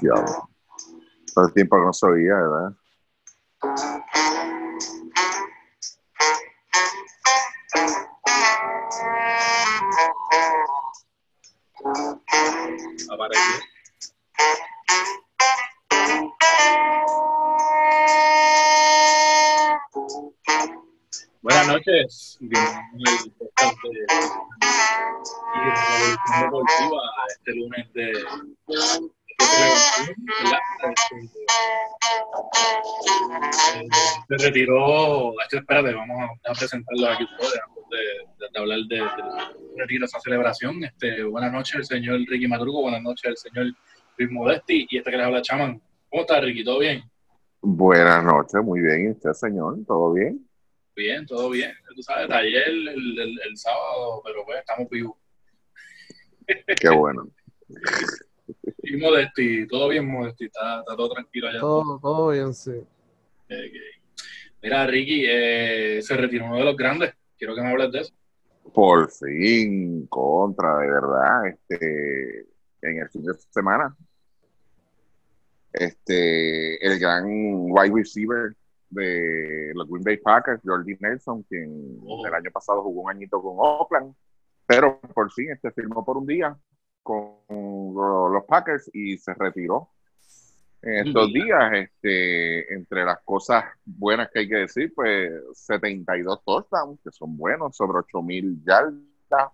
Diablo. 0.00 0.48
El 1.36 1.52
tiempo 1.52 1.76
que 1.76 1.82
no 1.82 1.92
se 1.92 2.06
oía, 2.06 2.34
¿verdad? 2.34 2.76
Apareció. 13.10 13.54
Buenas 21.42 21.66
noches, 21.68 22.38
bienvenidos 22.40 23.33
Este 27.28 27.54
lunes 27.54 27.92
de, 27.92 28.12
se 34.28 34.36
retiró, 34.38 35.32
esto, 35.42 35.58
espérate, 35.58 35.92
vamos 35.92 36.16
a, 36.20 36.50
a 36.50 36.54
presentarlo 36.54 37.08
aquí 37.08 37.24
ustedes 37.24 37.60
antes 37.66 37.84
de, 37.90 38.44
de, 38.44 38.50
de 38.52 38.58
hablar 38.58 38.78
de, 38.88 38.96
del 38.96 39.78
retiro 39.78 40.00
de 40.00 40.06
esa 40.06 40.20
celebración. 40.20 40.82
Este, 40.84 41.22
buenas 41.24 41.52
noches, 41.52 41.74
el 41.76 41.84
señor 41.84 42.20
Ricky 42.28 42.48
Madrugo, 42.48 42.82
buenas 42.82 43.02
noches, 43.02 43.24
el 43.24 43.36
señor 43.36 43.66
Luis 44.16 44.30
Modesti 44.30 44.86
y 44.88 44.98
este 44.98 45.10
que 45.10 45.16
les 45.16 45.26
habla 45.26 45.42
Chaman. 45.42 45.82
¿Cómo 46.08 46.22
está, 46.22 46.40
Ricky? 46.40 46.64
¿Todo 46.64 46.78
bien? 46.78 47.02
Buenas 47.60 48.24
noches, 48.24 48.62
muy 48.62 48.80
bien. 48.80 49.06
¿Y 49.06 49.10
usted, 49.10 49.32
señor? 49.32 49.78
¿Todo 49.86 50.12
bien? 50.12 50.46
Bien, 50.96 51.26
todo 51.26 51.50
bien. 51.50 51.72
Tú 51.94 52.02
sabes, 52.02 52.30
ayer, 52.30 52.68
el, 52.68 52.88
el, 52.88 53.40
el 53.48 53.56
sábado, 53.56 54.22
pero 54.24 54.44
pues 54.44 54.60
estamos 54.60 54.88
vivos. 54.88 55.16
Qué 56.80 56.90
bueno. 56.90 57.28
Y 58.82 58.96
Modesti, 58.96 59.66
todo 59.66 59.88
bien, 59.88 60.06
Modesti, 60.06 60.46
está, 60.46 60.80
está 60.80 60.96
todo 60.96 61.10
tranquilo 61.10 61.48
allá. 61.48 61.60
Todo, 61.60 61.98
todo 61.98 62.30
bien, 62.30 62.52
sí. 62.54 62.82
Mira, 64.62 64.86
Ricky, 64.86 65.24
eh, 65.26 66.00
se 66.02 66.16
retiró 66.16 66.46
uno 66.46 66.58
de 66.58 66.64
los 66.64 66.76
grandes. 66.76 67.14
Quiero 67.38 67.54
que 67.54 67.62
me 67.62 67.70
hables 67.70 67.92
de 67.92 68.00
eso. 68.00 68.14
Por 68.72 69.10
fin, 69.10 70.06
contra, 70.06 70.78
de 70.78 70.86
verdad, 70.86 71.46
este, 71.48 72.46
en 72.82 72.98
el 72.98 73.08
fin 73.10 73.24
de 73.24 73.34
semana. 73.50 73.94
Este, 75.72 76.84
el 76.86 76.98
gran 76.98 77.24
wide 77.26 77.92
receiver 77.94 78.54
de 78.90 79.72
los 79.74 79.88
Green 79.88 80.04
Bay 80.04 80.16
Packers, 80.18 80.60
Jordi 80.64 80.96
Nelson, 81.00 81.42
quien 81.42 81.98
Oh. 82.06 82.24
el 82.26 82.34
año 82.34 82.50
pasado 82.52 82.82
jugó 82.82 83.02
un 83.02 83.10
añito 83.10 83.42
con 83.42 83.56
Oakland, 83.58 84.14
pero 84.66 85.00
por 85.00 85.30
fin 85.32 85.50
este 85.50 85.70
firmó 85.72 86.04
por 86.04 86.16
un 86.18 86.26
día 86.26 86.56
con 87.02 87.36
lo- 87.48 88.28
los 88.28 88.44
Packers 88.44 88.90
y 88.94 89.16
se 89.18 89.34
retiró. 89.34 89.90
En 90.82 91.06
estos 91.06 91.32
días, 91.32 91.72
este, 91.72 92.74
entre 92.74 93.04
las 93.04 93.20
cosas 93.24 93.64
buenas 93.86 94.30
que 94.30 94.40
hay 94.40 94.48
que 94.48 94.56
decir, 94.56 94.92
pues 94.94 95.32
72 95.54 96.44
touchdowns, 96.44 97.00
que 97.02 97.10
son 97.10 97.36
buenos, 97.38 97.74
sobre 97.74 97.98
8000 98.00 98.62
yardas. 98.64 99.50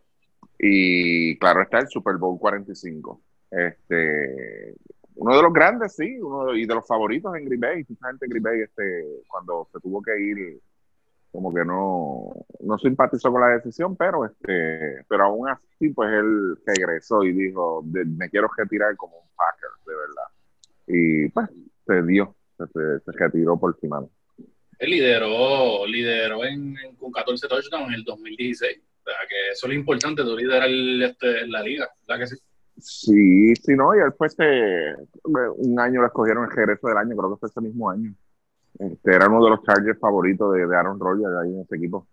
Y 0.59 1.39
claro 1.39 1.63
está 1.63 1.79
el 1.79 1.89
Super 1.89 2.17
Bowl 2.17 2.39
45. 2.39 3.23
Este, 3.51 4.75
uno 5.15 5.37
de 5.37 5.43
los 5.43 5.53
grandes, 5.53 5.95
sí, 5.95 6.19
uno 6.21 6.47
de- 6.47 6.59
y 6.61 6.67
de 6.67 6.75
los 6.75 6.87
favoritos 6.87 7.35
en 7.37 7.45
Green 7.45 7.61
Bay. 7.61 7.85
Mucha 7.89 8.09
gente 8.09 8.27
en 8.27 8.31
Green 8.31 8.43
Bay, 8.43 8.61
este, 8.63 9.05
cuando 9.29 9.69
se 9.73 9.79
tuvo 9.81 10.03
que 10.03 10.19
ir, 10.21 10.61
como 11.33 11.53
que 11.55 11.65
no, 11.65 12.33
no 12.61 12.79
simpatizó 12.79 13.31
con 13.31 13.41
la 13.41 13.49
decisión, 13.49 13.97
pero 13.97 14.25
este, 14.25 15.05
pero 15.09 15.25
aún 15.25 15.49
así, 15.49 15.91
pues 15.91 16.11
él 16.13 16.57
regresó 16.67 17.23
y 17.23 17.33
dijo, 17.33 17.83
"De- 17.85 18.05
me 18.05 18.29
quiero 18.31 18.49
retirar 18.57 18.97
como 18.97 19.17
un 19.19 19.29
Packer, 19.37 19.71
de 19.87 19.95
verdad. 19.95 20.29
Y 20.87 21.29
pues 21.31 21.49
se 21.87 22.03
dio, 22.03 22.35
se, 22.59 22.67
se- 22.67 23.13
retiró 23.13 23.59
por 23.59 23.77
fin. 23.79 23.91
Él 24.79 24.91
lideró, 24.91 25.87
lideró 25.87 26.45
en, 26.45 26.77
en- 26.79 26.97
con 26.97 27.13
14 27.13 27.47
touchdowns 27.49 27.89
en 27.89 27.95
el 27.95 28.05
2016. 28.05 28.81
O 28.81 29.03
sea, 29.05 29.15
que 29.29 29.53
eso 29.53 29.67
es 29.67 29.73
lo 29.73 29.79
importante, 29.79 30.23
tú 30.23 30.37
liderar 30.37 30.69
el, 30.69 31.03
este, 31.03 31.47
la 31.47 31.63
liga. 31.63 31.89
¿Verdad 32.07 32.21
que 32.23 32.27
sí? 32.35 32.37
Sí, 32.79 33.55
sí, 33.57 33.75
no, 33.77 33.95
y 33.95 33.99
después 33.99 34.33
este, 34.33 34.95
un 35.25 35.79
año 35.79 36.01
lo 36.01 36.07
escogieron 36.07 36.45
el 36.45 36.51
regreso 36.51 36.89
del 36.89 36.97
año, 36.97 37.15
creo 37.17 37.35
que 37.35 37.41
fue 37.41 37.49
ese 37.49 37.61
mismo 37.61 37.91
año. 37.91 38.15
Este, 38.81 39.15
era 39.15 39.29
uno 39.29 39.45
de 39.45 39.51
los 39.51 39.63
Chargers 39.63 39.99
favoritos 39.99 40.55
de, 40.55 40.67
de 40.67 40.77
Aaron 40.77 40.99
Rodgers 40.99 41.37
ahí 41.43 41.55
en 41.55 41.61
ese 41.61 41.77
equipo. 41.77 42.07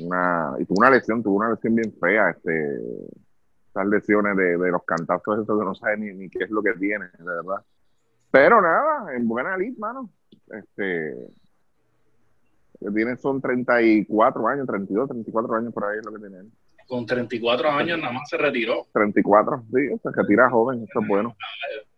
Una, 0.00 0.54
y 0.58 0.64
tuvo 0.64 0.80
una 0.80 0.90
lesión, 0.90 1.22
tuvo 1.22 1.36
una 1.36 1.50
lesión 1.50 1.76
bien 1.76 1.92
fea, 2.00 2.30
este, 2.30 2.80
esas 3.68 3.86
lesiones 3.86 4.36
de, 4.36 4.58
de 4.58 4.70
los 4.70 4.82
cantazos, 4.84 5.44
eso 5.44 5.58
que 5.58 5.64
no 5.64 5.74
sabe 5.76 5.98
ni, 5.98 6.12
ni 6.12 6.28
qué 6.28 6.44
es 6.44 6.50
lo 6.50 6.60
que 6.60 6.72
tiene, 6.72 7.04
de 7.04 7.24
verdad. 7.24 7.62
Pero 8.32 8.60
nada, 8.60 9.14
en 9.14 9.28
buena 9.28 9.56
lid, 9.56 9.78
mano. 9.78 10.10
Este, 10.50 11.14
que 12.80 12.90
tiene 12.90 13.16
son 13.16 13.40
34 13.40 14.48
años, 14.48 14.66
32, 14.66 15.08
34 15.08 15.54
años 15.54 15.72
por 15.72 15.84
ahí 15.84 15.98
es 15.98 16.04
lo 16.04 16.12
que 16.12 16.18
tiene 16.18 16.38
él. 16.38 16.52
Con 16.88 17.06
34 17.06 17.70
años 17.70 17.98
nada 17.98 18.12
más 18.12 18.28
se 18.28 18.36
retiró. 18.36 18.86
34, 18.92 19.64
sí, 19.72 19.98
se 20.02 20.10
retira 20.10 20.50
joven, 20.50 20.82
eso 20.82 21.00
es 21.00 21.08
bueno. 21.08 21.36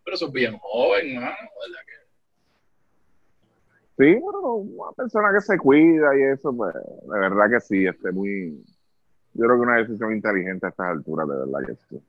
Pero 0.03 0.15
eso 0.15 0.27
es 0.27 0.31
bien 0.31 0.57
joven, 0.59 1.15
mano. 1.15 1.27
¿verdad 1.27 1.81
que? 1.85 1.98
Sí, 3.99 4.15
bueno, 4.15 4.53
una 4.53 4.93
persona 4.93 5.33
que 5.33 5.41
se 5.41 5.57
cuida 5.57 6.17
y 6.17 6.21
eso, 6.21 6.55
pues, 6.55 6.73
de 6.73 7.19
verdad 7.19 7.49
que 7.49 7.59
sí, 7.59 7.85
este, 7.85 8.13
muy, 8.13 8.63
yo 9.33 9.45
creo 9.45 9.57
que 9.57 9.61
una 9.61 9.75
decisión 9.75 10.13
inteligente 10.13 10.65
a 10.65 10.69
estas 10.69 10.87
alturas, 10.87 11.27
de 11.27 11.35
verdad 11.35 11.59
que 11.67 11.75
sí. 11.75 12.01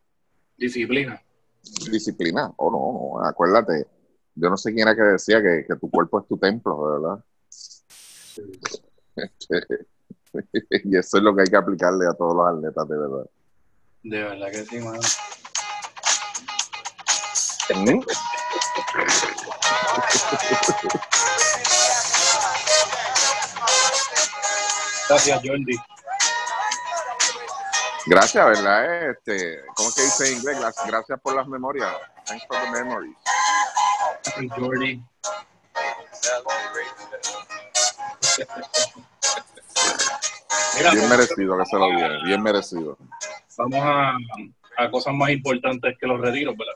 Disciplina. 0.57 1.21
Disciplina, 1.91 2.53
o 2.59 2.71
no, 2.71 3.19
no, 3.19 3.29
acuérdate, 3.29 3.89
yo 4.37 4.49
no 4.49 4.57
sé 4.57 4.73
quién 4.73 4.87
era 4.87 4.95
que 4.95 5.03
decía 5.03 5.43
que, 5.43 5.65
que 5.67 5.75
tu 5.81 5.91
cuerpo 5.91 6.21
es 6.21 6.29
tu 6.29 6.39
templo, 6.39 6.87
de 6.87 6.93
verdad. 7.01 7.25
Y 10.85 10.97
eso 10.97 11.17
es 11.17 11.25
lo 11.25 11.35
que 11.35 11.41
hay 11.43 11.49
que 11.49 11.57
aplicarle 11.57 12.07
a 12.07 12.15
todos 12.15 12.37
los 12.37 12.47
atletas, 12.47 12.89
de 12.89 12.97
verdad. 12.97 13.27
De 14.05 14.23
verdad 14.23 14.51
que 14.53 14.65
sí, 14.65 14.79
mano. 14.79 15.01
¿Mm? 17.75 18.01
Gracias, 25.11 25.41
Jordi. 25.45 25.77
Gracias, 28.07 28.47
¿verdad? 28.47 29.11
Este, 29.11 29.61
¿Cómo 29.75 29.89
es 29.89 29.95
que 29.97 30.03
dice 30.03 30.29
en 30.29 30.39
inglés? 30.39 30.59
Gracias, 30.87 31.21
por 31.21 31.35
las 31.35 31.49
memorias. 31.49 31.93
Thanks 32.27 32.47
for 32.47 32.57
the 32.61 32.71
memories. 32.71 33.17
Gracias, 34.25 34.53
Jordi. 34.57 35.03
Bien 40.93 41.09
merecido 41.09 41.59
que 41.59 41.67
se 41.67 41.77
lo 41.77 41.87
diera, 41.91 42.23
bien 42.25 42.43
merecido. 42.43 42.97
vamos 43.59 43.81
a, 43.83 44.17
a 44.77 44.91
cosas 44.91 45.13
más 45.13 45.31
importantes 45.31 45.97
que 45.99 46.07
los 46.07 46.21
retiros, 46.21 46.57
¿verdad? 46.57 46.75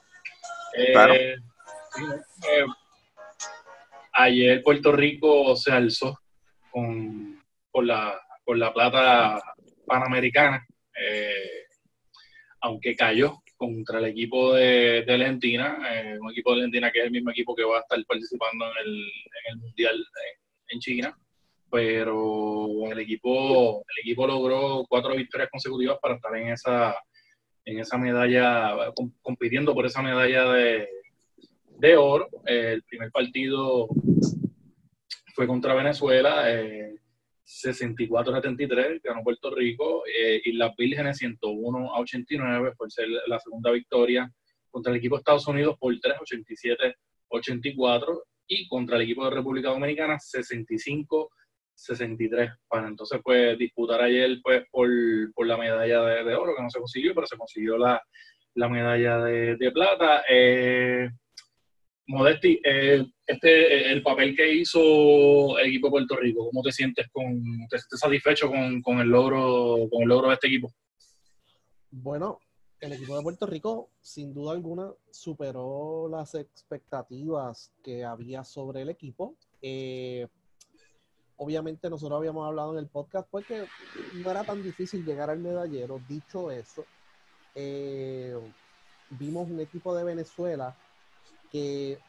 Eh, 0.77 0.93
Claro. 0.93 1.15
Eh, 1.15 2.67
ayer 4.13 4.63
Puerto 4.63 4.91
Rico 4.93 5.55
se 5.55 5.71
alzó 5.71 6.19
con, 6.73 7.41
con, 7.71 7.87
la, 7.87 8.21
con 8.45 8.59
la 8.59 8.73
plata 8.73 9.41
panamericana, 9.87 10.67
eh, 11.01 11.67
aunque 12.61 12.95
cayó 12.95 13.43
contra 13.57 13.99
el 13.99 14.07
equipo 14.07 14.55
de, 14.55 15.03
de 15.07 15.15
Argentina, 15.15 15.79
eh, 15.93 16.19
un 16.21 16.31
equipo 16.31 16.51
de 16.53 16.59
Argentina 16.61 16.91
que 16.91 16.99
es 17.01 17.05
el 17.07 17.11
mismo 17.11 17.31
equipo 17.31 17.55
que 17.55 17.65
va 17.65 17.79
a 17.79 17.81
estar 17.81 17.99
participando 18.07 18.67
en 18.67 18.73
el, 18.87 18.95
en 18.97 19.53
el 19.53 19.57
Mundial 19.59 20.05
en, 20.71 20.81
China 20.81 21.17
pero 21.71 22.87
el 22.91 22.99
equipo, 23.01 23.85
el 23.97 24.01
equipo 24.03 24.27
logró 24.27 24.85
cuatro 24.89 25.15
victorias 25.17 25.51
consecutivas 25.51 25.99
para 26.01 26.15
estar 26.15 26.37
en 26.37 26.49
esa, 26.49 26.97
en 27.65 27.81
esa 27.81 27.99
medalla, 27.99 28.93
com- 28.95 29.13
compitiendo 29.21 29.75
por 29.75 29.85
esa 29.87 30.01
medalla 30.01 30.53
de, 30.53 30.89
de 31.79 31.97
oro. 31.97 32.29
Eh, 32.47 32.75
el 32.75 32.83
primer 32.85 33.11
partido 33.11 33.89
fue 35.35 35.47
contra 35.49 35.75
Venezuela, 35.75 36.45
64-73, 37.47 39.01
ganó 39.03 39.23
Puerto 39.23 39.55
Rico, 39.55 40.05
eh, 40.07 40.41
y 40.45 40.53
las 40.53 40.75
Vírgenes 40.77 41.19
101 41.19 41.95
a 41.95 42.01
89, 42.01 42.73
por 42.77 42.91
ser 42.91 43.09
la 43.27 43.39
segunda 43.39 43.71
victoria 43.71 44.31
contra 44.71 44.91
el 44.91 44.99
equipo 44.99 45.17
de 45.17 45.21
Estados 45.21 45.47
Unidos 45.47 45.77
por 45.79 45.95
3, 45.99 46.17
87-84, 47.31 48.23
y 48.47 48.69
contra 48.69 48.97
el 48.97 49.03
equipo 49.03 49.25
de 49.25 49.31
República 49.31 49.71
Dominicana 49.71 50.19
65 50.19 51.31
63 51.77 52.51
para 52.69 52.87
entonces 52.87 53.19
pues 53.25 53.59
disputar 53.59 54.03
ayer 54.03 54.39
pues 54.43 54.65
por, 54.71 54.89
por 55.35 55.47
la 55.47 55.57
medalla 55.57 56.03
de, 56.03 56.25
de 56.25 56.35
oro 56.35 56.55
que 56.55 56.63
no 56.63 56.69
se 56.69 56.79
consiguió 56.79 57.15
pero 57.15 57.27
se 57.27 57.39
consiguió 57.39 57.79
la, 57.79 58.01
la 58.55 58.69
medalla 58.69 59.19
de, 59.19 59.57
de 59.57 59.71
plata. 59.71 60.25
Eh, 60.29 61.11
Modesti 62.07 62.61
eh, 62.65 63.05
este 63.27 63.91
el 63.91 64.03
papel 64.03 64.37
que 64.37 64.53
hizo 64.55 65.59
el 65.59 65.69
equipo 65.69 65.87
de 65.87 65.91
Puerto 65.93 66.17
Rico 66.17 66.47
¿cómo 66.47 66.63
te 66.63 66.71
sientes 66.71 67.09
con 67.11 67.43
te 67.71 67.79
satisfecho 67.97 68.49
con, 68.49 68.83
con 68.83 69.01
el 69.01 69.09
logro 69.09 69.89
con 69.91 70.03
el 70.03 70.09
logro 70.09 70.29
de 70.29 70.35
este 70.35 70.49
equipo? 70.49 70.71
Bueno, 71.91 72.41
el 72.81 72.93
equipo 72.93 73.17
de 73.17 73.23
Puerto 73.23 73.47
Rico, 73.47 73.89
sin 74.03 74.35
duda 74.35 74.53
alguna, 74.53 74.93
superó 75.11 76.09
las 76.11 76.35
expectativas 76.35 77.73
que 77.83 78.05
había 78.05 78.45
sobre 78.45 78.83
el 78.83 78.91
equipo. 78.91 79.37
Eh, 79.63 80.27
obviamente 81.37 81.89
nosotros 81.89 82.19
habíamos 82.19 82.47
hablado 82.47 82.73
en 82.73 82.81
el 82.81 82.89
podcast 82.89 83.29
porque 83.31 83.65
no 84.15 84.31
era 84.31 84.45
tan 84.45 84.63
difícil 84.63 85.05
llegar 85.05 85.31
al 85.31 85.39
medallero. 85.39 86.01
Dicho 86.09 86.51
eso, 86.51 86.85
eh, 87.55 88.37
vimos 89.11 89.49
un 89.49 89.61
equipo 89.61 89.95
de 89.97 90.05
Venezuela 90.05 90.77
que 91.55 92.01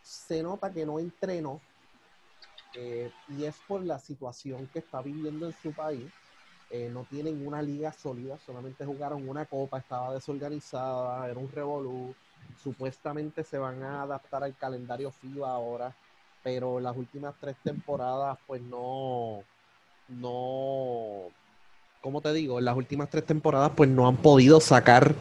se 0.00 0.44
nota 0.44 0.72
que 0.72 0.86
no 0.86 1.00
entrenó 1.00 1.60
eh, 2.76 3.10
y 3.36 3.46
es 3.46 3.56
por 3.66 3.84
la 3.84 3.98
situación 3.98 4.68
que 4.72 4.78
está 4.78 5.02
viviendo 5.02 5.44
en 5.46 5.52
su 5.60 5.72
país. 5.72 6.08
Eh, 6.70 6.88
no 6.88 7.04
tienen 7.10 7.44
una 7.44 7.60
liga 7.60 7.92
sólida, 7.92 8.38
solamente 8.46 8.86
jugaron 8.86 9.28
una 9.28 9.44
copa, 9.44 9.78
estaba 9.78 10.14
desorganizada, 10.14 11.28
era 11.28 11.40
un 11.40 11.50
revolú. 11.50 12.14
Supuestamente 12.62 13.42
se 13.42 13.58
van 13.58 13.82
a 13.82 14.02
adaptar 14.02 14.44
al 14.44 14.56
calendario 14.56 15.10
FIBA 15.10 15.50
ahora, 15.50 15.92
pero 16.44 16.78
las 16.78 16.96
últimas 16.96 17.34
tres 17.40 17.56
temporadas, 17.64 18.38
pues 18.46 18.62
no, 18.62 19.42
no, 20.08 21.24
¿cómo 22.00 22.20
te 22.20 22.32
digo? 22.32 22.60
En 22.60 22.66
las 22.66 22.76
últimas 22.76 23.10
tres 23.10 23.26
temporadas, 23.26 23.72
pues 23.74 23.90
no 23.90 24.06
han 24.06 24.16
podido 24.16 24.60
sacar 24.60 25.12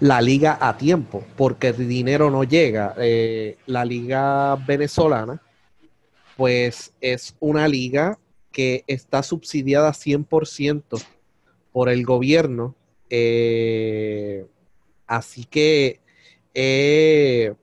la 0.00 0.22
liga 0.22 0.58
a 0.60 0.76
tiempo, 0.76 1.24
porque 1.36 1.68
el 1.68 1.88
dinero 1.88 2.30
no 2.30 2.42
llega. 2.42 2.94
Eh, 2.98 3.58
la 3.66 3.84
liga 3.84 4.56
venezolana, 4.56 5.42
pues 6.36 6.92
es 7.00 7.36
una 7.38 7.68
liga 7.68 8.18
que 8.50 8.82
está 8.86 9.22
subsidiada 9.22 9.92
100% 9.92 11.02
por 11.72 11.90
el 11.90 12.04
gobierno. 12.04 12.74
Eh, 13.10 14.46
así 15.06 15.44
que 15.44 16.00
eh, 16.54 17.54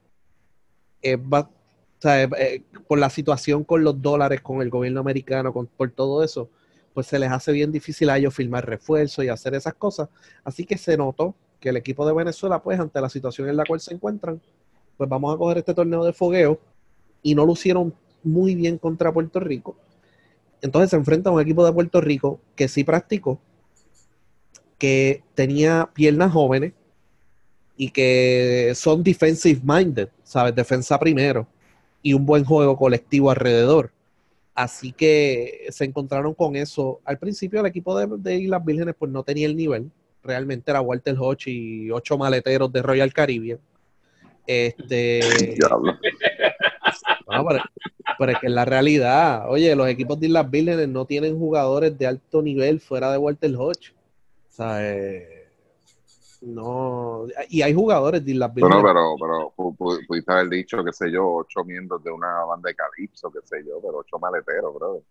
por 2.88 3.00
la 3.00 3.10
situación 3.10 3.64
con 3.64 3.84
los 3.84 4.00
dólares, 4.02 4.42
con 4.42 4.62
el 4.62 4.70
gobierno 4.70 5.00
americano, 5.00 5.52
con, 5.52 5.66
por 5.66 5.90
todo 5.90 6.24
eso, 6.24 6.50
pues 6.94 7.08
se 7.08 7.18
les 7.18 7.32
hace 7.32 7.52
bien 7.52 7.72
difícil 7.72 8.10
a 8.12 8.18
ellos 8.18 8.34
firmar 8.34 8.66
refuerzos 8.66 9.26
y 9.26 9.30
hacer 9.30 9.56
esas 9.56 9.74
cosas. 9.74 10.10
Así 10.44 10.66
que 10.66 10.78
se 10.78 10.98
notó 10.98 11.36
que 11.68 11.72
el 11.72 11.78
equipo 11.78 12.08
de 12.08 12.14
Venezuela, 12.14 12.64
pues 12.64 12.80
ante 12.80 13.02
la 13.02 13.10
situación 13.10 13.50
en 13.50 13.58
la 13.58 13.66
cual 13.66 13.82
se 13.82 13.94
encuentran, 13.94 14.42
pues 14.96 15.10
vamos 15.10 15.36
a 15.36 15.38
coger 15.38 15.58
este 15.58 15.74
torneo 15.74 16.06
de 16.06 16.14
fogueo 16.14 16.62
y 17.22 17.36
no 17.36 17.46
lo 17.46 17.52
hicieron 17.52 17.94
muy 18.24 18.56
bien 18.56 18.78
contra 18.78 19.12
Puerto 19.12 19.42
Rico. 19.42 19.76
Entonces 20.62 20.92
se 20.92 20.96
enfrenta 20.96 21.30
a 21.30 21.34
un 21.34 21.42
equipo 21.42 21.66
de 21.66 21.74
Puerto 21.74 22.00
Rico 22.00 22.40
que 22.56 22.70
sí 22.70 22.86
practicó, 22.86 23.42
que 24.78 25.24
tenía 25.36 25.90
piernas 25.94 26.32
jóvenes 26.32 26.72
y 27.76 27.90
que 27.90 28.72
son 28.74 29.04
defensive 29.04 29.60
minded, 29.62 30.08
¿sabes? 30.24 30.56
Defensa 30.56 30.98
primero 30.98 31.48
y 32.02 32.14
un 32.14 32.26
buen 32.26 32.46
juego 32.46 32.78
colectivo 32.78 33.30
alrededor. 33.30 33.92
Así 34.56 34.94
que 34.94 35.68
se 35.70 35.84
encontraron 35.84 36.34
con 36.34 36.56
eso. 36.56 37.02
Al 37.04 37.20
principio 37.20 37.60
el 37.60 37.66
equipo 37.66 38.00
de, 38.00 38.08
de 38.18 38.38
Islas 38.38 38.64
Vírgenes 38.64 38.96
pues 38.98 39.12
no 39.12 39.24
tenía 39.24 39.48
el 39.48 39.58
nivel 39.58 39.92
realmente 40.28 40.70
era 40.70 40.82
Walter 40.82 41.16
Hodge 41.18 41.48
y 41.48 41.90
ocho 41.90 42.18
maleteros 42.18 42.72
de 42.72 42.82
Royal 42.82 43.14
Caribbean. 43.14 43.60
Este. 44.46 45.20
pero, 48.18 48.32
es 48.32 48.40
que 48.40 48.48
en 48.48 48.56
la 48.56 48.66
realidad, 48.66 49.50
oye, 49.50 49.76
los 49.76 49.88
equipos 49.88 50.20
de 50.20 50.28
Islas 50.28 50.50
Vírgenes 50.50 50.88
no 50.88 51.06
tienen 51.06 51.38
jugadores 51.38 51.98
de 51.98 52.08
alto 52.08 52.42
nivel 52.42 52.80
fuera 52.80 53.12
de 53.12 53.18
Walter 53.18 53.56
Hodge. 53.58 53.94
O 54.50 54.52
sea, 54.52 54.78
eh, 54.82 55.48
no. 56.42 57.26
Y 57.50 57.62
hay 57.62 57.74
jugadores 57.74 58.24
de 58.24 58.32
Islas 58.32 58.54
Vírgenes. 58.54 58.82
Bueno, 58.82 59.16
pero, 59.20 59.54
pero 59.56 59.74
pudiste 60.08 60.32
haber 60.32 60.50
dicho, 60.50 60.84
qué 60.84 60.94
sé 60.94 61.12
yo, 61.12 61.28
ocho 61.28 61.64
miembros 61.64 62.04
de 62.04 62.12
una 62.12 62.44
banda 62.46 62.70
de 62.70 62.76
calipso, 62.76 63.32
qué 63.32 63.40
sé 63.44 63.64
yo, 63.66 63.80
pero 63.82 63.98
ocho 63.98 64.20
maleteros, 64.20 64.74
bro. 64.74 65.02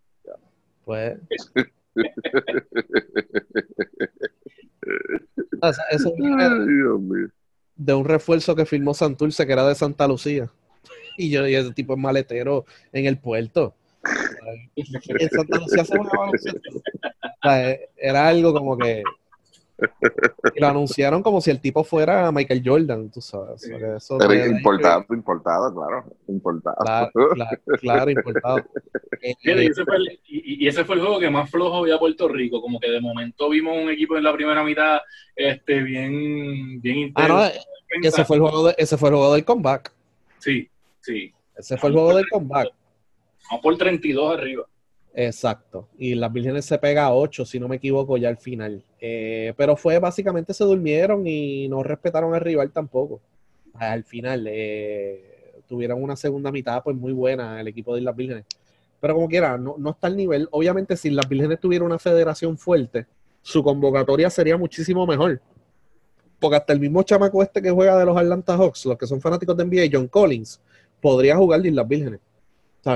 Pues. 0.85 1.19
eso 5.91 6.13
de 7.77 7.93
un 7.93 8.05
refuerzo 8.05 8.55
que 8.55 8.65
firmó 8.65 8.93
Santurce 8.93 9.45
que 9.45 9.53
era 9.53 9.67
de 9.67 9.75
Santa 9.75 10.07
Lucía. 10.07 10.49
Y 11.19 11.31
yo, 11.31 11.47
y 11.47 11.55
ese 11.55 11.73
tipo 11.73 11.93
es 11.93 11.99
maletero 11.99 12.63
en 12.93 13.07
el 13.07 13.17
puerto. 13.17 13.73
en 14.85 15.29
Santa 15.31 15.57
Lucía 15.57 15.83
se 15.83 15.97
Era 17.97 18.27
algo 18.27 18.53
como 18.53 18.77
que 18.77 19.01
y 20.55 20.59
lo 20.59 20.67
anunciaron 20.67 21.21
como 21.21 21.41
si 21.41 21.51
el 21.51 21.61
tipo 21.61 21.83
fuera 21.83 22.31
Michael 22.31 22.63
Jordan, 22.65 23.11
tú 23.11 23.21
sabes. 23.21 23.69
Pero 24.19 24.45
importado, 24.45 25.05
importado, 25.09 25.73
claro. 25.73 26.05
Importado. 26.27 27.11
Claro, 27.79 28.11
importado. 28.11 28.57
y, 29.21 30.67
ese 30.67 30.83
fue 30.83 30.95
el, 30.95 31.01
juego 31.01 31.19
que 31.19 31.29
más 31.29 31.49
flojo 31.49 31.77
había 31.77 31.99
Puerto 31.99 32.27
Rico. 32.27 32.61
Como 32.61 32.79
que 32.79 32.89
de 32.89 33.01
momento 33.01 33.49
vimos 33.49 33.77
un 33.77 33.89
equipo 33.89 34.17
en 34.17 34.23
la 34.23 34.33
primera 34.33 34.63
mitad 34.63 34.99
este, 35.35 35.81
bien, 35.81 36.81
bien 36.81 36.97
intenso. 36.97 37.33
Ah, 37.33 37.51
no, 37.51 38.07
ese 38.07 38.25
fue, 38.25 38.37
el 38.37 38.41
juego 38.41 38.69
ese 38.77 38.97
fue 38.97 39.09
el 39.09 39.15
juego 39.15 39.33
del 39.33 39.45
comeback. 39.45 39.91
Sí, 40.39 40.69
sí. 41.01 41.33
Ese 41.55 41.77
fue 41.77 41.89
el 41.89 41.95
juego 41.95 42.15
del 42.15 42.29
comeback. 42.29 42.69
Vamos 43.49 43.63
por 43.63 43.77
32 43.77 44.37
arriba. 44.37 44.65
Exacto. 45.19 45.89
Y 45.97 46.13
las 46.13 46.31
vírgenes 46.31 46.65
se 46.65 46.77
pega 46.77 47.05
a 47.05 47.13
8, 47.15 47.43
si 47.43 47.59
no 47.59 47.67
me 47.67 47.77
equivoco, 47.77 48.17
ya 48.17 48.29
al 48.29 48.37
final. 48.37 48.83
Eh, 49.01 49.51
pero 49.57 49.75
fue 49.75 49.97
básicamente 49.97 50.53
se 50.53 50.63
durmieron 50.63 51.25
y 51.25 51.67
no 51.69 51.81
respetaron 51.81 52.35
al 52.35 52.41
rival 52.41 52.71
tampoco. 52.71 53.19
Al 53.73 54.03
final 54.03 54.45
eh, 54.47 55.63
tuvieron 55.67 56.03
una 56.03 56.15
segunda 56.15 56.51
mitad 56.51 56.83
pues 56.83 56.95
muy 56.95 57.13
buena 57.13 57.59
el 57.59 57.67
equipo 57.67 57.95
de 57.95 58.01
las 58.01 58.15
vírgenes. 58.15 58.45
Pero 58.99 59.15
como 59.15 59.27
quiera, 59.27 59.57
no, 59.57 59.73
no 59.79 59.89
está 59.89 60.05
al 60.05 60.15
nivel. 60.15 60.47
Obviamente, 60.51 60.95
si 60.95 61.09
las 61.09 61.27
vírgenes 61.27 61.59
tuvieran 61.59 61.87
una 61.87 61.97
federación 61.97 62.55
fuerte, 62.55 63.07
su 63.41 63.63
convocatoria 63.63 64.29
sería 64.29 64.55
muchísimo 64.55 65.07
mejor. 65.07 65.41
Porque 66.39 66.57
hasta 66.57 66.73
el 66.73 66.79
mismo 66.79 67.01
chamaco 67.01 67.41
este 67.41 67.59
que 67.59 67.71
juega 67.71 67.97
de 67.97 68.05
los 68.05 68.15
Atlanta 68.15 68.55
Hawks, 68.55 68.85
los 68.85 68.97
que 68.99 69.07
son 69.07 69.19
fanáticos 69.19 69.57
de 69.57 69.65
NBA, 69.65 69.89
John 69.91 70.07
Collins, 70.09 70.61
podría 71.01 71.35
jugar 71.37 71.59
de 71.63 71.71
las 71.71 71.87
vírgenes. 71.87 72.19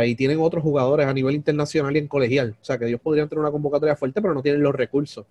Y 0.06 0.16
tienen 0.16 0.40
otros 0.40 0.64
jugadores 0.64 1.08
a 1.08 1.14
nivel 1.14 1.36
internacional 1.36 1.96
y 1.96 2.00
en 2.00 2.08
colegial. 2.08 2.56
O 2.62 2.64
sea, 2.64 2.78
que 2.78 2.88
ellos 2.88 3.02
podrían 3.02 3.28
tener 3.28 3.42
una 3.42 3.52
convocatoria 3.52 3.96
fuerte, 3.96 4.22
pero 4.22 4.34
no 4.34 4.42
tienen 4.42 4.62
los 4.62 4.74
recursos 4.74 5.26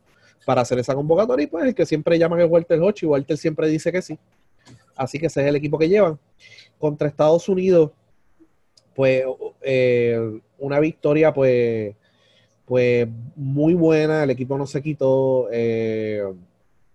para 0.45 0.63
hacer 0.63 0.79
esa 0.79 0.95
convocatoria. 0.95 1.45
Y 1.45 1.47
pues 1.47 1.65
el 1.65 1.75
que 1.75 1.87
siempre 1.87 2.19
llaman 2.19 2.41
es 2.41 2.51
Walter 2.51 2.81
Hodge 2.81 3.05
y 3.05 3.07
Walter 3.07 3.37
siempre 3.37 3.69
dice 3.69 3.91
que 3.91 4.03
sí. 4.03 4.19
Así 4.97 5.19
que 5.19 5.27
ese 5.27 5.41
es 5.43 5.47
el 5.47 5.57
equipo 5.57 5.79
que 5.79 5.89
llevan. 5.89 6.19
Contra 6.79 7.09
Estados 7.09 7.49
Unidos, 7.49 7.91
pues 8.95 9.25
eh, 9.63 10.41
una 10.59 10.79
victoria, 10.79 11.33
pues, 11.33 11.95
pues 12.67 13.09
muy 13.37 13.75
buena. 13.75 14.25
El 14.25 14.31
equipo 14.31 14.59
no 14.59 14.67
se 14.67 14.83
quitó. 14.83 15.49
Eh, 15.51 16.23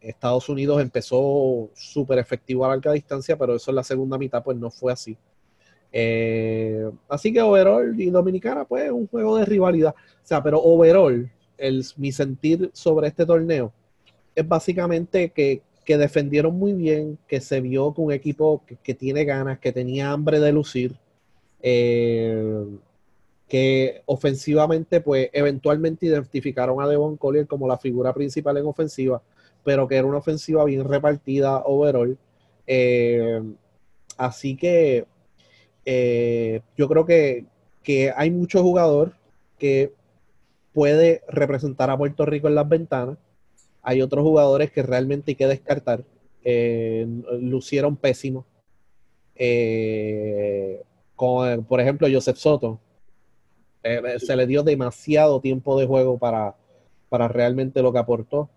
Estados 0.02 0.48
Unidos 0.50 0.82
empezó 0.82 1.70
súper 1.74 2.20
efectivo 2.20 2.64
a 2.64 2.70
larga 2.70 2.92
distancia, 2.92 3.38
pero 3.38 3.56
eso 3.56 3.72
en 3.72 3.76
la 3.76 3.84
segunda 3.84 4.18
mitad, 4.18 4.44
pues 4.44 4.58
no 4.58 4.70
fue 4.70 4.94
así. 4.94 5.18
Eh, 5.98 6.92
así 7.08 7.32
que 7.32 7.42
overall 7.42 7.98
y 7.98 8.10
Dominicana, 8.10 8.66
pues 8.66 8.92
un 8.92 9.08
juego 9.08 9.38
de 9.38 9.46
rivalidad. 9.46 9.96
O 9.96 10.28
sea, 10.28 10.44
pero 10.44 10.62
overall, 10.62 11.32
el, 11.58 11.86
mi 11.96 12.12
sentir 12.12 12.70
sobre 12.74 13.08
este 13.08 13.26
torneo 13.26 13.72
es 14.36 14.46
básicamente 14.46 15.30
que, 15.30 15.62
defendieron 15.88 16.58
muy 16.60 16.74
bien, 16.74 17.18
que 17.30 17.40
se 17.40 17.62
vio 17.62 17.94
con 17.94 18.06
un 18.06 18.12
equipo 18.12 18.62
que, 18.84 18.94
tiene 18.94 19.24
ganas, 19.24 19.60
que 19.60 19.72
tenía 19.72 20.12
hambre 20.12 20.42
de 20.42 20.52
lucir, 20.52 20.98
eh, 21.62 22.66
que 23.48 24.02
ofensivamente, 24.06 25.00
pues 25.00 25.30
eventualmente 25.32 26.08
identificaron 26.08 26.82
a 26.82 26.88
Devon 26.90 27.16
Collier 27.16 27.48
como 27.48 27.70
la 27.70 27.78
figura 27.78 28.14
principal 28.14 28.58
en 28.58 28.66
ofensiva, 28.66 29.22
pero 29.64 29.88
que 29.88 29.96
era 29.96 30.08
una 30.08 30.18
ofensiva 30.18 30.66
bien 30.66 30.84
repartida 30.84 31.60
overall. 31.64 32.18
Eh, 32.68 33.42
así 34.18 34.58
que 34.58 35.06
eh, 35.86 36.62
yo 36.76 36.88
creo 36.90 37.06
que, 37.06 37.46
hay 38.16 38.32
mucho 38.32 38.64
jugador 38.64 39.14
que 39.60 39.94
puede 40.74 41.22
representar 41.30 41.90
a 41.92 41.98
Puerto 41.98 42.26
Rico 42.26 42.48
en 42.48 42.56
las 42.56 42.68
ventanas. 42.68 43.18
Hay 43.84 44.02
otros 44.02 44.24
jugadores 44.24 44.72
que 44.72 44.82
realmente 44.82 45.32
hay 45.32 45.36
que 45.36 45.48
descartar. 45.48 46.04
Eh, 46.44 47.06
lucieron 47.40 47.96
pésimos. 47.96 48.46
Eh, 49.36 50.82
por 51.16 51.80
ejemplo, 51.80 52.08
Joseph 52.12 52.38
Soto. 52.38 52.80
se 53.84 54.36
le 54.36 54.48
dio 54.48 54.64
demasiado 54.64 55.40
tiempo 55.40 55.80
de 55.80 55.86
juego 55.86 56.18
para, 56.18 56.56
para 57.10 57.28
realmente 57.28 57.84
lo 57.84 57.94
que 57.94 58.00
aportó. 58.00 58.50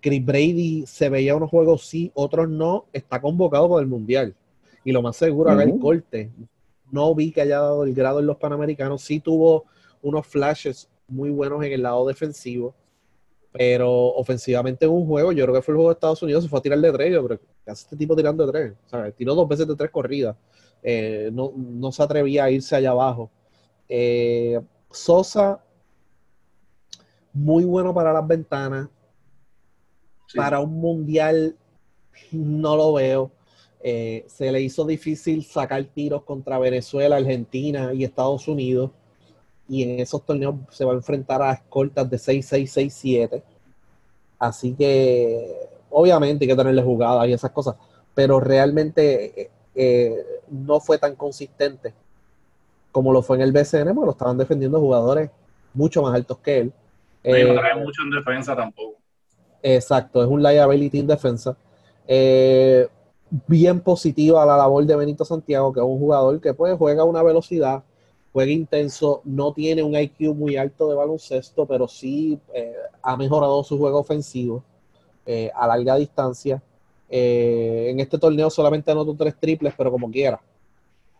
Chris 0.00 0.24
Brady 0.24 0.84
se 0.86 1.08
veía 1.08 1.36
unos 1.36 1.50
juegos 1.50 1.86
sí, 1.86 2.10
otros 2.14 2.48
no. 2.48 2.86
Está 2.92 3.20
convocado 3.20 3.68
por 3.68 3.80
el 3.80 3.88
Mundial 3.88 4.34
y 4.86 4.92
lo 4.92 5.02
más 5.02 5.16
seguro 5.16 5.50
haga 5.50 5.64
el 5.64 5.80
corte. 5.80 6.30
No 6.92 7.12
vi 7.12 7.32
que 7.32 7.40
haya 7.40 7.58
dado 7.58 7.82
el 7.82 7.92
grado 7.92 8.20
en 8.20 8.26
los 8.26 8.36
Panamericanos. 8.36 9.02
Sí 9.02 9.18
tuvo 9.18 9.64
unos 10.00 10.24
flashes 10.28 10.88
muy 11.08 11.28
buenos 11.30 11.64
en 11.64 11.72
el 11.72 11.82
lado 11.82 12.06
defensivo, 12.06 12.72
pero 13.50 13.90
ofensivamente 13.90 14.84
en 14.84 14.92
un 14.92 15.04
juego, 15.04 15.32
yo 15.32 15.44
creo 15.44 15.56
que 15.56 15.62
fue 15.62 15.72
el 15.72 15.76
juego 15.76 15.90
de 15.90 15.94
Estados 15.94 16.22
Unidos, 16.22 16.44
se 16.44 16.48
fue 16.48 16.60
a 16.60 16.62
tirar 16.62 16.78
de 16.78 16.92
tres, 16.92 17.18
pero 17.20 17.40
¿qué 17.40 17.70
hace 17.70 17.82
este 17.82 17.96
tipo 17.96 18.14
tirando 18.14 18.46
de 18.46 18.52
tres? 18.52 18.74
O 18.92 19.12
tiró 19.12 19.34
dos 19.34 19.48
veces 19.48 19.66
de 19.66 19.74
tres 19.74 19.90
corridas, 19.90 20.36
eh, 20.84 21.30
no, 21.32 21.90
se 21.90 22.02
atrevía 22.04 22.44
a 22.44 22.50
irse 22.52 22.76
allá 22.76 22.90
abajo. 22.90 23.28
Eh, 23.88 24.60
Sosa, 24.92 25.64
muy 27.32 27.64
bueno 27.64 27.92
para 27.92 28.12
las 28.12 28.24
ventanas, 28.24 28.88
para 30.32 30.60
un 30.60 30.74
mundial 30.74 31.56
no 32.30 32.76
lo 32.76 32.92
veo. 32.92 33.32
Eh, 33.82 34.24
se 34.28 34.50
le 34.50 34.60
hizo 34.60 34.84
difícil 34.84 35.44
sacar 35.44 35.84
tiros 35.84 36.22
contra 36.24 36.58
Venezuela, 36.58 37.16
Argentina 37.16 37.92
y 37.92 38.04
Estados 38.04 38.48
Unidos. 38.48 38.90
Y 39.68 39.82
en 39.82 40.00
esos 40.00 40.24
torneos 40.24 40.54
se 40.70 40.84
va 40.84 40.92
a 40.92 40.96
enfrentar 40.96 41.42
a 41.42 41.52
escoltas 41.52 42.08
de 42.08 42.16
6-6, 42.18 42.68
6-7. 42.68 43.42
Así 44.38 44.74
que, 44.74 45.68
obviamente, 45.90 46.44
hay 46.44 46.48
que 46.48 46.56
tenerle 46.56 46.82
jugadas 46.82 47.28
y 47.28 47.32
esas 47.32 47.50
cosas. 47.50 47.76
Pero 48.14 48.40
realmente 48.40 49.42
eh, 49.42 49.50
eh, 49.74 50.24
no 50.48 50.80
fue 50.80 50.98
tan 50.98 51.14
consistente 51.16 51.94
como 52.92 53.12
lo 53.12 53.20
fue 53.20 53.36
en 53.36 53.42
el 53.42 53.52
BCN, 53.52 53.94
porque 53.94 54.06
lo 54.06 54.10
estaban 54.12 54.38
defendiendo 54.38 54.80
jugadores 54.80 55.30
mucho 55.74 56.00
más 56.00 56.14
altos 56.14 56.38
que 56.38 56.58
él. 56.60 56.72
no 57.22 57.54
trae 57.54 57.76
mucho 57.76 58.02
en 58.02 58.10
defensa 58.10 58.56
tampoco. 58.56 58.96
Exacto, 59.62 60.22
es 60.22 60.28
un 60.28 60.42
liability 60.42 61.00
en 61.00 61.06
defensa. 61.06 61.56
Eh, 62.08 62.88
bien 63.46 63.80
positiva 63.80 64.44
la 64.46 64.56
labor 64.56 64.84
de 64.86 64.96
Benito 64.96 65.24
Santiago, 65.24 65.72
que 65.72 65.80
es 65.80 65.86
un 65.86 65.98
jugador 65.98 66.40
que 66.40 66.54
pues 66.54 66.76
juega 66.76 67.02
a 67.02 67.04
una 67.04 67.22
velocidad, 67.22 67.82
juega 68.32 68.52
intenso, 68.52 69.22
no 69.24 69.52
tiene 69.52 69.82
un 69.82 69.94
IQ 69.94 70.34
muy 70.34 70.56
alto 70.56 70.88
de 70.88 70.94
baloncesto, 70.94 71.66
pero 71.66 71.88
sí 71.88 72.38
eh, 72.54 72.74
ha 73.02 73.16
mejorado 73.16 73.62
su 73.64 73.78
juego 73.78 74.00
ofensivo 74.00 74.62
eh, 75.24 75.50
a 75.54 75.66
larga 75.66 75.96
distancia. 75.96 76.62
en 77.08 78.00
este 78.00 78.18
torneo 78.18 78.50
solamente 78.50 78.90
anotó 78.90 79.14
tres 79.14 79.36
triples, 79.38 79.74
pero 79.76 79.90
como 79.90 80.10
quiera. 80.10 80.40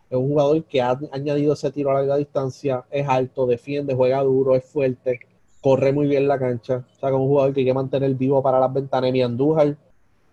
Es 0.09 0.17
un 0.17 0.29
jugador 0.29 0.63
que 0.63 0.81
ha 0.81 0.97
añadido 1.11 1.53
ese 1.53 1.71
tiro 1.71 1.91
a 1.91 1.95
larga 1.95 2.17
distancia, 2.17 2.85
es 2.89 3.07
alto, 3.07 3.45
defiende, 3.45 3.93
juega 3.93 4.23
duro, 4.23 4.55
es 4.55 4.63
fuerte, 4.63 5.19
corre 5.61 5.91
muy 5.91 6.07
bien 6.07 6.27
la 6.27 6.39
cancha. 6.39 6.85
O 7.01 7.07
es 7.07 7.13
un 7.13 7.27
jugador 7.27 7.53
que 7.53 7.59
hay 7.61 7.65
que 7.65 7.73
mantener 7.73 8.13
vivo 8.15 8.41
para 8.41 8.59
las 8.59 8.71
ventanas. 8.73 9.13
Y 9.13 9.21
Andújar 9.21 9.75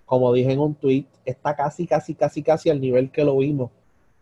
como 0.04 0.32
dije 0.32 0.52
en 0.52 0.61
un 0.61 0.75
tweet, 0.75 1.06
está 1.25 1.56
casi, 1.56 1.87
casi, 1.87 2.14
casi, 2.14 2.42
casi 2.42 2.70
al 2.70 2.80
nivel 2.80 3.11
que 3.11 3.25
lo 3.25 3.37
vimos 3.38 3.70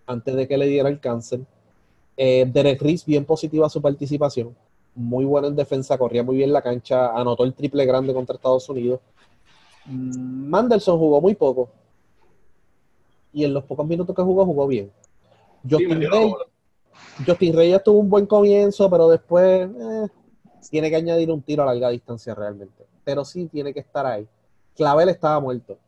antes 0.07 0.35
de 0.35 0.47
que 0.47 0.57
le 0.57 0.67
diera 0.67 0.89
el 0.89 1.01
cáncer. 1.01 1.41
Eh, 2.17 2.47
Derek 2.53 2.81
Riz, 2.83 3.05
bien 3.05 3.25
positiva 3.25 3.69
su 3.69 3.81
participación. 3.81 4.55
Muy 4.95 5.25
buena 5.25 5.49
en 5.49 5.57
defensa, 5.57 5.97
corría 5.97 6.23
muy 6.23 6.37
bien 6.37 6.53
la 6.53 6.63
cancha, 6.63 7.17
anotó 7.17 7.45
el 7.45 7.55
triple 7.55 7.87
grande 7.87 8.13
contra 8.13 8.37
Estados 8.37 8.69
Unidos. 8.69 9.01
Mm, 9.87 10.49
Mandelson 10.49 10.99
jugó 10.99 11.21
muy 11.21 11.35
poco. 11.35 11.71
Y 13.33 13.45
en 13.45 13.55
los 13.55 13.65
pocos 13.65 13.87
minutos 13.87 14.15
que 14.15 14.23
jugó, 14.23 14.45
jugó 14.45 14.67
bien. 14.67 14.93
Justin, 15.69 16.11
Rey, 16.11 16.35
Justin 17.27 17.57
Reyes 17.57 17.83
tuvo 17.83 18.01
un 18.01 18.11
buen 18.11 18.27
comienzo, 18.27 18.91
pero 18.91 19.09
después 19.09 19.71
eh, 19.71 20.09
tiene 20.71 20.91
que 20.91 20.97
añadir 20.97 21.31
un 21.31 21.41
tiro 21.41 21.63
a 21.63 21.67
larga 21.67 21.89
distancia 21.89 22.35
realmente. 22.35 22.85
Pero 23.05 23.25
sí 23.25 23.47
tiene 23.47 23.73
que 23.73 23.81
estar 23.81 24.05
ahí. 24.05 24.29
Clavel 24.77 25.09
estaba 25.09 25.41
muerto. 25.41 25.79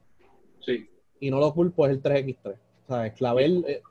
Sí. 0.61 0.89
Y 1.21 1.31
no 1.31 1.39
lo 1.39 1.53
culpo, 1.55 1.87
es 1.87 1.93
el 1.93 2.03
3x3. 2.03 2.57
¿Sabes? 2.89 3.13
Clavel, 3.15 3.65
eh, 3.67 3.83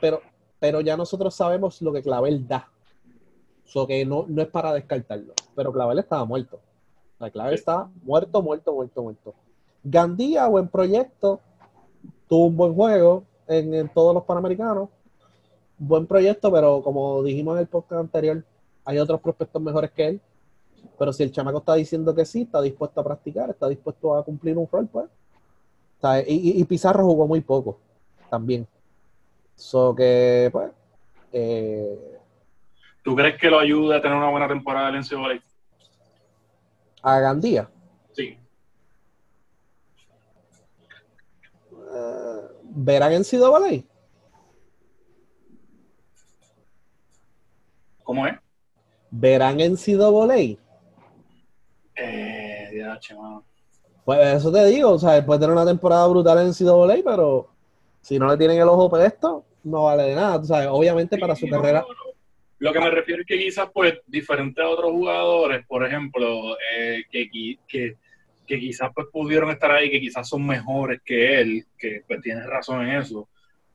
pero, 0.00 0.22
pero 0.58 0.80
ya 0.80 0.96
nosotros 0.96 1.34
sabemos 1.34 1.80
lo 1.82 1.92
que 1.92 2.02
Clavel 2.02 2.46
da. 2.46 2.68
So 3.64 3.86
que 3.86 4.04
no, 4.06 4.24
no 4.28 4.42
es 4.42 4.48
para 4.48 4.72
descartarlo. 4.72 5.34
Pero 5.54 5.72
Clavel 5.72 5.98
estaba 5.98 6.24
muerto. 6.24 6.60
La 7.18 7.30
Clavel 7.30 7.54
estaba 7.54 7.90
muerto, 8.02 8.42
muerto, 8.42 8.72
muerto, 8.72 9.02
muerto. 9.02 9.34
Gandía, 9.84 10.46
buen 10.46 10.68
proyecto. 10.68 11.40
Tuvo 12.28 12.46
un 12.46 12.56
buen 12.56 12.74
juego 12.74 13.24
en, 13.46 13.74
en 13.74 13.88
todos 13.88 14.14
los 14.14 14.24
panamericanos. 14.24 14.88
Buen 15.76 16.06
proyecto, 16.06 16.50
pero 16.50 16.82
como 16.82 17.22
dijimos 17.22 17.56
en 17.56 17.60
el 17.60 17.68
podcast 17.68 18.00
anterior, 18.00 18.44
hay 18.84 18.98
otros 18.98 19.20
prospectos 19.20 19.60
mejores 19.60 19.90
que 19.90 20.08
él. 20.08 20.20
Pero 20.98 21.12
si 21.12 21.22
el 21.22 21.32
chamaco 21.32 21.58
está 21.58 21.74
diciendo 21.74 22.14
que 22.14 22.24
sí, 22.24 22.42
está 22.42 22.60
dispuesto 22.60 23.00
a 23.00 23.04
practicar, 23.04 23.50
está 23.50 23.68
dispuesto 23.68 24.16
a 24.16 24.24
cumplir 24.24 24.56
un 24.58 24.68
rol, 24.70 24.88
pues. 24.88 25.06
y, 26.26 26.64
Pizarro 26.64 27.04
jugó 27.04 27.26
muy 27.26 27.40
poco 27.40 27.78
también. 28.28 28.66
So 29.54 29.94
que, 29.94 30.48
pues. 30.52 30.70
Eh, 31.32 32.18
¿Tú 33.02 33.14
crees 33.14 33.38
que 33.38 33.50
lo 33.50 33.58
ayuda 33.58 33.96
a 33.96 34.02
tener 34.02 34.16
una 34.16 34.30
buena 34.30 34.48
temporada 34.48 34.90
del 34.90 35.00
NCAA? 35.00 35.40
¿A 37.02 37.20
Gandía? 37.20 37.70
Sí. 38.12 38.36
Uh, 41.70 42.48
¿Verán 42.64 43.12
en 43.12 43.24
CAA? 43.24 43.84
¿Cómo 48.02 48.26
es? 48.26 48.34
¿Verán 49.10 49.60
en 49.60 49.76
CAA? 49.76 50.67
Eh, 51.98 52.84
Pues 54.04 54.36
eso 54.36 54.52
te 54.52 54.64
digo, 54.66 54.92
o 54.92 54.98
sea, 54.98 55.14
después 55.14 55.40
tener 55.40 55.54
una 55.54 55.66
temporada 55.66 56.06
brutal 56.06 56.38
en 56.38 56.52
CWA, 56.52 56.96
pero 57.04 57.48
si 58.00 58.18
no 58.18 58.28
le 58.28 58.36
tienen 58.36 58.58
el 58.58 58.68
ojo 58.68 58.88
puesto, 58.88 59.44
no 59.64 59.84
vale 59.84 60.04
de 60.04 60.14
nada. 60.14 60.36
O 60.36 60.44
sea, 60.44 60.72
obviamente 60.72 61.18
para 61.18 61.34
su 61.34 61.48
carrera. 61.48 61.84
Lo 62.60 62.72
que 62.72 62.80
me 62.80 62.90
refiero 62.90 63.22
es 63.22 63.26
que 63.26 63.38
quizás, 63.38 63.68
pues, 63.72 64.00
diferente 64.06 64.62
a 64.62 64.68
otros 64.68 64.90
jugadores, 64.90 65.64
por 65.66 65.84
ejemplo, 65.86 66.56
eh, 66.76 67.04
que, 67.10 67.28
que, 67.68 67.96
que, 68.46 68.58
quizás 68.58 68.90
pues 68.94 69.06
pudieron 69.12 69.50
estar 69.50 69.70
ahí, 69.70 69.90
que 69.90 70.00
quizás 70.00 70.28
son 70.28 70.44
mejores 70.44 71.00
que 71.04 71.40
él, 71.40 71.66
que 71.76 72.02
pues 72.06 72.20
tienes 72.20 72.46
razón 72.46 72.88
en 72.88 72.98
eso. 73.00 73.28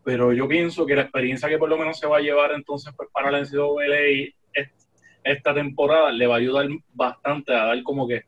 Pero 0.04 0.34
yo 0.34 0.48
pienso 0.50 0.86
que 0.86 0.96
la 0.96 1.04
experiencia 1.04 1.48
que 1.48 1.58
por 1.58 1.70
lo 1.70 1.78
menos 1.78 1.98
se 1.98 2.08
va 2.08 2.18
a 2.18 2.22
llevar 2.22 2.52
entonces 2.52 2.94
pues, 2.98 3.08
para 3.14 3.32
la 3.32 3.40
NCAA 3.40 4.34
esta 5.24 5.54
temporada 5.54 6.12
le 6.12 6.28
va 6.28 6.36
a 6.36 6.38
ayudar 6.40 6.68
bastante 6.94 7.54
a 7.54 7.66
dar 7.66 7.84
como 7.84 8.08
que 8.08 8.24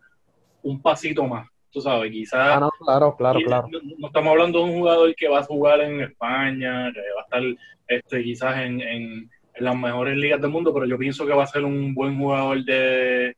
un 0.64 0.82
pasito 0.82 1.26
más, 1.26 1.48
tú 1.70 1.82
sabes, 1.82 2.12
quizás... 2.12 2.62
Ah, 2.62 2.70
claro, 2.80 3.16
claro, 3.16 3.40
claro. 3.46 3.68
No, 3.98 4.08
estamos 4.08 4.32
hablando 4.32 4.60
de 4.60 4.66
un 4.66 4.80
jugador 4.80 5.16
que 5.16 5.28
va 5.28 5.40
a 5.40 5.44
jugar 5.44 5.82
en 5.82 6.02
España, 6.02 6.92
que 6.92 7.00
va 7.00 7.22
a 7.22 7.24
estar 7.24 7.64
este, 7.88 8.24
quizás 8.24 8.58
en, 8.58 8.82
en, 8.82 9.30
las 9.58 9.76
mejores 9.76 10.18
ligas 10.18 10.42
del 10.42 10.52
mundo, 10.52 10.74
pero 10.74 10.86
yo 10.86 10.98
pienso 10.98 11.26
que 11.26 11.34
va 11.34 11.44
a 11.44 11.48
ser 11.48 11.64
un 11.64 11.94
buen 11.94 12.18
jugador 12.18 12.62
de, 12.66 13.38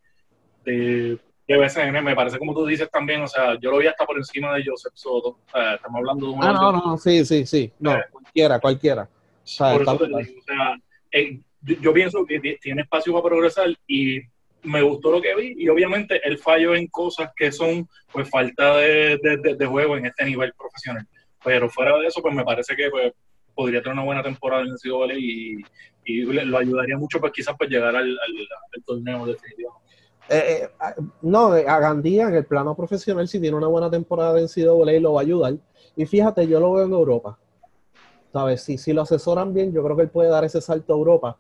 de, 0.66 1.20
de 1.48 1.58
BCN, 1.58 2.04
me 2.04 2.16
parece 2.16 2.40
como 2.40 2.56
tú 2.56 2.66
dices 2.66 2.90
también, 2.90 3.22
o 3.22 3.28
sea, 3.28 3.60
yo 3.60 3.70
lo 3.70 3.78
vi 3.78 3.86
hasta 3.86 4.04
por 4.04 4.18
encima 4.18 4.56
de 4.56 4.64
Joseph 4.66 4.94
Soto, 4.96 5.30
o 5.30 5.50
sea, 5.52 5.76
estamos 5.76 6.00
hablando 6.00 6.26
de 6.26 6.34
un... 6.34 6.44
Ah, 6.44 6.54
no, 6.54 6.72
no, 6.72 6.98
sí, 6.98 7.24
sí, 7.24 7.46
sí, 7.46 7.72
no, 7.80 7.94
eh, 7.94 8.04
cualquiera, 8.10 8.60
cualquiera. 8.60 9.04
O 9.04 9.48
sea, 9.48 9.74
por 9.74 9.82
eso 9.84 9.92
o 9.94 10.42
sea, 10.42 10.76
yo, 11.62 11.94
pienso 11.94 12.26
que 12.26 12.58
tiene 12.62 12.82
espacio 12.82 13.14
para 13.14 13.26
progresar 13.26 13.70
y 13.88 14.22
me 14.64 14.82
gustó 14.82 15.12
lo 15.12 15.22
que 15.22 15.36
vi 15.36 15.56
y 15.58 15.70
obviamente 15.70 16.20
el 16.28 16.38
fallo 16.38 16.76
en 16.76 16.88
cosas 16.88 17.32
que 17.36 17.52
son 17.52 17.88
pues 18.12 18.30
falta 18.30 18.78
de, 18.78 19.18
de, 19.58 19.66
juego 19.66 19.98
en 19.98 20.06
este 20.06 20.26
nivel 20.26 20.54
profesional. 20.54 21.08
Pero 21.44 21.70
fuera 21.70 21.98
de 21.98 22.08
eso, 22.08 22.22
pues 22.22 22.34
me 22.34 22.44
parece 22.44 22.76
que 22.76 22.90
pues, 22.90 23.14
podría 23.54 23.82
tener 23.82 23.94
una 23.94 24.04
buena 24.04 24.24
temporada 24.24 24.64
en 24.64 24.70
el 24.70 24.78
CWL 24.78 25.14
y, 25.18 25.58
y 26.06 26.22
lo 26.24 26.58
ayudaría 26.58 26.98
mucho 26.98 27.20
pues 27.20 27.32
quizás 27.34 27.56
pues 27.58 27.70
llegar 27.70 27.96
al, 27.96 28.10
al, 28.10 28.84
torneo 28.86 29.26
definitivo. 29.26 29.82
Eh, 30.30 30.64
eh, 30.64 31.02
no, 31.22 31.54
a 31.54 31.80
Gandía 31.80 32.28
en 32.28 32.36
el 32.36 32.46
plano 32.46 32.76
profesional, 32.76 33.28
si 33.28 33.40
tiene 33.40 33.56
una 33.56 33.68
buena 33.68 33.90
temporada 33.90 34.40
en 34.40 34.48
CWA, 34.48 34.92
lo 35.00 35.14
va 35.14 35.22
a 35.22 35.24
ayudar. 35.24 35.54
Y 35.96 36.06
fíjate, 36.06 36.48
yo 36.48 36.60
lo 36.60 36.74
veo 36.74 36.86
en 36.86 36.92
Europa. 36.92 37.40
¿Sabes? 38.34 38.62
Si, 38.62 38.78
si 38.78 38.92
lo 38.92 39.04
asesoran 39.04 39.54
bien, 39.54 39.72
yo 39.72 39.82
creo 39.84 39.96
que 39.96 40.04
él 40.04 40.10
puede 40.10 40.30
dar 40.30 40.44
ese 40.44 40.62
salto 40.62 40.94
a 40.94 40.98
Europa 40.98 41.38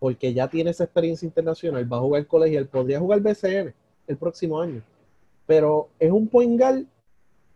porque 0.00 0.32
ya 0.32 0.48
tiene 0.48 0.70
esa 0.70 0.84
experiencia 0.84 1.26
internacional, 1.26 1.92
va 1.92 1.98
a 1.98 2.00
jugar 2.00 2.26
colegial, 2.26 2.66
podría 2.66 2.98
jugar 2.98 3.20
BCN 3.20 3.72
el 4.08 4.16
próximo 4.16 4.60
año. 4.60 4.82
Pero 5.46 5.90
es 5.98 6.10
un 6.10 6.26
point 6.26 6.60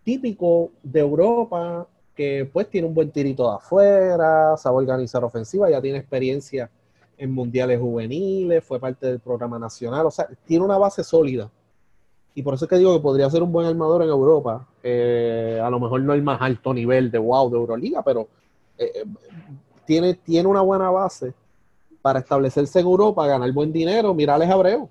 típico 0.05 0.71
de 0.83 1.01
Europa 1.01 1.89
que 2.15 2.49
pues 2.53 2.69
tiene 2.69 2.87
un 2.87 2.95
buen 2.95 3.11
tirito 3.11 3.49
de 3.49 3.57
afuera, 3.57 4.57
sabe 4.59 4.77
organizar 4.77 5.25
ofensiva, 5.25 5.71
ya 5.71 5.81
tiene 5.81 5.99
experiencia 5.99 6.71
en 7.17 7.33
mundiales 7.33 7.81
juveniles, 7.81 8.63
fue 8.63 8.79
parte 8.79 9.07
del 9.07 9.21
programa 9.21 9.59
nacional, 9.59 10.05
o 10.05 10.11
sea, 10.11 10.29
tiene 10.45 10.65
una 10.65 10.77
base 10.77 11.03
sólida. 11.03 11.51
Y 12.35 12.43
por 12.43 12.55
eso 12.55 12.67
es 12.67 12.69
que 12.69 12.77
digo 12.77 12.95
que 12.95 13.03
podría 13.03 13.31
ser 13.31 13.43
un 13.43 13.53
buen 13.53 13.67
armador 13.67 14.03
en 14.03 14.09
Europa. 14.09 14.67
Eh, 14.83 15.59
a 15.63 15.71
lo 15.71 15.81
mejor 15.81 16.03
no 16.03 16.13
el 16.13 16.23
más 16.23 16.43
alto 16.43 16.75
nivel 16.75 17.11
de 17.11 17.19
wow 17.19 17.49
de 17.49 17.57
Euroliga, 17.57 18.03
pero 18.03 18.29
eh, 18.77 18.91
eh, 18.97 19.05
tiene, 19.87 20.15
tiene 20.15 20.49
una 20.49 20.61
buena 20.61 20.91
base 20.91 21.33
para 22.05 22.19
establecerse 22.19 22.81
en 22.81 22.85
Europa, 22.85 23.27
ganar 23.27 23.51
buen 23.51 23.73
dinero, 23.73 24.13
Mirales 24.13 24.51
Abreu. 24.51 24.91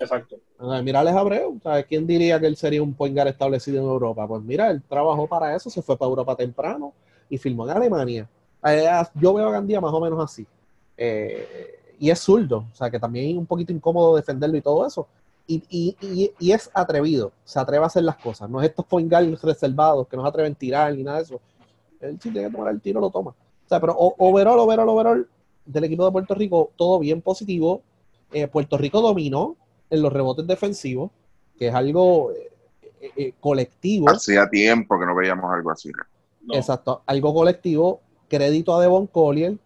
Exacto. 0.00 0.34
Mirales 0.82 1.14
Abreu, 1.14 1.60
¿sabes? 1.62 1.86
¿Quién 1.86 2.08
diría 2.08 2.40
que 2.40 2.46
él 2.48 2.56
sería 2.56 2.82
un 2.82 2.92
point 2.92 3.14
guard 3.14 3.28
establecido 3.28 3.80
en 3.80 3.88
Europa? 3.88 4.26
Pues 4.26 4.42
mira, 4.42 4.68
él 4.68 4.82
trabajó 4.82 5.28
para 5.28 5.54
eso, 5.54 5.70
se 5.70 5.80
fue 5.80 5.96
para 5.96 6.08
Europa 6.08 6.34
temprano 6.34 6.92
y 7.30 7.38
filmó 7.38 7.70
en 7.70 7.76
Alemania. 7.76 8.28
Eh, 8.64 8.88
yo 9.14 9.32
veo 9.32 9.46
a 9.46 9.52
Gandía 9.52 9.80
más 9.80 9.92
o 9.92 10.00
menos 10.00 10.18
así. 10.18 10.44
Eh, 10.96 11.78
y 12.00 12.10
es 12.10 12.18
zurdo, 12.18 12.64
o 12.72 12.74
sea 12.74 12.90
que 12.90 12.98
también 12.98 13.30
es 13.30 13.36
un 13.36 13.46
poquito 13.46 13.72
incómodo 13.72 14.16
defenderlo 14.16 14.56
y 14.56 14.60
todo 14.60 14.84
eso. 14.84 15.06
y, 15.46 15.62
y, 15.70 16.50
es 16.50 16.68
atrevido, 16.74 17.30
se 17.44 17.60
atreve 17.60 17.84
a 17.84 17.86
hacer 17.86 18.02
las 18.02 18.16
cosas, 18.16 18.50
no 18.50 18.60
es 18.60 18.70
estos 18.70 18.84
point 18.86 19.08
guards 19.08 19.40
reservados 19.40 20.08
que 20.08 20.16
no 20.16 20.24
se 20.24 20.28
atreven 20.30 20.52
a 20.52 20.56
tirar 20.56 20.92
ni 20.96 21.04
nada 21.04 21.18
de 21.18 21.22
eso. 21.22 21.40
Él 22.00 22.18
si 22.20 22.32
tiene 22.32 22.48
que 22.48 22.52
tomar 22.56 22.72
el 22.72 22.80
tiro, 22.80 23.00
lo 23.00 23.08
toma. 23.08 23.30
O 23.30 23.68
sea, 23.68 23.78
pero 23.78 23.94
overall, 23.96 24.58
overall, 24.58 24.88
overall, 24.88 25.28
del 25.68 25.84
equipo 25.84 26.04
de 26.04 26.12
Puerto 26.12 26.34
Rico, 26.34 26.72
todo 26.76 26.98
bien 26.98 27.20
positivo. 27.20 27.82
Eh, 28.32 28.48
Puerto 28.48 28.78
Rico 28.78 29.00
dominó 29.00 29.56
en 29.90 30.02
los 30.02 30.12
rebotes 30.12 30.46
defensivos, 30.46 31.10
que 31.58 31.68
es 31.68 31.74
algo 31.74 32.32
eh, 32.32 33.10
eh, 33.16 33.32
colectivo. 33.38 34.08
Hacía 34.08 34.48
tiempo 34.48 34.98
que 34.98 35.06
no 35.06 35.14
veíamos 35.14 35.52
algo 35.52 35.70
así. 35.70 35.90
Exacto, 36.50 37.02
algo 37.06 37.34
colectivo. 37.34 38.00
Crédito 38.28 38.74
a 38.74 38.82
Devon 38.82 39.06
Collier, 39.06 39.56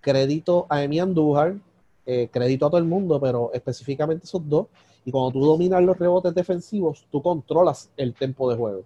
crédito 0.00 0.66
a 0.68 0.82
Emi 0.82 1.00
Andújar, 1.00 1.56
crédito 2.04 2.66
a 2.66 2.70
todo 2.70 2.78
el 2.78 2.84
mundo, 2.84 3.20
pero 3.20 3.50
específicamente 3.52 4.26
esos 4.26 4.48
dos. 4.48 4.66
Y 5.04 5.10
cuando 5.10 5.32
tú 5.32 5.44
dominas 5.44 5.82
los 5.82 5.98
rebotes 5.98 6.34
defensivos, 6.34 7.04
tú 7.10 7.20
controlas 7.22 7.90
el 7.96 8.14
tempo 8.14 8.48
de 8.50 8.56
juego. 8.56 8.84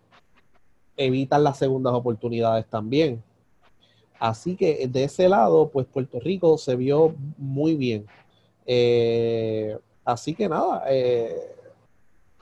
Evitas 0.96 1.40
las 1.40 1.58
segundas 1.58 1.92
oportunidades 1.92 2.66
también. 2.66 3.22
Así 4.18 4.56
que 4.56 4.88
de 4.88 5.04
ese 5.04 5.28
lado, 5.28 5.68
pues 5.68 5.86
Puerto 5.86 6.18
Rico 6.20 6.56
se 6.58 6.76
vio 6.76 7.14
muy 7.36 7.74
bien. 7.76 8.06
Eh, 8.66 9.78
así 10.04 10.34
que 10.34 10.48
nada, 10.48 10.84
eh, 10.88 11.54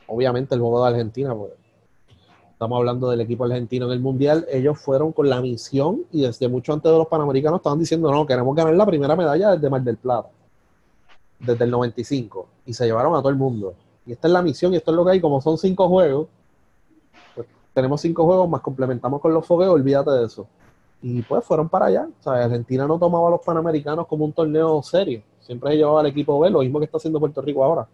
obviamente 0.06 0.54
el 0.54 0.60
juego 0.60 0.82
de 0.82 0.90
Argentina, 0.90 1.34
pues, 1.34 1.52
estamos 2.52 2.78
hablando 2.78 3.10
del 3.10 3.20
equipo 3.20 3.44
argentino 3.44 3.86
en 3.86 3.92
el 3.92 4.00
Mundial, 4.00 4.46
ellos 4.50 4.78
fueron 4.78 5.12
con 5.12 5.28
la 5.28 5.40
misión 5.40 6.04
y 6.12 6.22
desde 6.22 6.48
mucho 6.48 6.72
antes 6.72 6.90
de 6.90 6.96
los 6.96 7.08
Panamericanos 7.08 7.58
estaban 7.58 7.78
diciendo, 7.78 8.10
no, 8.10 8.24
queremos 8.24 8.54
ganar 8.54 8.74
la 8.74 8.86
primera 8.86 9.16
medalla 9.16 9.50
desde 9.50 9.68
Mar 9.68 9.82
del 9.82 9.96
Plata, 9.96 10.28
desde 11.40 11.64
el 11.64 11.70
95, 11.70 12.46
y 12.66 12.72
se 12.72 12.86
llevaron 12.86 13.14
a 13.14 13.18
todo 13.18 13.30
el 13.30 13.36
mundo. 13.36 13.74
Y 14.06 14.12
esta 14.12 14.28
es 14.28 14.32
la 14.32 14.42
misión 14.42 14.72
y 14.72 14.76
esto 14.76 14.92
es 14.92 14.96
lo 14.96 15.04
que 15.04 15.12
hay, 15.12 15.20
como 15.20 15.40
son 15.40 15.58
cinco 15.58 15.88
juegos, 15.88 16.28
pues 17.34 17.48
tenemos 17.72 18.00
cinco 18.00 18.24
juegos, 18.24 18.48
más 18.48 18.60
complementamos 18.60 19.20
con 19.20 19.34
los 19.34 19.44
fogueos, 19.44 19.74
olvídate 19.74 20.10
de 20.12 20.26
eso. 20.26 20.46
Y 21.06 21.20
pues 21.20 21.44
fueron 21.44 21.68
para 21.68 21.84
allá. 21.84 22.08
O 22.18 22.22
sea, 22.22 22.44
Argentina 22.44 22.86
no 22.86 22.98
tomaba 22.98 23.28
a 23.28 23.32
los 23.32 23.42
panamericanos 23.42 24.06
como 24.06 24.24
un 24.24 24.32
torneo 24.32 24.82
serio. 24.82 25.22
Siempre 25.40 25.72
se 25.72 25.76
llevaba 25.76 26.00
al 26.00 26.06
equipo 26.06 26.40
B, 26.40 26.48
lo 26.48 26.60
mismo 26.60 26.78
que 26.78 26.86
está 26.86 26.96
haciendo 26.96 27.20
Puerto 27.20 27.42
Rico 27.42 27.62
ahora. 27.62 27.86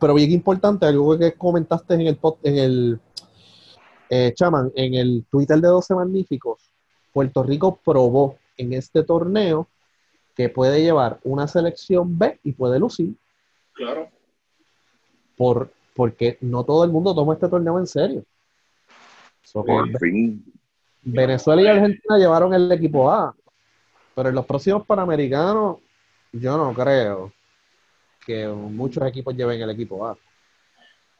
Pero 0.00 0.14
bien 0.14 0.32
importante, 0.32 0.84
algo 0.84 1.16
que 1.16 1.34
comentaste 1.34 1.94
en 1.94 2.00
el, 2.00 2.18
en 2.42 2.58
el 2.58 3.00
eh, 4.10 4.32
Chaman, 4.34 4.72
en 4.74 4.94
el 4.94 5.26
Twitter 5.30 5.60
de 5.60 5.68
12 5.68 5.94
Magníficos, 5.94 6.72
Puerto 7.12 7.44
Rico 7.44 7.78
probó 7.84 8.36
en 8.56 8.72
este 8.72 9.04
torneo 9.04 9.68
que 10.34 10.48
puede 10.48 10.82
llevar 10.82 11.20
una 11.22 11.46
selección 11.46 12.18
B 12.18 12.40
y 12.42 12.50
puede 12.50 12.80
lucir. 12.80 13.14
Claro. 13.74 14.08
Por, 15.36 15.70
porque 15.94 16.36
no 16.40 16.64
todo 16.64 16.82
el 16.82 16.90
mundo 16.90 17.14
toma 17.14 17.34
este 17.34 17.48
torneo 17.48 17.78
en 17.78 17.86
serio. 17.86 18.24
por 19.52 19.98
fin. 20.00 20.44
Venezuela 21.08 21.62
y 21.62 21.66
Argentina 21.66 22.18
llevaron 22.18 22.52
el 22.52 22.70
equipo 22.72 23.10
A, 23.10 23.34
pero 24.14 24.28
en 24.28 24.34
los 24.34 24.44
próximos 24.44 24.84
Panamericanos 24.84 25.78
yo 26.32 26.56
no 26.56 26.74
creo 26.74 27.32
que 28.26 28.48
muchos 28.48 29.06
equipos 29.06 29.36
lleven 29.36 29.62
el 29.62 29.70
equipo 29.70 30.04
A. 30.04 30.16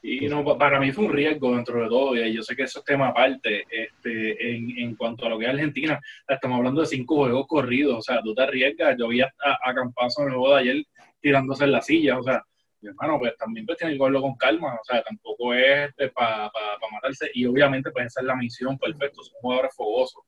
Y 0.03 0.29
no, 0.29 0.45
para 0.59 0.81
mí 0.81 0.93
fue 0.93 1.05
un 1.05 1.13
riesgo 1.13 1.55
dentro 1.55 1.83
de 1.83 1.89
todo, 1.89 2.17
y 2.17 2.33
yo 2.33 2.43
sé 2.43 2.55
que 2.57 2.65
eso 2.65 2.81
es 2.81 2.85
tema 2.85 3.09
aparte. 3.09 3.65
Este, 3.71 4.57
en, 4.57 4.77
en 4.77 4.97
cuanto 4.97 5.27
a 5.27 5.29
lo 5.29 5.39
que 5.39 5.47
es 5.47 5.51
Argentina, 5.51 6.01
estamos 6.29 6.59
hablando 6.59 6.81
de 6.81 6.87
cinco 6.87 7.17
juegos 7.17 7.47
corridos, 7.47 7.99
o 7.99 8.03
sea, 8.03 8.21
tú 8.23 8.35
te 8.35 8.43
arriesgas. 8.43 8.97
Yo 8.99 9.09
vi 9.09 9.21
a, 9.21 9.33
a 9.65 9.75
Campazo 9.75 10.23
en 10.23 10.29
el 10.29 10.35
juego 10.35 10.55
de 10.55 10.61
ayer 10.61 10.85
tirándose 11.21 11.65
en 11.65 11.73
la 11.73 11.81
silla, 11.81 12.19
o 12.19 12.23
sea, 12.23 12.43
hermano, 12.89 13.19
pues 13.19 13.37
también 13.37 13.67
pues 13.67 13.79
tiene 13.79 13.95
que 13.95 14.03
verlo 14.03 14.23
con 14.23 14.37
calma, 14.37 14.75
o 14.75 14.85
sea, 14.85 15.03
tampoco 15.03 15.55
es 15.55 15.91
este, 15.91 16.09
para 16.11 16.51
matarse, 16.93 17.31
y 17.35 17.47
obviamente 17.47 17.91
pues 17.91 18.07
esa 18.07 18.21
es 18.21 18.27
la 18.27 18.37
misión, 18.37 18.79
perfecto, 18.79 19.23
son 19.23 19.35
jugadores 19.41 19.75
fogosos, 19.75 20.25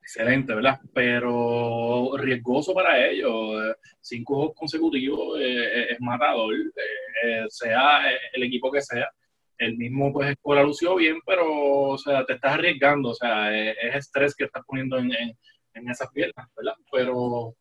excelente, 0.00 0.54
¿verdad? 0.54 0.80
Pero 0.94 2.16
riesgoso 2.16 2.74
para 2.74 3.06
ellos, 3.06 3.76
cinco 4.00 4.34
juegos 4.34 4.56
consecutivos 4.56 5.38
eh, 5.40 5.92
es 5.92 6.00
matador, 6.00 6.54
eh, 6.54 7.44
sea 7.48 8.02
el 8.32 8.42
equipo 8.42 8.70
que 8.70 8.82
sea, 8.82 9.10
el 9.58 9.76
mismo 9.76 10.12
pues 10.12 10.30
Escola 10.30 10.62
lució 10.62 10.96
bien, 10.96 11.18
pero, 11.24 11.46
o 11.46 11.98
sea, 11.98 12.24
te 12.24 12.34
estás 12.34 12.54
arriesgando, 12.54 13.10
o 13.10 13.14
sea, 13.14 13.56
es, 13.56 13.76
estrés 13.94 14.34
que 14.34 14.44
estás 14.44 14.64
poniendo 14.66 14.98
en, 14.98 15.12
en, 15.12 15.38
en 15.74 15.88
esas 15.90 16.10
piernas, 16.10 16.48
¿verdad? 16.56 16.74
Pero 16.90 17.54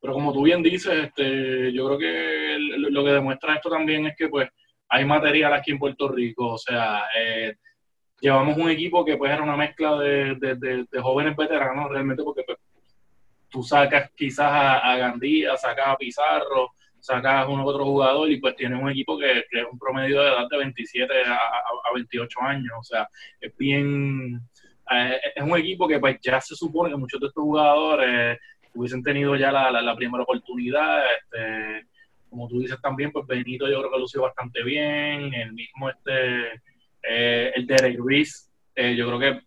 pero 0.00 0.12
como 0.12 0.32
tú 0.32 0.42
bien 0.42 0.62
dices, 0.62 0.92
este, 1.04 1.72
yo 1.72 1.86
creo 1.86 1.98
que 1.98 2.56
lo 2.58 3.04
que 3.04 3.10
demuestra 3.10 3.54
esto 3.54 3.70
también 3.70 4.06
es 4.06 4.16
que 4.16 4.28
pues 4.28 4.48
hay 4.88 5.04
material 5.04 5.52
aquí 5.52 5.72
en 5.72 5.78
Puerto 5.78 6.08
Rico, 6.08 6.54
o 6.54 6.58
sea, 6.58 7.04
eh, 7.18 7.56
llevamos 8.20 8.56
un 8.56 8.70
equipo 8.70 9.04
que 9.04 9.16
pues 9.16 9.32
era 9.32 9.42
una 9.42 9.56
mezcla 9.56 9.98
de, 9.98 10.86
jóvenes 11.02 11.36
veteranos 11.36 11.90
realmente 11.90 12.22
porque 12.22 12.42
pues, 12.44 12.58
tú 13.48 13.62
sacas 13.62 14.10
quizás 14.16 14.50
a, 14.50 14.96
Gandía, 14.96 15.56
sacas 15.56 15.88
a 15.88 15.96
Pizarro, 15.96 16.70
sacas 17.00 17.44
a 17.44 17.48
uno 17.48 17.64
u 17.64 17.68
otro 17.68 17.84
jugador 17.84 18.30
y 18.30 18.40
pues 18.40 18.56
tienes 18.56 18.80
un 18.80 18.90
equipo 18.90 19.18
que, 19.18 19.38
es 19.38 19.64
un 19.70 19.78
promedio 19.78 20.22
de 20.22 20.28
edad 20.28 20.48
de 20.50 20.58
27 20.58 21.12
a, 21.26 21.62
28 21.94 22.40
años, 22.42 22.72
o 22.78 22.84
sea, 22.84 23.08
es 23.40 23.56
bien... 23.56 24.40
Eh, 24.88 25.18
es 25.34 25.42
un 25.42 25.58
equipo 25.58 25.88
que 25.88 25.98
pues 25.98 26.16
ya 26.22 26.40
se 26.40 26.54
supone 26.54 26.90
que 26.90 26.96
muchos 26.96 27.20
de 27.20 27.26
estos 27.26 27.42
jugadores 27.42 28.38
hubiesen 28.76 29.02
tenido 29.02 29.36
ya 29.36 29.50
la, 29.50 29.70
la, 29.70 29.96
primera 29.96 30.22
oportunidad. 30.22 31.02
Este, 31.16 31.86
como 32.28 32.48
tú 32.48 32.60
dices 32.60 32.80
también, 32.80 33.10
pues 33.10 33.26
Benito 33.26 33.68
yo 33.68 33.78
creo 33.78 33.90
que 33.90 33.98
lució 33.98 34.22
bastante 34.22 34.62
bien. 34.62 35.32
El 35.34 35.52
mismo 35.52 35.88
este, 35.88 36.60
eh, 37.02 37.52
el 37.54 37.66
Derek 37.66 37.98
Reese, 38.04 38.50
eh, 38.74 38.94
yo 38.94 39.06
creo 39.06 39.18
que 39.18 39.40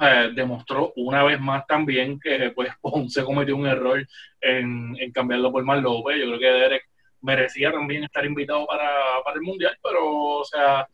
eh, 0.00 0.30
demostró 0.34 0.92
una 0.96 1.22
vez 1.22 1.38
más 1.38 1.66
también 1.66 2.18
que 2.18 2.50
pues 2.54 2.70
Ponce 2.80 3.22
cometió 3.24 3.56
un 3.56 3.66
error 3.66 4.06
en, 4.40 4.96
en 4.98 5.12
cambiarlo 5.12 5.52
por 5.52 5.64
Mar 5.64 5.78
López. 5.78 6.16
Yo 6.18 6.26
creo 6.26 6.38
que 6.38 6.46
Derek 6.46 6.84
merecía 7.20 7.70
también 7.70 8.04
estar 8.04 8.24
invitado 8.24 8.66
para, 8.66 8.88
para 9.22 9.36
el 9.36 9.42
Mundial, 9.42 9.76
pero 9.82 10.38
o 10.38 10.44
sea, 10.44 10.88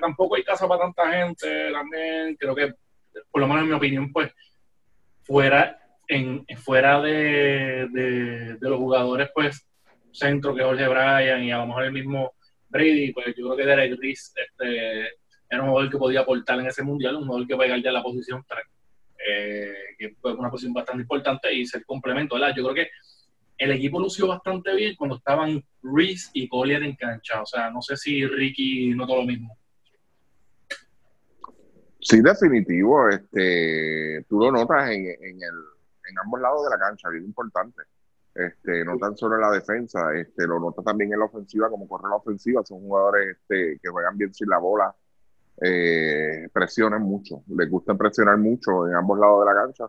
tampoco 0.00 0.36
hay 0.36 0.44
casa 0.44 0.66
para 0.66 0.84
tanta 0.84 1.12
gente 1.12 1.70
también. 1.72 2.36
Creo 2.36 2.54
que, 2.54 2.72
por 3.30 3.42
lo 3.42 3.46
menos 3.46 3.64
en 3.64 3.68
mi 3.68 3.74
opinión, 3.74 4.10
pues 4.10 4.32
fuera 5.24 5.81
en, 6.08 6.44
fuera 6.56 7.00
de, 7.00 7.88
de, 7.90 8.56
los 8.60 8.78
jugadores, 8.78 9.30
pues, 9.34 9.66
centro 10.12 10.54
que 10.54 10.62
Jorge 10.62 10.88
Bryan 10.88 11.42
y 11.42 11.52
a 11.52 11.58
lo 11.58 11.66
mejor 11.66 11.84
el 11.84 11.92
mismo 11.92 12.34
Brady, 12.68 13.12
pues 13.12 13.34
yo 13.36 13.46
creo 13.46 13.56
que 13.56 13.66
Derek 13.66 14.00
Reese 14.00 14.32
este, 14.36 15.08
era 15.48 15.62
un 15.62 15.68
jugador 15.68 15.90
que 15.90 15.98
podía 15.98 16.20
aportar 16.20 16.58
en 16.60 16.66
ese 16.66 16.82
mundial, 16.82 17.16
un 17.16 17.26
jugador 17.26 17.46
que 17.46 17.54
va 17.54 17.64
a 17.64 17.66
llegar 17.66 17.82
ya 17.82 17.90
a 17.90 17.94
la 17.94 18.02
posición 18.02 18.44
3, 18.46 18.64
eh, 19.28 19.72
que 19.98 20.06
es 20.06 20.14
una 20.22 20.50
posición 20.50 20.72
bastante 20.72 21.02
importante 21.02 21.52
y 21.52 21.66
ser 21.66 21.84
complemento, 21.84 22.34
¿verdad? 22.34 22.54
Yo 22.56 22.62
creo 22.64 22.74
que 22.74 22.90
el 23.58 23.70
equipo 23.72 24.00
lució 24.00 24.26
bastante 24.26 24.74
bien 24.74 24.96
cuando 24.96 25.16
estaban 25.16 25.62
Reese 25.82 26.30
y 26.32 26.48
Collier 26.48 26.82
en 26.82 26.96
cancha, 26.96 27.42
o 27.42 27.46
sea, 27.46 27.70
no 27.70 27.82
sé 27.82 27.96
si 27.96 28.26
Ricky 28.26 28.94
notó 28.94 29.16
lo 29.16 29.24
mismo. 29.24 29.56
Sí, 32.00 32.20
definitivo, 32.20 33.08
este, 33.08 34.24
tú 34.28 34.40
lo 34.40 34.50
notas 34.50 34.90
en, 34.90 35.06
en 35.06 35.36
el 35.36 35.71
en 36.12 36.18
ambos 36.18 36.40
lados 36.40 36.64
de 36.64 36.70
la 36.70 36.78
cancha, 36.78 37.08
es 37.14 37.24
importante. 37.24 37.82
Este, 38.34 38.84
no 38.84 38.96
tan 38.96 39.16
solo 39.16 39.34
en 39.34 39.42
la 39.42 39.50
defensa, 39.50 40.14
este, 40.14 40.46
lo 40.46 40.58
nota 40.58 40.82
también 40.82 41.12
en 41.12 41.18
la 41.18 41.26
ofensiva, 41.26 41.68
como 41.68 41.86
corre 41.86 42.08
la 42.08 42.16
ofensiva, 42.16 42.64
son 42.64 42.80
jugadores 42.80 43.36
este, 43.36 43.78
que 43.82 43.88
juegan 43.90 44.16
bien 44.16 44.32
sin 44.32 44.48
la 44.48 44.58
bola, 44.58 44.94
eh, 45.60 46.48
presionan 46.50 47.02
mucho, 47.02 47.42
les 47.48 47.68
gusta 47.68 47.94
presionar 47.94 48.38
mucho 48.38 48.88
en 48.88 48.94
ambos 48.94 49.18
lados 49.18 49.44
de 49.44 49.52
la 49.52 49.60
cancha. 49.62 49.84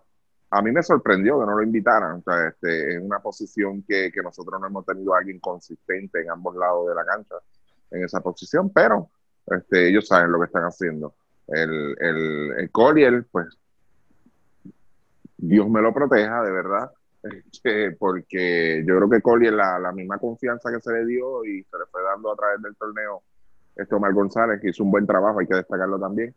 A 0.50 0.62
mí 0.62 0.72
me 0.72 0.84
sorprendió 0.84 1.40
que 1.40 1.46
no 1.46 1.58
lo 1.58 1.64
invitaran, 1.64 2.18
o 2.20 2.22
sea, 2.22 2.50
este, 2.50 2.96
en 2.96 3.06
una 3.06 3.20
posición 3.20 3.82
que, 3.88 4.12
que 4.12 4.22
nosotros 4.22 4.60
no 4.60 4.68
hemos 4.68 4.86
tenido 4.86 5.16
a 5.16 5.20
alguien 5.20 5.40
consistente 5.40 6.22
en 6.22 6.30
ambos 6.30 6.56
lados 6.56 6.90
de 6.90 6.96
la 6.96 7.06
cancha, 7.06 7.36
en 7.92 8.04
esa 8.04 8.20
posición, 8.20 8.70
pero 8.72 9.10
este, 9.48 9.88
ellos 9.88 10.06
saben 10.06 10.32
lo 10.32 10.40
que 10.40 10.46
están 10.46 10.64
haciendo. 10.64 11.16
El, 11.48 11.96
el, 12.00 12.54
el 12.58 12.72
Collier, 12.72 13.26
pues 13.32 13.48
Dios 15.54 15.70
me 15.70 15.84
lo 15.84 15.94
proteja, 15.94 16.42
de 16.42 16.52
verdad, 16.52 16.92
este, 17.22 17.92
porque 17.92 18.84
yo 18.88 18.98
creo 18.98 19.08
que 19.08 19.22
Collier, 19.22 19.54
la, 19.54 19.78
la 19.78 19.92
misma 19.92 20.18
confianza 20.18 20.72
que 20.72 20.82
se 20.82 20.92
le 20.92 21.06
dio 21.06 21.46
y 21.46 21.64
se 21.64 21.78
le 21.78 21.86
fue 21.92 22.02
dando 22.02 22.32
a 22.32 22.36
través 22.36 22.60
del 22.64 22.76
torneo, 22.76 23.22
este 23.76 23.94
Omar 23.94 24.14
González, 24.14 24.60
que 24.60 24.70
hizo 24.70 24.84
un 24.84 24.90
buen 24.90 25.06
trabajo, 25.06 25.40
hay 25.40 25.46
que 25.46 25.54
destacarlo 25.54 26.00
también. 26.00 26.34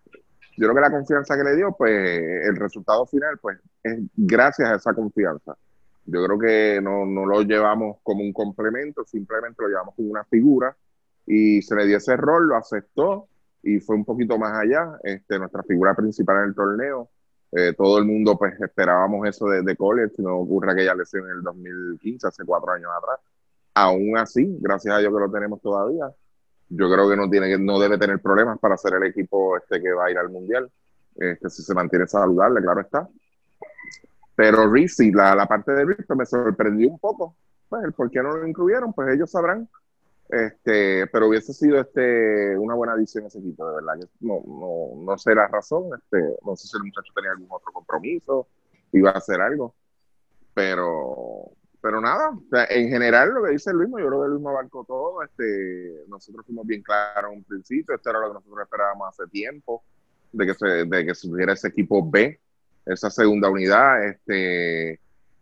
Yo 0.58 0.66
creo 0.66 0.74
que 0.74 0.80
la 0.82 0.90
confianza 0.90 1.34
que 1.34 1.44
le 1.44 1.56
dio, 1.56 1.72
pues 1.72 1.92
el 1.92 2.56
resultado 2.56 3.06
final, 3.06 3.38
pues 3.40 3.58
es 3.82 4.00
gracias 4.14 4.68
a 4.68 4.74
esa 4.74 4.92
confianza. 4.92 5.56
Yo 6.04 6.22
creo 6.22 6.38
que 6.38 6.80
no, 6.82 7.06
no 7.06 7.24
lo 7.24 7.40
llevamos 7.40 7.96
como 8.02 8.20
un 8.20 8.34
complemento, 8.34 9.02
simplemente 9.06 9.62
lo 9.62 9.68
llevamos 9.68 9.94
como 9.94 10.10
una 10.10 10.24
figura 10.24 10.76
y 11.24 11.62
se 11.62 11.74
le 11.74 11.86
dio 11.86 11.96
ese 11.96 12.18
rol, 12.18 12.48
lo 12.48 12.56
aceptó 12.56 13.28
y 13.62 13.80
fue 13.80 13.96
un 13.96 14.04
poquito 14.04 14.36
más 14.36 14.52
allá. 14.52 14.98
Este, 15.02 15.38
nuestra 15.38 15.62
figura 15.62 15.94
principal 15.94 16.42
en 16.42 16.48
el 16.50 16.54
torneo 16.54 17.08
eh, 17.58 17.72
todo 17.72 17.96
el 17.96 18.04
mundo 18.04 18.36
pues 18.36 18.60
esperábamos 18.60 19.26
eso 19.26 19.46
de, 19.46 19.62
de 19.62 19.76
Collier, 19.76 20.10
si 20.14 20.20
no 20.20 20.36
ocurre 20.36 20.72
aquella 20.72 20.94
lesión 20.94 21.24
en 21.24 21.38
el 21.38 21.42
2015, 21.42 22.28
hace 22.28 22.44
cuatro 22.44 22.70
años 22.72 22.90
atrás. 22.94 23.18
Aún 23.72 24.18
así, 24.18 24.58
gracias 24.60 24.94
a 24.94 24.98
Dios 24.98 25.10
que 25.10 25.20
lo 25.20 25.30
tenemos 25.30 25.62
todavía, 25.62 26.04
yo 26.68 26.90
creo 26.90 27.08
que 27.08 27.16
no 27.16 27.30
tiene 27.30 27.56
no 27.56 27.78
debe 27.78 27.96
tener 27.96 28.20
problemas 28.20 28.58
para 28.58 28.76
ser 28.76 28.94
el 28.94 29.04
equipo 29.04 29.56
este 29.56 29.80
que 29.80 29.90
va 29.90 30.04
a 30.04 30.10
ir 30.10 30.18
al 30.18 30.28
mundial. 30.28 30.70
Este, 31.14 31.48
si 31.48 31.62
se 31.62 31.72
mantiene 31.72 32.06
saludable, 32.06 32.60
claro 32.60 32.82
está. 32.82 33.08
Pero 34.34 34.70
Rizzi, 34.70 35.10
la, 35.10 35.34
la 35.34 35.46
parte 35.46 35.72
de 35.72 35.86
Rizzi 35.86 36.14
me 36.14 36.26
sorprendió 36.26 36.90
un 36.90 36.98
poco. 36.98 37.36
Pues 37.70 37.84
el 37.84 37.94
por 37.94 38.10
qué 38.10 38.22
no 38.22 38.36
lo 38.36 38.46
incluyeron, 38.46 38.92
pues 38.92 39.14
ellos 39.14 39.30
sabrán. 39.30 39.66
Este, 40.28 41.06
pero 41.06 41.28
hubiese 41.28 41.52
sido 41.52 41.80
este 41.80 42.58
una 42.58 42.74
buena 42.74 42.94
adición 42.94 43.26
ese 43.26 43.38
equipo, 43.38 43.68
de 43.68 43.76
verdad. 43.76 43.94
No, 44.20 44.42
no, 44.46 45.04
no 45.04 45.18
sé 45.18 45.34
la 45.34 45.48
razón. 45.48 45.90
Este, 45.96 46.36
no 46.44 46.56
sé 46.56 46.68
si 46.68 46.76
el 46.76 46.84
muchacho 46.84 47.12
tenía 47.14 47.30
algún 47.30 47.48
otro 47.50 47.72
compromiso, 47.72 48.48
iba 48.92 49.10
a 49.10 49.18
hacer 49.18 49.40
algo. 49.40 49.74
Pero, 50.54 51.50
pero 51.80 52.00
nada, 52.00 52.30
en 52.70 52.88
general 52.88 53.30
lo 53.34 53.44
que 53.44 53.52
dice 53.52 53.72
Luis, 53.72 53.90
yo 53.90 54.08
creo 54.08 54.22
que 54.22 54.28
Luis 54.28 54.46
abarcó 54.46 54.84
todo. 54.84 55.22
Este, 55.22 56.04
nosotros 56.08 56.44
fuimos 56.46 56.66
bien 56.66 56.82
claros 56.82 57.30
en 57.30 57.38
un 57.38 57.44
principio, 57.44 57.94
esto 57.94 58.10
era 58.10 58.20
lo 58.20 58.28
que 58.28 58.34
nosotros 58.34 58.62
esperábamos 58.62 59.08
hace 59.08 59.30
tiempo, 59.30 59.84
de 60.32 60.46
que 60.46 60.54
se, 60.54 60.66
de 60.66 61.06
que 61.06 61.14
surgiera 61.14 61.52
ese 61.52 61.68
equipo 61.68 62.08
B 62.08 62.40
esa 62.86 63.10
segunda 63.10 63.50
unidad. 63.50 63.98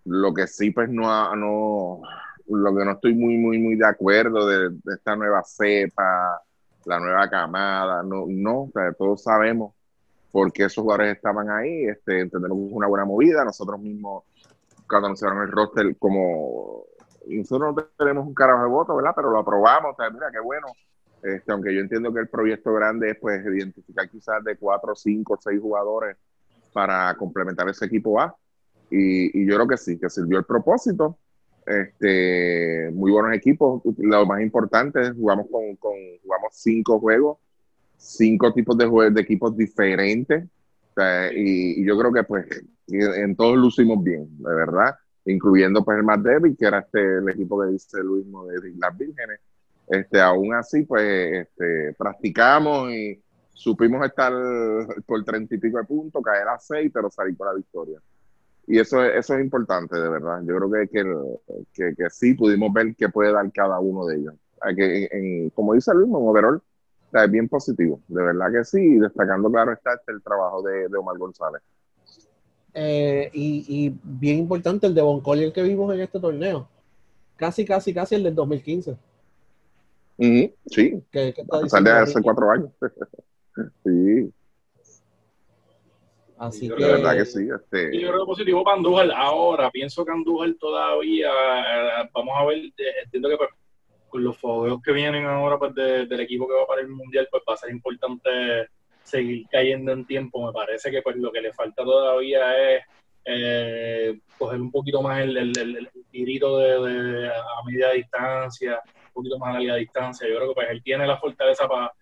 Lo 0.07 0.35
que 0.35 0.47
sí, 0.47 0.71
pues 0.71 0.91
no, 0.91 2.03
lo 2.47 2.75
que 2.75 2.85
no 2.85 2.93
estoy 2.93 3.15
muy, 3.15 3.37
muy, 3.37 3.59
muy 3.59 3.77
de 3.77 3.87
acuerdo 3.87 4.47
de, 4.47 4.77
esta 4.93 5.17
nueva 5.17 5.43
cepa, 5.45 6.41
la 6.85 6.99
nueva 6.99 7.29
camada, 7.31 8.03
no, 8.03 8.27
no, 8.29 8.71
todos 8.99 9.23
sabemos 9.23 9.75
por 10.31 10.53
qué 10.53 10.65
esos 10.65 10.83
jugadores 10.83 11.17
estaban 11.17 11.49
ahí, 11.51 11.85
este, 11.85 12.21
entendemos 12.21 12.59
que 12.59 12.67
es 12.67 12.73
una 12.73 12.89
buena 12.89 13.05
movida, 13.05 13.45
nosotros 13.45 13.81
mismos, 13.81 14.25
cuando 14.89 15.07
anunciaron 15.07 15.43
el 15.43 15.51
roster, 15.51 15.97
como 15.99 16.85
nosotros 17.27 17.75
no 17.75 17.85
tenemos 17.97 18.27
un 18.27 18.35
carajo 18.35 18.63
de 18.63 18.69
voto, 18.69 18.97
¿verdad? 18.97 19.13
Pero 19.15 19.31
lo 19.31 19.39
aprobamos, 19.39 19.97
mira, 20.13 20.31
qué 20.31 20.41
bueno. 20.41 20.67
Este, 21.23 21.53
aunque 21.53 21.75
yo 21.75 21.81
entiendo 21.81 22.13
que 22.13 22.21
el 22.21 22.29
proyecto 22.29 22.73
grande 22.75 23.11
es 23.11 23.17
pues 23.19 23.45
identificar 23.47 24.09
quizás 24.11 24.45
de 24.45 24.57
cuatro, 24.57 24.95
cinco, 24.95 25.39
seis 25.41 25.59
jugadores 25.59 26.19
para 26.73 27.15
complementar 27.17 27.69
ese 27.69 27.87
equipo 27.87 28.21
A. 28.21 28.37
Y, 28.91 29.47
yo 29.47 29.55
creo 29.55 29.67
que 29.67 29.79
sí, 29.79 29.99
que 29.99 30.11
sirvió 30.11 30.39
el 30.39 30.45
propósito. 30.45 31.19
Este, 31.67 32.91
muy 32.93 33.11
buenos 33.11 33.35
equipos. 33.35 33.83
Lo 33.99 34.27
más 34.27 34.41
importante, 34.43 35.13
jugamos 35.13 35.47
con, 35.51 35.77
jugamos 36.23 36.49
cinco 36.53 37.01
juegos, 37.01 37.39
cinco 37.97 38.53
tipos 38.53 38.77
de, 38.77 38.87
juegos, 38.87 39.15
de 39.15 39.21
equipos 39.21 39.57
diferentes. 39.57 40.45
y, 41.35 41.85
yo 41.85 41.99
creo 41.99 42.13
que 42.13 42.23
pues 42.25 42.47
en 42.89 43.35
todos 43.35 43.57
lucimos 43.57 44.03
bien, 44.05 44.29
de 44.39 44.55
verdad, 44.55 44.95
incluyendo 45.25 45.85
pues 45.85 45.99
el 45.99 46.05
más 46.05 46.23
débil, 46.23 46.57
que 46.57 46.67
era 46.67 46.81
este 46.81 47.19
el 47.19 47.29
equipo 47.29 47.61
que 47.61 47.73
dice 47.73 48.03
Luis 48.03 48.27
de 48.27 48.75
las 48.79 48.97
Vírgenes. 48.97 49.41
Este, 49.87 50.21
aún 50.21 50.55
así, 50.55 50.83
pues 50.83 51.47
este, 51.47 51.95
practicamos 51.99 52.91
y, 52.93 53.21
supimos 53.55 54.05
estar 54.05 54.33
por 55.07 55.25
treinta 55.25 55.55
y 55.55 55.59
pico 55.59 55.79
de 55.79 55.85
puntos, 55.85 56.23
caer 56.23 56.49
a 56.49 56.59
seis, 56.59 56.91
pero 56.93 57.11
salir 57.11 57.37
con 57.37 57.47
la 57.47 57.55
victoria. 57.55 58.01
Y 58.67 58.79
eso, 58.79 59.03
eso 59.05 59.35
es 59.35 59.41
importante, 59.41 59.97
de 59.97 60.09
verdad. 60.09 60.41
Yo 60.45 60.57
creo 60.57 60.71
que, 60.71 60.89
que, 61.73 61.95
que, 61.95 62.11
sí 62.11 62.35
pudimos 62.35 62.73
ver 62.73 62.95
qué 62.97 63.09
puede 63.09 63.33
dar 63.33 63.51
cada 63.53 63.79
uno 63.79 64.07
de 64.07 64.17
ellos. 64.17 64.35
Que, 64.77 65.51
como 65.55 65.75
dice 65.75 65.93
Luis, 65.93 66.09
en 66.09 66.15
overall, 66.15 66.63
es 67.13 67.31
bien 67.31 67.49
positivo. 67.49 68.01
De 68.09 68.23
verdad 68.23 68.51
que 68.51 68.65
sí, 68.65 68.99
destacando, 68.99 69.51
claro, 69.51 69.73
está 69.73 69.95
este, 69.95 70.13
el 70.13 70.23
trabajo 70.23 70.63
de, 70.63 70.89
de 70.89 70.97
Omar 70.97 71.19
González. 71.19 71.61
Eh, 72.73 73.31
y, 73.33 73.65
y, 73.69 73.99
bien 74.03 74.39
importante 74.39 74.87
el 74.87 74.95
de 74.95 75.03
Boncoli, 75.03 75.45
el 75.45 75.53
que 75.53 75.63
vimos 75.63 75.93
en 75.95 76.01
este 76.01 76.19
torneo. 76.19 76.69
Casi, 77.37 77.65
casi, 77.65 77.93
casi 77.93 78.15
el 78.15 78.23
del 78.25 78.35
2015. 78.35 78.97
sí, 80.67 81.03
que, 81.11 81.29
está 81.29 81.81
de 81.81 81.91
hace 81.91 82.23
cuatro 82.23 82.51
años. 82.51 82.71
Sí. 83.85 84.33
Así 86.39 86.69
que, 86.69 86.75
verdad 86.75 87.17
que 87.17 87.25
sí. 87.25 87.49
Este... 87.55 88.01
Yo 88.01 88.11
creo 88.11 88.27
positivo 88.27 88.65
para 88.65 88.77
Andújar. 88.77 89.11
Ahora, 89.15 89.71
pienso 89.71 90.05
que 90.05 90.13
Andújar 90.13 90.55
todavía, 90.59 91.31
eh, 91.31 92.09
vamos 92.13 92.35
a 92.37 92.45
ver, 92.47 92.59
eh, 92.59 92.73
entiendo 93.05 93.29
que 93.29 93.37
pues, 93.37 93.51
con 94.09 94.25
los 94.25 94.37
fogueos 94.39 94.81
que 94.83 94.93
vienen 94.93 95.27
ahora 95.27 95.59
pues, 95.59 95.75
del 95.75 96.21
equipo 96.21 96.47
que 96.47 96.55
va 96.55 96.67
para 96.67 96.83
el 96.83 96.89
Mundial, 96.89 97.29
pues 97.31 97.43
va 97.49 97.55
a 97.55 97.59
ser 97.59 97.71
importante 97.71 98.31
seguir 99.03 99.47
cayendo 99.51 99.93
en 99.93 100.07
tiempo. 100.07 100.47
Me 100.47 100.53
parece 100.53 100.91
que 100.91 101.03
pues 101.03 101.17
lo 101.17 101.31
que 101.31 101.41
le 101.41 101.53
falta 101.53 101.85
todavía 101.85 102.75
es 102.75 102.83
eh, 103.25 104.19
coger 104.39 104.61
un 104.61 104.71
poquito 104.71 105.03
más 105.03 105.21
el, 105.21 105.37
el, 105.37 105.89
tirito 106.11 106.59
de, 106.59 107.29
a 107.29 107.65
media 107.67 107.91
distancia, 107.91 108.81
un 109.07 109.13
poquito 109.13 109.39
más 109.39 109.51
a 109.51 109.59
larga 109.59 109.77
distancia. 109.77 110.29
Yo 110.29 110.37
creo 110.37 110.49
que 110.49 110.55
pues 110.55 110.69
él 110.71 110.83
tiene 110.83 111.07
la 111.07 111.19
fortaleza 111.19 111.67
para 111.69 111.93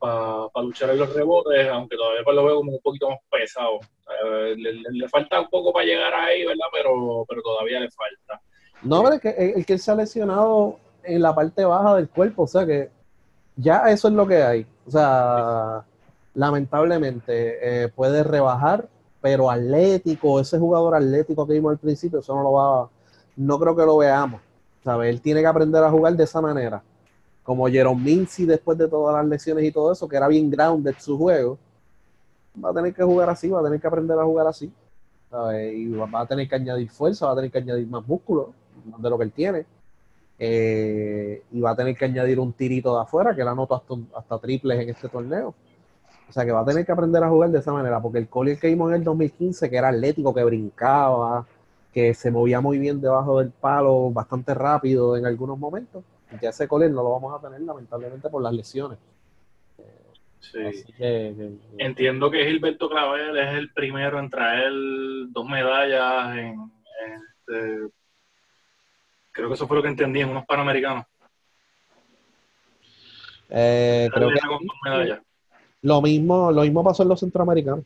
para 0.00 0.64
luchar 0.64 0.90
en 0.90 0.98
los 0.98 1.14
rebotes, 1.14 1.68
aunque 1.68 1.96
todavía 1.96 2.22
pues, 2.24 2.34
lo 2.34 2.44
veo 2.44 2.56
como 2.56 2.72
un 2.72 2.80
poquito 2.80 3.10
más 3.10 3.18
pesado. 3.30 3.78
le, 4.56 5.08
falta 5.08 5.40
un 5.40 5.48
poco 5.48 5.72
para 5.72 5.84
llegar 5.84 6.12
ahí, 6.14 6.44
¿verdad? 6.46 6.66
Pero, 6.72 7.24
pero 7.28 7.42
todavía 7.42 7.80
le 7.80 7.90
falta. 7.90 8.40
No, 8.82 9.02
pero 9.02 9.14
es 9.16 9.20
que 9.20 9.52
el, 9.56 9.66
que 9.66 9.78
se 9.78 9.90
ha 9.90 9.94
lesionado 9.94 10.78
en 11.04 11.20
la 11.20 11.34
parte 11.34 11.64
baja 11.64 11.96
del 11.96 12.08
cuerpo, 12.08 12.44
o 12.44 12.46
sea 12.46 12.64
que 12.64 12.90
ya 13.56 13.90
eso 13.90 14.08
es 14.08 14.14
lo 14.14 14.26
que 14.26 14.42
hay. 14.42 14.66
O 14.86 14.90
sea, 14.90 15.84
lamentablemente 16.34 17.84
eh, 17.84 17.88
puede 17.88 18.24
rebajar, 18.24 18.88
pero 19.20 19.50
atlético, 19.50 20.40
ese 20.40 20.58
jugador 20.58 20.94
atlético 20.94 21.46
que 21.46 21.54
vimos 21.54 21.72
al 21.72 21.78
principio, 21.78 22.20
eso 22.20 22.34
no 22.34 22.42
lo 22.42 22.52
va, 22.52 22.88
no 23.36 23.58
creo 23.58 23.76
que 23.76 23.84
lo 23.84 23.98
veamos. 23.98 24.40
¿sabes? 24.82 25.10
Él 25.10 25.20
tiene 25.20 25.42
que 25.42 25.46
aprender 25.46 25.84
a 25.84 25.90
jugar 25.90 26.14
de 26.14 26.24
esa 26.24 26.40
manera 26.40 26.82
como 27.50 27.66
Jerome 27.66 28.00
Mincy 28.00 28.46
después 28.46 28.78
de 28.78 28.86
todas 28.86 29.12
las 29.16 29.28
lesiones 29.28 29.64
y 29.64 29.72
todo 29.72 29.90
eso, 29.90 30.08
que 30.08 30.16
era 30.16 30.28
bien 30.28 30.48
grounded 30.48 30.94
su 31.00 31.18
juego, 31.18 31.58
va 32.64 32.70
a 32.70 32.72
tener 32.72 32.94
que 32.94 33.02
jugar 33.02 33.28
así, 33.28 33.48
va 33.48 33.58
a 33.58 33.64
tener 33.64 33.80
que 33.80 33.88
aprender 33.88 34.16
a 34.16 34.22
jugar 34.22 34.46
así. 34.46 34.72
Y 35.74 35.88
va 35.88 36.20
a 36.20 36.26
tener 36.26 36.48
que 36.48 36.54
añadir 36.54 36.88
fuerza, 36.90 37.26
va 37.26 37.32
a 37.32 37.34
tener 37.34 37.50
que 37.50 37.58
añadir 37.58 37.88
más 37.88 38.06
músculo 38.06 38.52
de 38.96 39.10
lo 39.10 39.18
que 39.18 39.24
él 39.24 39.32
tiene. 39.32 39.66
Eh, 40.38 41.42
y 41.50 41.60
va 41.60 41.72
a 41.72 41.74
tener 41.74 41.96
que 41.96 42.04
añadir 42.04 42.38
un 42.38 42.52
tirito 42.52 42.94
de 42.94 43.02
afuera, 43.02 43.34
que 43.34 43.42
él 43.42 43.48
anotó 43.48 43.74
hasta, 43.74 43.94
hasta 44.16 44.38
triples 44.38 44.78
en 44.78 44.90
este 44.90 45.08
torneo. 45.08 45.52
O 46.28 46.32
sea 46.32 46.44
que 46.44 46.52
va 46.52 46.60
a 46.60 46.64
tener 46.64 46.86
que 46.86 46.92
aprender 46.92 47.20
a 47.24 47.28
jugar 47.28 47.50
de 47.50 47.58
esa 47.58 47.72
manera, 47.72 48.00
porque 48.00 48.18
el 48.18 48.28
Collier 48.28 48.60
que 48.60 48.68
vimos 48.68 48.90
en 48.90 48.98
el 48.98 49.02
2015, 49.02 49.68
que 49.68 49.76
era 49.76 49.88
atlético, 49.88 50.32
que 50.32 50.44
brincaba, 50.44 51.44
que 51.92 52.14
se 52.14 52.30
movía 52.30 52.60
muy 52.60 52.78
bien 52.78 53.00
debajo 53.00 53.40
del 53.40 53.50
palo, 53.50 54.12
bastante 54.12 54.54
rápido 54.54 55.16
en 55.16 55.26
algunos 55.26 55.58
momentos, 55.58 56.04
ya 56.40 56.50
ese 56.50 56.68
Collier 56.68 56.90
no 56.90 57.02
lo 57.02 57.12
vamos 57.12 57.38
a 57.38 57.42
tener 57.42 57.60
lamentablemente 57.60 58.28
por 58.28 58.42
las 58.42 58.52
lesiones. 58.52 58.98
Sí. 60.40 60.58
Entiendo 61.78 62.30
que 62.30 62.46
Gilberto 62.46 62.88
Clavel 62.88 63.36
es 63.36 63.54
el 63.54 63.72
primero 63.72 64.18
en 64.18 64.30
traer 64.30 64.72
dos 65.28 65.46
medallas 65.46 66.36
en, 66.36 66.72
este, 67.14 67.88
creo 69.32 69.48
que 69.48 69.54
eso 69.54 69.66
fue 69.66 69.76
lo 69.76 69.82
que 69.82 69.88
entendí 69.88 70.20
en 70.20 70.30
unos 70.30 70.46
panamericanos. 70.46 71.04
Eh, 73.50 74.08
creo 74.12 74.30
que 74.30 74.40
lo 75.82 76.02
mismo, 76.02 76.52
lo 76.52 76.62
mismo 76.62 76.84
pasó 76.84 77.02
en 77.02 77.08
los 77.08 77.20
centroamericanos. 77.20 77.84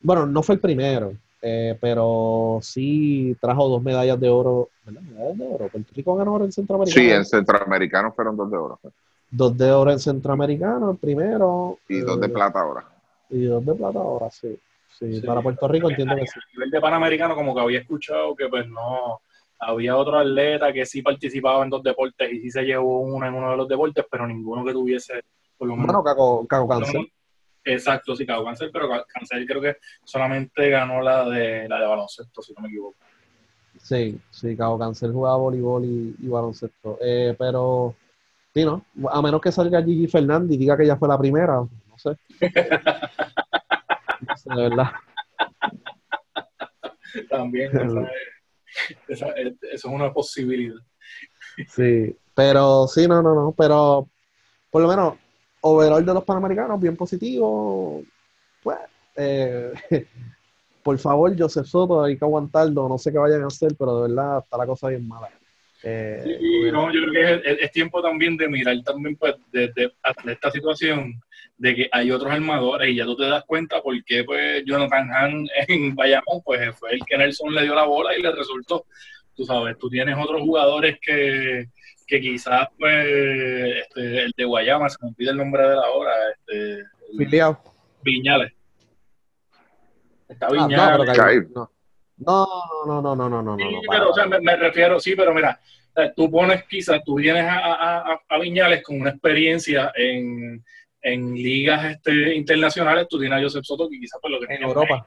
Bueno, 0.00 0.26
no 0.26 0.42
fue 0.42 0.56
el 0.56 0.60
primero. 0.60 1.12
Eh, 1.48 1.78
pero 1.80 2.58
sí 2.60 3.36
trajo 3.40 3.68
dos 3.68 3.80
medallas 3.80 4.18
de 4.18 4.28
oro. 4.28 4.70
¿verdad? 4.84 5.00
Medallas 5.02 5.38
de 5.38 5.46
oro. 5.46 5.68
Puerto 5.68 5.92
Rico 5.94 6.16
ganó 6.16 6.34
oro 6.34 6.44
en 6.44 6.50
Centroamericano. 6.50 7.06
Sí, 7.06 7.12
en 7.12 7.24
Centroamericano 7.24 8.12
fueron 8.12 8.36
dos 8.36 8.50
de 8.50 8.56
oro. 8.56 8.80
Dos 9.30 9.56
de 9.56 9.70
oro 9.70 9.92
en 9.92 10.00
Centroamericano, 10.00 10.90
el 10.90 10.96
primero. 10.96 11.78
Y 11.88 12.00
dos 12.00 12.20
de 12.20 12.26
eh, 12.26 12.30
plata 12.30 12.60
ahora. 12.60 12.84
Y 13.30 13.44
dos 13.44 13.64
de 13.64 13.74
plata 13.74 13.98
ahora, 14.00 14.28
sí. 14.28 14.58
Sí, 14.98 15.20
para 15.20 15.40
Puerto 15.40 15.68
Rico 15.68 15.88
entiendo 15.88 16.16
que 16.16 16.26
sí. 16.26 16.40
A 16.40 16.52
nivel 16.54 16.70
de 16.70 16.80
Panamericano, 16.80 17.36
como 17.36 17.54
que 17.54 17.60
había 17.60 17.78
escuchado 17.78 18.34
que 18.34 18.48
pues 18.48 18.66
no, 18.66 19.20
había 19.60 19.96
otro 19.96 20.18
atleta 20.18 20.72
que 20.72 20.84
sí 20.84 21.00
participaba 21.00 21.62
en 21.62 21.70
dos 21.70 21.82
deportes 21.84 22.32
y 22.32 22.40
sí 22.40 22.50
se 22.50 22.62
llevó 22.62 23.02
uno 23.02 23.24
en 23.24 23.34
uno 23.34 23.52
de 23.52 23.56
los 23.56 23.68
deportes, 23.68 24.04
pero 24.10 24.26
ninguno 24.26 24.64
que 24.64 24.72
tuviese 24.72 25.22
por 25.56 25.68
lo 25.68 25.76
menos. 25.76 25.94
Bueno, 25.94 26.02
Caco, 26.02 26.46
Caco 26.46 26.66
Cáncer. 26.66 27.06
Exacto, 27.68 28.14
sí, 28.14 28.24
Cago 28.24 28.44
Cancel, 28.44 28.70
pero 28.72 28.88
Cancel 29.12 29.44
creo 29.44 29.60
que 29.60 29.76
solamente 30.04 30.70
ganó 30.70 31.02
la 31.02 31.28
de 31.28 31.68
la 31.68 31.80
de 31.80 31.86
baloncesto, 31.86 32.40
si 32.40 32.52
no 32.54 32.62
me 32.62 32.68
equivoco. 32.68 32.96
Sí, 33.82 34.20
sí, 34.30 34.56
Cabo 34.56 34.78
Cancel 34.78 35.12
jugaba 35.12 35.36
voleibol 35.36 35.84
y, 35.84 36.28
baloncesto. 36.28 36.96
Eh, 37.02 37.34
pero, 37.36 37.96
sí, 38.54 38.64
¿no? 38.64 38.84
A 39.10 39.20
menos 39.20 39.40
que 39.40 39.50
salga 39.50 39.82
Gigi 39.82 40.06
Fernández 40.06 40.54
y 40.54 40.58
diga 40.58 40.76
que 40.76 40.84
ella 40.84 40.96
fue 40.96 41.08
la 41.08 41.18
primera, 41.18 41.54
no 41.56 41.98
sé. 41.98 42.10
no 44.20 44.36
sé, 44.36 44.50
de 44.54 44.68
verdad. 44.68 44.90
También, 47.28 47.72
esa 49.08 49.28
eso 49.30 49.58
es 49.72 49.84
una 49.84 50.12
posibilidad. 50.12 50.78
Sí, 51.66 52.16
pero 52.32 52.86
sí, 52.86 53.08
no, 53.08 53.22
no, 53.22 53.34
no, 53.34 53.52
pero 53.58 54.08
por 54.70 54.82
lo 54.82 54.88
menos 54.88 55.14
overall 55.66 56.04
de 56.04 56.14
los 56.14 56.24
Panamericanos, 56.24 56.80
bien 56.80 56.96
positivo. 56.96 58.02
Pues, 58.62 58.78
eh, 59.16 59.72
por 60.82 60.98
favor, 60.98 61.34
Joseph 61.36 61.66
Soto, 61.66 62.02
hay 62.02 62.16
que 62.16 62.24
aguantarlo. 62.24 62.88
No 62.88 62.98
sé 62.98 63.12
qué 63.12 63.18
vayan 63.18 63.42
a 63.42 63.48
hacer, 63.48 63.74
pero 63.78 64.02
de 64.02 64.08
verdad 64.08 64.42
está 64.42 64.56
la 64.56 64.66
cosa 64.66 64.88
bien 64.88 65.06
mala. 65.06 65.28
Eh, 65.82 66.70
no, 66.72 66.92
yo 66.92 67.00
creo 67.02 67.42
que 67.42 67.64
es, 67.64 67.70
tiempo 67.70 68.02
también 68.02 68.36
de 68.36 68.48
mirar 68.48 68.76
también 68.82 69.14
pues 69.14 69.34
de, 69.52 69.70
esta 70.26 70.50
situación 70.50 71.20
de 71.58 71.74
que 71.76 71.88
hay 71.92 72.10
otros 72.10 72.32
armadores 72.32 72.90
y 72.90 72.96
ya 72.96 73.04
tú 73.04 73.14
te 73.14 73.24
das 73.24 73.44
cuenta 73.44 73.80
por 73.82 73.94
qué 74.04 74.24
pues 74.24 74.64
Jonathan 74.64 75.08
Han 75.12 75.46
en 75.68 75.94
Bayamón 75.94 76.42
pues 76.44 76.74
fue 76.76 76.94
el 76.94 77.04
que 77.04 77.16
Nelson 77.16 77.54
le 77.54 77.62
dio 77.62 77.74
la 77.74 77.84
bola 77.84 78.16
y 78.16 78.22
le 78.22 78.32
resultó. 78.32 78.86
Tú 79.36 79.44
sabes, 79.44 79.76
tú 79.78 79.90
tienes 79.90 80.16
otros 80.18 80.40
jugadores 80.40 80.98
que, 81.00 81.68
que 82.06 82.20
quizás 82.20 82.68
pues 82.78 83.06
este, 83.82 84.24
el 84.24 84.32
de 84.36 84.44
Guayama, 84.44 84.88
se 84.88 84.96
me 85.02 85.08
olvida 85.08 85.30
el 85.32 85.36
nombre 85.36 85.62
de 85.62 85.74
la 85.74 85.90
hora, 85.90 86.12
este, 86.32 86.84
Viñales. 88.02 88.52
Está 90.28 90.48
Viñales. 90.48 91.48
no, 91.48 91.68
no, 92.86 93.02
no, 93.02 93.02
no, 93.02 93.16
no, 93.16 93.28
no, 93.28 93.42
no, 93.42 93.56
sí, 93.58 93.76
pero, 93.90 94.10
o 94.10 94.14
sea, 94.14 94.26
me, 94.26 94.56
refiero, 94.56 95.00
sí, 95.00 95.14
pero 95.16 95.34
mira, 95.34 95.60
tú 96.14 96.30
pones 96.30 96.64
quizás, 96.64 97.02
tú 97.04 97.16
vienes 97.16 97.44
a, 97.48 98.18
a, 98.28 98.38
Viñales 98.38 98.82
con 98.82 99.00
una 99.00 99.10
experiencia 99.10 99.92
en, 99.94 100.64
en 101.02 101.34
ligas 101.34 101.84
este, 101.84 102.34
internacionales, 102.34 103.06
tú 103.08 103.18
tienes 103.18 103.38
a 103.38 103.42
Joseph 103.42 103.64
Soto 103.64 103.88
que 103.88 103.98
quizás 103.98 104.20
por 104.20 104.30
lo 104.30 104.40
que 104.40 104.54
en 104.54 104.62
Europa. 104.62 105.06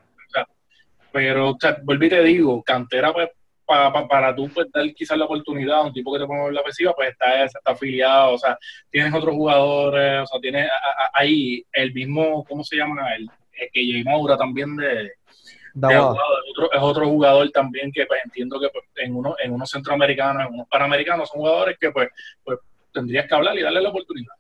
pero, 1.12 1.52
o 1.52 1.58
sea, 1.60 1.78
volví 1.84 2.08
y 2.08 2.10
te 2.10 2.24
digo, 2.24 2.62
cantera 2.64 3.14
pues 3.14 3.30
para, 3.70 4.08
para 4.08 4.36
tú 4.36 4.50
pues, 4.50 4.68
dar 4.74 4.92
quizás 4.96 5.16
la 5.16 5.26
oportunidad 5.26 5.78
a 5.78 5.84
un 5.84 5.94
tipo 5.94 6.12
que 6.12 6.20
te 6.20 6.26
pone 6.26 6.52
la 6.52 6.62
ofensiva, 6.62 6.92
pues 6.96 7.12
está, 7.12 7.44
está 7.44 7.60
afiliado, 7.72 8.34
o 8.34 8.38
sea, 8.40 8.58
tienes 8.90 9.14
otros 9.14 9.36
jugadores, 9.36 10.24
o 10.24 10.26
sea, 10.26 10.40
tienes 10.42 10.68
ahí 11.14 11.64
el 11.72 11.94
mismo, 11.94 12.44
¿cómo 12.46 12.64
se 12.64 12.78
llama? 12.78 13.14
El, 13.16 13.30
el 13.54 13.70
que 13.72 13.92
Jay 13.92 14.04
Maura 14.04 14.36
también 14.36 14.76
de, 14.76 15.04
es, 15.04 16.00
otro, 16.00 16.72
es 16.72 16.82
otro 16.82 17.08
jugador 17.08 17.50
también 17.52 17.92
que 17.92 18.08
pues 18.08 18.22
entiendo 18.26 18.60
que 18.60 18.70
pues, 18.70 18.86
en, 18.96 19.16
uno, 19.16 19.36
en 19.42 19.54
unos 19.54 19.70
centroamericanos, 19.70 20.48
en 20.48 20.54
unos 20.56 20.68
panamericanos 20.68 21.30
son 21.30 21.42
jugadores 21.42 21.78
que 21.80 21.92
pues, 21.92 22.10
pues 22.44 22.58
tendrías 22.92 23.28
que 23.28 23.36
hablar 23.36 23.56
y 23.56 23.62
darle 23.62 23.82
la 23.82 23.90
oportunidad. 23.90 24.34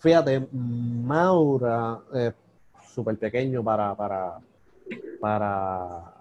Fíjate, 0.00 0.44
Maura, 0.52 2.00
eh, 2.14 2.32
súper 2.92 3.16
pequeño 3.16 3.62
para, 3.62 3.94
para, 3.94 4.38
para 5.20 6.15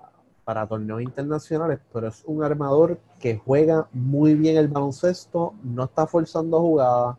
para 0.46 0.68
torneos 0.68 1.02
internacionales, 1.02 1.80
pero 1.92 2.08
es 2.08 2.24
un 2.26 2.44
armador 2.44 3.00
que 3.20 3.36
juega 3.36 3.88
muy 3.92 4.36
bien 4.36 4.58
el 4.58 4.68
baloncesto, 4.68 5.56
no 5.64 5.86
está 5.86 6.06
forzando 6.06 6.62
jugadas, 6.62 7.18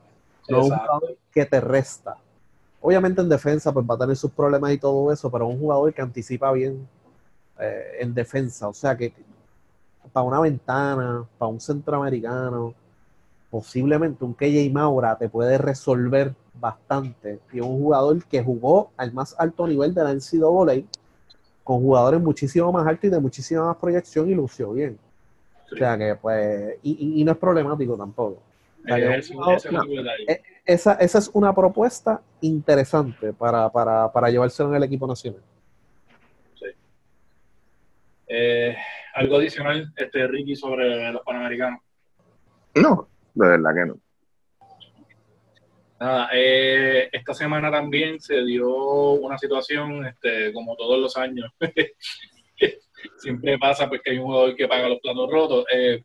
no 0.48 0.60
es 0.60 0.70
un 0.70 0.78
jugador 0.78 1.16
que 1.32 1.44
te 1.44 1.60
resta. 1.60 2.16
Obviamente 2.80 3.20
en 3.20 3.28
defensa 3.28 3.72
pues 3.72 3.84
va 3.84 3.96
a 3.96 3.98
tener 3.98 4.16
sus 4.16 4.30
problemas 4.30 4.72
y 4.72 4.78
todo 4.78 5.12
eso, 5.12 5.28
pero 5.28 5.48
es 5.48 5.54
un 5.54 5.60
jugador 5.60 5.92
que 5.92 6.02
anticipa 6.02 6.52
bien 6.52 6.88
eh, 7.58 7.96
en 7.98 8.14
defensa. 8.14 8.68
O 8.68 8.74
sea 8.74 8.96
que 8.96 9.12
para 10.12 10.24
una 10.24 10.40
ventana, 10.40 11.24
para 11.36 11.50
un 11.50 11.60
centroamericano, 11.60 12.74
posiblemente 13.50 14.24
un 14.24 14.34
KJ 14.34 14.70
Maura 14.72 15.18
te 15.18 15.28
puede 15.28 15.58
resolver 15.58 16.32
bastante. 16.60 17.40
Y 17.52 17.58
un 17.58 17.80
jugador 17.80 18.24
que 18.24 18.42
jugó 18.42 18.90
al 18.96 19.12
más 19.12 19.34
alto 19.36 19.66
nivel 19.66 19.94
de 19.94 20.04
la 20.04 20.14
NCAA 20.14 20.84
con 21.66 21.80
jugadores 21.80 22.20
muchísimo 22.20 22.70
más 22.70 22.86
altos 22.86 23.06
y 23.06 23.10
de 23.10 23.18
muchísima 23.18 23.64
más 23.64 23.76
proyección 23.78 24.30
y 24.30 24.34
lució 24.36 24.72
bien. 24.72 24.96
O 25.72 25.76
sea 25.76 25.98
que, 25.98 26.14
pues, 26.14 26.76
y, 26.84 27.24
no 27.24 27.32
es 27.32 27.38
problemático 27.38 27.96
tampoco. 27.96 28.40
Eh, 28.86 29.20
eh, 30.28 30.42
esa, 30.64 30.92
esa, 30.92 31.18
es 31.18 31.28
una 31.32 31.52
propuesta 31.52 32.22
interesante 32.40 33.32
para, 33.32 33.68
para, 33.68 34.12
para 34.12 34.30
llevárselo 34.30 34.68
en 34.68 34.76
el 34.76 34.84
equipo 34.84 35.08
nacional. 35.08 35.40
Sí. 36.54 36.66
Eh, 38.28 38.76
¿Algo 39.16 39.38
adicional, 39.38 39.92
este, 39.96 40.24
Ricky, 40.28 40.54
sobre 40.54 41.10
los 41.10 41.22
panamericanos? 41.22 41.80
No, 42.76 43.08
de 43.34 43.48
verdad 43.48 43.74
que 43.74 43.86
no. 43.86 43.98
Nada, 45.98 46.28
eh, 46.32 47.08
esta 47.10 47.32
semana 47.32 47.70
también 47.70 48.20
se 48.20 48.44
dio 48.44 48.68
una 49.12 49.38
situación, 49.38 50.06
este, 50.06 50.52
como 50.52 50.76
todos 50.76 51.00
los 51.00 51.16
años, 51.16 51.50
siempre 53.18 53.58
pasa 53.58 53.88
pues 53.88 54.02
que 54.02 54.10
hay 54.10 54.18
un 54.18 54.26
jugador 54.26 54.56
que 54.56 54.68
paga 54.68 54.88
los 54.88 55.00
platos 55.00 55.30
rotos. 55.30 55.64
Eh, 55.72 56.02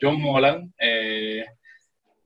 John 0.00 0.20
Molan, 0.20 0.72
eh, 0.78 1.44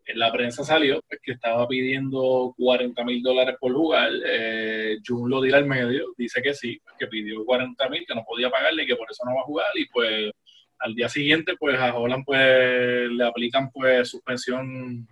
en 0.06 0.18
la 0.18 0.32
prensa 0.32 0.64
salió 0.64 1.00
pues, 1.08 1.20
que 1.22 1.32
estaba 1.32 1.66
pidiendo 1.68 2.54
40 2.56 3.04
mil 3.04 3.22
dólares 3.22 3.56
por 3.60 3.72
jugar. 3.72 4.10
Eh, 4.26 4.98
Jun 5.06 5.30
lo 5.30 5.40
dirá 5.40 5.58
al 5.58 5.66
medio, 5.66 6.12
dice 6.16 6.42
que 6.42 6.54
sí, 6.54 6.80
que 6.98 7.06
pidió 7.06 7.44
40 7.44 7.88
mil, 7.88 8.04
que 8.06 8.14
no 8.14 8.24
podía 8.24 8.50
pagarle 8.50 8.84
y 8.84 8.86
que 8.86 8.96
por 8.96 9.10
eso 9.10 9.24
no 9.24 9.34
va 9.34 9.40
a 9.42 9.44
jugar. 9.44 9.68
Y 9.74 9.86
pues 9.86 10.32
al 10.78 10.94
día 10.94 11.08
siguiente, 11.08 11.54
pues 11.58 11.78
a 11.78 11.94
Holland 11.94 12.24
pues 12.24 13.10
le 13.10 13.24
aplican 13.24 13.70
pues 13.70 14.08
suspensión 14.08 15.06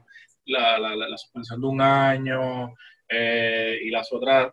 la, 0.48 0.78
la, 0.78 0.96
la 0.96 1.18
suspensión 1.18 1.60
de 1.60 1.66
un 1.66 1.80
año 1.80 2.74
eh, 3.08 3.78
y 3.82 3.90
las 3.90 4.12
otras, 4.12 4.52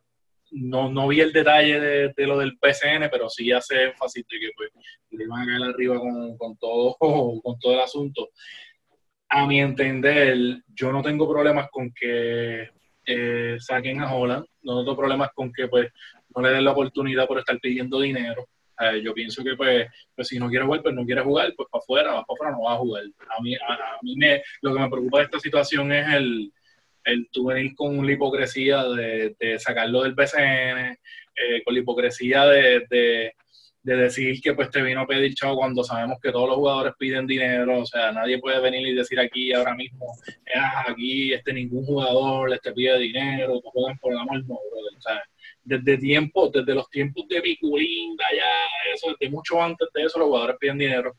no, 0.51 0.89
no 0.89 1.07
vi 1.07 1.21
el 1.21 1.33
detalle 1.33 1.79
de, 1.79 2.13
de, 2.15 2.27
lo 2.27 2.37
del 2.37 2.57
PCN, 2.57 3.09
pero 3.11 3.29
sí 3.29 3.51
hace 3.51 3.85
énfasis 3.85 4.25
de 4.27 4.39
que 4.39 4.49
pues, 4.55 4.69
le 5.09 5.23
iban 5.23 5.41
a 5.41 5.45
caer 5.45 5.63
arriba 5.63 5.99
con, 5.99 6.37
con, 6.37 6.57
todo, 6.57 6.95
con 7.43 7.59
todo 7.59 7.73
el 7.73 7.79
asunto. 7.79 8.29
A 9.29 9.47
mi 9.47 9.59
entender, 9.59 10.61
yo 10.67 10.91
no 10.91 11.01
tengo 11.01 11.27
problemas 11.27 11.67
con 11.71 11.91
que 11.91 12.69
eh, 13.05 13.57
saquen 13.59 14.01
a 14.01 14.13
Holland, 14.13 14.45
no 14.61 14.83
tengo 14.83 14.95
problemas 14.95 15.29
con 15.33 15.51
que 15.51 15.67
pues 15.67 15.91
no 16.35 16.41
le 16.41 16.49
den 16.51 16.63
la 16.63 16.71
oportunidad 16.71 17.27
por 17.27 17.39
estar 17.39 17.59
pidiendo 17.59 17.99
dinero. 17.99 18.47
Eh, 18.79 19.01
yo 19.01 19.13
pienso 19.13 19.43
que 19.43 19.55
pues, 19.55 19.87
pues, 20.15 20.27
si 20.27 20.37
no 20.37 20.49
quiere 20.49 20.65
jugar, 20.65 20.81
pues 20.81 20.93
no 20.93 21.05
quiere 21.05 21.21
jugar, 21.21 21.53
pues 21.55 21.69
para 21.71 21.81
afuera, 21.81 22.09
para 22.11 22.21
afuera 22.21 22.51
no 22.51 22.63
va 22.63 22.73
a 22.73 22.77
jugar. 22.77 23.03
A 23.37 23.41
mí, 23.41 23.55
a, 23.55 23.97
mí 24.01 24.15
me, 24.17 24.41
lo 24.61 24.73
que 24.73 24.79
me 24.79 24.89
preocupa 24.89 25.19
de 25.19 25.25
esta 25.25 25.39
situación 25.39 25.91
es 25.91 26.13
el, 26.13 26.51
el 27.05 27.29
tú 27.31 27.45
venir 27.45 27.73
con 27.75 28.05
la 28.05 28.11
hipocresía 28.11 28.83
de, 28.83 29.59
sacarlo 29.59 30.03
del 30.03 30.13
BCN, 30.13 30.97
eh, 31.35 31.63
con 31.63 31.73
la 31.73 31.79
hipocresía 31.79 32.45
de, 32.45 32.85
de, 32.89 33.33
de, 33.83 33.95
decir 33.95 34.41
que 34.41 34.53
pues 34.53 34.69
te 34.71 34.81
vino 34.81 35.01
a 35.01 35.07
pedir 35.07 35.35
chavo 35.35 35.57
cuando 35.57 35.83
sabemos 35.83 36.17
que 36.21 36.31
todos 36.31 36.49
los 36.49 36.57
jugadores 36.57 36.93
piden 36.97 37.27
dinero, 37.27 37.79
o 37.79 37.85
sea, 37.85 38.11
nadie 38.11 38.39
puede 38.39 38.59
venir 38.59 38.85
y 38.87 38.95
decir 38.95 39.19
aquí 39.19 39.53
ahora 39.53 39.75
mismo, 39.75 40.05
ah, 40.55 40.85
aquí 40.89 41.33
este 41.33 41.53
ningún 41.53 41.85
jugador 41.85 42.49
les 42.49 42.61
te 42.61 42.73
pide 42.73 42.97
dinero, 42.99 43.61
no 43.63 43.71
juegan 43.71 43.97
por 43.99 44.11
el 44.11 44.19
amor, 44.19 44.39
no, 44.47 44.59
brother. 44.71 45.23
Desde 45.65 45.97
tiempo, 45.97 46.49
desde 46.53 46.75
los 46.75 46.89
tiempos 46.89 47.27
de 47.27 47.41
Biculinda, 47.41 48.23
ya 48.31 48.93
eso, 48.93 49.15
desde 49.19 49.31
mucho 49.31 49.61
antes 49.61 49.89
de 49.93 50.03
eso, 50.03 50.19
los 50.19 50.27
jugadores 50.27 50.57
piden 50.59 50.77
dinero. 50.77 51.15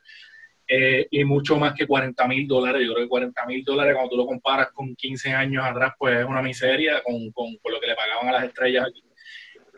Eh, 0.69 1.07
y 1.11 1.25
mucho 1.25 1.57
más 1.57 1.75
que 1.75 1.87
40 1.87 2.27
mil 2.27 2.47
dólares. 2.47 2.83
Yo 2.85 2.95
creo 2.95 3.05
que 3.05 3.09
40 3.09 3.47
mil 3.47 3.65
dólares, 3.65 3.95
cuando 3.95 4.11
tú 4.11 4.17
lo 4.17 4.27
comparas 4.27 4.71
con 4.73 4.95
15 4.95 5.33
años 5.33 5.65
atrás, 5.65 5.93
pues 5.99 6.19
es 6.19 6.25
una 6.25 6.43
miseria 6.43 7.03
con, 7.03 7.31
con, 7.33 7.47
lo 7.73 7.81
que 7.81 7.87
le 7.87 7.95
pagaban 7.95 8.29
a 8.29 8.33
las 8.33 8.45
estrellas 8.45 8.87
aquí. 8.89 9.03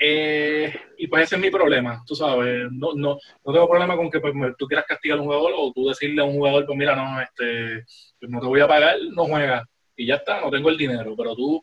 Eh, 0.01 0.73
y 0.97 1.09
pues 1.09 1.25
ese 1.25 1.37
es 1.37 1.43
mi 1.43 1.51
problema, 1.51 2.03
tú 2.07 2.15
sabes. 2.15 2.71
No, 2.71 2.93
no, 2.95 3.19
no 3.45 3.53
tengo 3.53 3.69
problema 3.69 3.97
con 3.97 4.11
que 4.11 4.21
pues, 4.21 4.33
tú 4.57 4.67
quieras 4.67 4.87
castigar 4.87 5.19
a 5.19 5.21
un 5.21 5.27
jugador 5.27 5.53
o 5.57 5.73
tú 5.73 5.89
decirle 5.89 6.23
a 6.23 6.25
un 6.25 6.35
jugador, 6.35 6.65
pues 6.67 6.79
mira, 6.79 6.95
no, 6.95 7.21
este, 7.21 7.85
pues 8.21 8.31
no 8.31 8.41
te 8.41 8.47
voy 8.47 8.61
a 8.61 8.69
pagar, 8.69 8.97
no 9.15 9.25
juega. 9.27 9.65
Y 9.97 10.07
ya 10.07 10.17
está, 10.17 10.41
no 10.41 10.51
tengo 10.51 10.71
el 10.71 10.79
dinero. 10.79 11.15
Pero 11.17 11.35
tú 11.35 11.61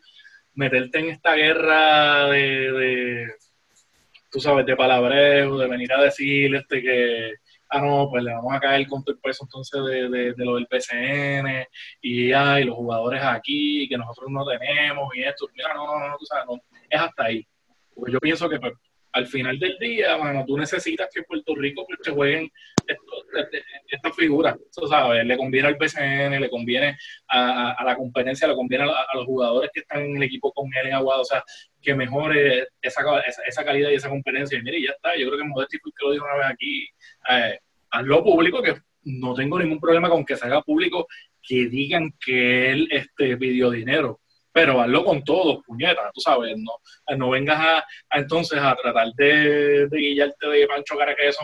meterte 0.56 0.98
en 0.98 1.10
esta 1.10 1.34
guerra 1.34 2.26
de, 2.30 3.28
tú 4.30 4.40
sabes, 4.40 4.66
de 4.66 4.74
palabreo, 4.74 5.58
de 5.58 5.68
venir 5.68 5.92
a 5.92 6.02
decir 6.02 6.54
este 6.56 6.82
que, 6.82 7.34
ah, 7.68 7.80
no, 7.80 8.08
pues 8.10 8.24
le 8.24 8.32
vamos 8.32 8.52
a 8.54 8.60
caer 8.60 8.88
con 8.88 9.04
todo 9.04 9.14
el 9.14 9.20
peso 9.20 9.44
entonces 9.44 9.80
de, 9.84 10.34
de, 10.34 10.44
lo 10.44 10.56
del 10.56 10.66
PCN 10.66 11.66
y, 12.00 12.32
ay, 12.32 12.64
los 12.64 12.74
jugadores 12.74 13.22
aquí, 13.22 13.86
que 13.88 13.98
nosotros 13.98 14.30
no 14.30 14.44
tenemos 14.46 15.14
y 15.14 15.22
esto, 15.22 15.46
mira, 15.54 15.74
no, 15.74 15.98
no, 15.98 16.08
no, 16.08 16.16
tú 16.18 16.24
sabes, 16.24 16.46
no, 16.46 16.60
es 16.88 17.00
hasta 17.00 17.24
ahí. 17.24 17.46
Porque 17.94 18.12
yo 18.12 18.18
pienso 18.18 18.48
que 18.48 18.58
pues, 18.58 18.72
al 19.16 19.26
final 19.26 19.58
del 19.58 19.78
día, 19.78 20.14
bueno, 20.16 20.44
tú 20.46 20.58
necesitas 20.58 21.08
que 21.12 21.22
Puerto 21.22 21.54
Rico 21.54 21.86
pues, 21.86 21.98
te 22.02 22.10
jueguen 22.10 22.50
estas 23.88 24.14
figuras, 24.14 24.56
¿sabes? 24.70 25.24
Le 25.24 25.38
conviene 25.38 25.68
al 25.68 25.78
PCN, 25.78 26.38
le 26.38 26.50
conviene 26.50 26.98
a, 27.28 27.82
la 27.82 27.96
competencia, 27.96 28.46
le 28.46 28.54
conviene 28.54 28.84
a, 28.84 29.16
los 29.16 29.24
jugadores 29.24 29.70
que 29.72 29.80
están 29.80 30.02
en 30.02 30.18
el 30.18 30.22
equipo 30.22 30.52
con 30.52 30.66
él 30.66 30.88
en 30.88 30.92
Aguado, 30.92 31.22
o 31.22 31.24
sea, 31.24 31.42
que 31.80 31.94
mejore 31.94 32.68
esa, 32.82 33.02
esa, 33.46 33.64
calidad 33.64 33.88
y 33.88 33.94
esa 33.94 34.10
competencia. 34.10 34.58
Y 34.58 34.62
mire, 34.62 34.82
ya 34.82 34.90
está, 34.90 35.16
yo 35.16 35.28
creo 35.28 35.38
que 35.38 35.48
Modesti 35.48 35.78
que 35.78 36.04
lo 36.04 36.12
dijo 36.12 36.26
una 36.26 36.36
vez 36.36 36.46
aquí, 36.52 36.86
eh, 37.30 37.58
hazlo 37.92 38.22
público, 38.22 38.62
que 38.62 38.74
no 39.04 39.32
tengo 39.32 39.58
ningún 39.58 39.80
problema 39.80 40.10
con 40.10 40.26
que 40.26 40.36
se 40.36 40.44
haga 40.44 40.60
público, 40.60 41.06
que 41.42 41.68
digan 41.68 42.12
que 42.22 42.70
él 42.70 42.88
este, 42.90 43.38
pidió 43.38 43.70
dinero 43.70 44.20
pero 44.56 44.80
hazlo 44.80 45.04
con 45.04 45.22
todo, 45.22 45.60
puñeta, 45.66 46.10
tú 46.14 46.22
sabes, 46.22 46.56
no, 46.56 46.72
no 47.14 47.28
vengas 47.28 47.60
a, 47.60 47.84
entonces 48.16 48.58
a 48.58 48.74
tratar 48.74 49.08
de, 49.12 49.86
de 49.86 49.98
guillarte 49.98 50.48
de 50.48 50.66
Pancho 50.66 50.96
Caraqueso 50.96 51.42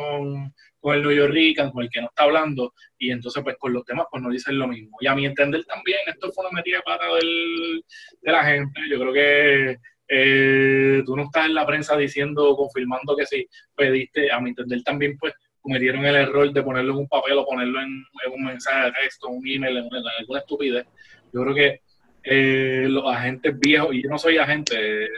con, 0.81 0.95
el 0.95 1.03
New 1.03 1.13
York 1.13 1.71
con 1.71 1.83
el 1.83 1.91
que 1.91 2.01
no 2.01 2.07
está 2.07 2.23
hablando, 2.23 2.73
y 2.97 3.11
entonces 3.11 3.43
pues 3.43 3.57
con 3.59 3.75
los 3.75 3.85
temas 3.85 4.07
pues 4.11 4.23
no 4.23 4.31
dicen 4.31 4.59
lo 4.59 4.67
mismo. 4.67 4.97
Y 4.99 5.09
a 5.09 5.15
mi 5.15 5.27
entender 5.27 5.63
también, 5.67 5.99
esto 6.07 6.33
fue 6.33 6.47
una 6.47 6.57
metida 6.57 6.79
de 6.79 6.83
pata 6.85 7.05
de 7.13 8.33
la 8.33 8.45
gente, 8.45 8.81
yo 8.91 8.99
creo 8.99 9.13
que 9.13 9.77
eh, 10.09 11.03
tú 11.05 11.15
no 11.15 11.25
estás 11.25 11.49
en 11.49 11.55
la 11.55 11.67
prensa 11.67 11.95
diciendo, 11.99 12.57
confirmando 12.57 13.15
que 13.15 13.27
sí 13.27 13.47
pediste, 13.77 14.33
a 14.33 14.41
mi 14.41 14.49
entender 14.49 14.83
también 14.85 15.19
pues 15.19 15.35
cometieron 15.61 16.07
el 16.07 16.17
error 16.17 16.51
de 16.51 16.63
ponerlo 16.63 16.95
en 16.95 17.01
un 17.01 17.09
papel 17.09 17.37
o 17.37 17.45
ponerlo 17.45 17.79
en, 17.79 18.07
un 18.33 18.43
mensaje 18.43 18.87
de 18.87 18.93
texto, 19.03 19.29
un 19.29 19.47
email, 19.47 19.77
en, 19.77 19.89
alguna 20.19 20.39
estupidez. 20.39 20.87
Yo 21.31 21.43
creo 21.43 21.55
que 21.55 21.81
eh, 22.25 22.87
los 22.89 23.05
agentes 23.13 23.59
viejos, 23.59 23.95
y 23.95 24.03
yo 24.03 24.11
no 24.11 24.19
soy 24.19 24.39
agente, 24.39 25.09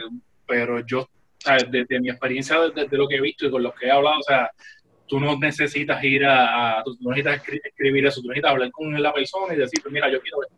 pero 0.45 0.85
yo, 0.85 1.07
desde 1.69 1.99
mi 1.99 2.09
experiencia, 2.09 2.59
desde 2.73 2.97
lo 2.97 3.07
que 3.07 3.15
he 3.15 3.21
visto 3.21 3.45
y 3.45 3.51
con 3.51 3.63
los 3.63 3.73
que 3.75 3.87
he 3.87 3.91
hablado, 3.91 4.19
o 4.19 4.23
sea, 4.23 4.49
tú 5.07 5.19
no 5.19 5.37
necesitas 5.37 6.03
ir 6.03 6.25
a, 6.25 6.81
tú 6.83 6.97
no 7.01 7.11
necesitas 7.11 7.41
escribir 7.63 8.05
eso, 8.05 8.21
tú 8.21 8.27
necesitas 8.27 8.51
hablar 8.51 8.71
con 8.71 9.01
la 9.01 9.13
persona 9.13 9.53
y 9.53 9.57
decir, 9.57 9.81
pues 9.81 9.93
mira, 9.93 10.09
yo 10.11 10.19
quiero 10.21 10.37
esto. 10.43 10.55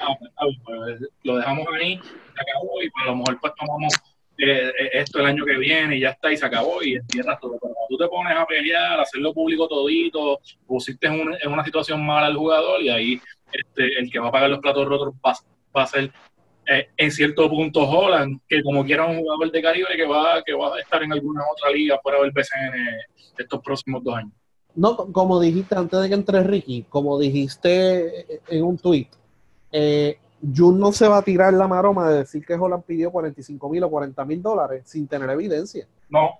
Ah, 0.00 0.14
pues, 0.18 0.56
pues, 0.64 1.10
lo 1.24 1.36
dejamos 1.36 1.66
ahí, 1.74 1.98
se 1.98 2.40
acabó 2.40 2.82
y 2.82 2.90
pues, 2.90 3.04
a 3.04 3.06
lo 3.06 3.16
mejor 3.16 3.40
pues 3.40 3.52
tomamos 3.58 3.94
eh, 4.38 4.72
esto 4.92 5.18
el 5.18 5.26
año 5.26 5.44
que 5.44 5.58
viene 5.58 5.96
y 5.96 6.00
ya 6.00 6.10
está 6.10 6.32
y 6.32 6.36
se 6.36 6.46
acabó 6.46 6.82
y 6.82 6.94
entierras 6.94 7.40
todo. 7.40 7.58
Pero 7.60 7.74
cuando 7.74 7.80
tú 7.88 7.98
te 7.98 8.08
pones 8.08 8.36
a 8.36 8.46
pelear, 8.46 9.00
a 9.00 9.02
hacerlo 9.02 9.34
público 9.34 9.66
todito, 9.66 10.40
pusiste 10.66 11.08
en, 11.08 11.34
en 11.40 11.52
una 11.52 11.64
situación 11.64 12.04
mala 12.04 12.26
al 12.26 12.36
jugador 12.36 12.80
y 12.80 12.88
ahí 12.88 13.20
este, 13.52 13.98
el 13.98 14.10
que 14.10 14.18
va 14.18 14.28
a 14.28 14.32
pagar 14.32 14.50
los 14.50 14.60
platos 14.60 14.86
rotos 14.86 15.14
va, 15.24 15.34
va 15.78 15.84
a 15.84 15.86
ser 15.86 16.12
eh, 16.70 16.88
en 16.96 17.10
cierto 17.10 17.48
punto 17.48 17.88
Holland, 17.88 18.40
que 18.46 18.62
como 18.62 18.84
quiera 18.84 19.06
un 19.06 19.18
jugador 19.20 19.50
de 19.50 19.62
Caribe 19.62 19.96
que 19.96 20.06
va, 20.06 20.42
que 20.44 20.52
va 20.52 20.76
a 20.76 20.80
estar 20.80 21.02
en 21.02 21.12
alguna 21.12 21.42
otra 21.50 21.70
liga 21.70 21.98
fuera 22.02 22.20
del 22.20 22.30
BCN 22.30 22.74
estos 23.38 23.62
próximos 23.62 24.04
dos 24.04 24.16
años. 24.16 24.32
No, 24.74 24.96
como 25.12 25.40
dijiste 25.40 25.74
antes 25.74 26.00
de 26.00 26.08
que 26.08 26.14
entre 26.14 26.42
Ricky, 26.42 26.84
como 26.88 27.18
dijiste 27.18 28.40
en 28.48 28.64
un 28.64 28.76
tweet, 28.76 29.08
eh, 29.72 30.18
Jun 30.54 30.78
no 30.78 30.92
se 30.92 31.08
va 31.08 31.18
a 31.18 31.22
tirar 31.22 31.52
la 31.54 31.66
maroma 31.66 32.08
de 32.10 32.18
decir 32.18 32.44
que 32.44 32.54
Holland 32.54 32.84
pidió 32.84 33.10
45 33.10 33.68
mil 33.70 33.82
o 33.82 33.90
40 33.90 34.24
mil 34.24 34.42
dólares 34.42 34.82
sin 34.86 35.08
tener 35.08 35.28
evidencia. 35.30 35.88
No. 36.08 36.30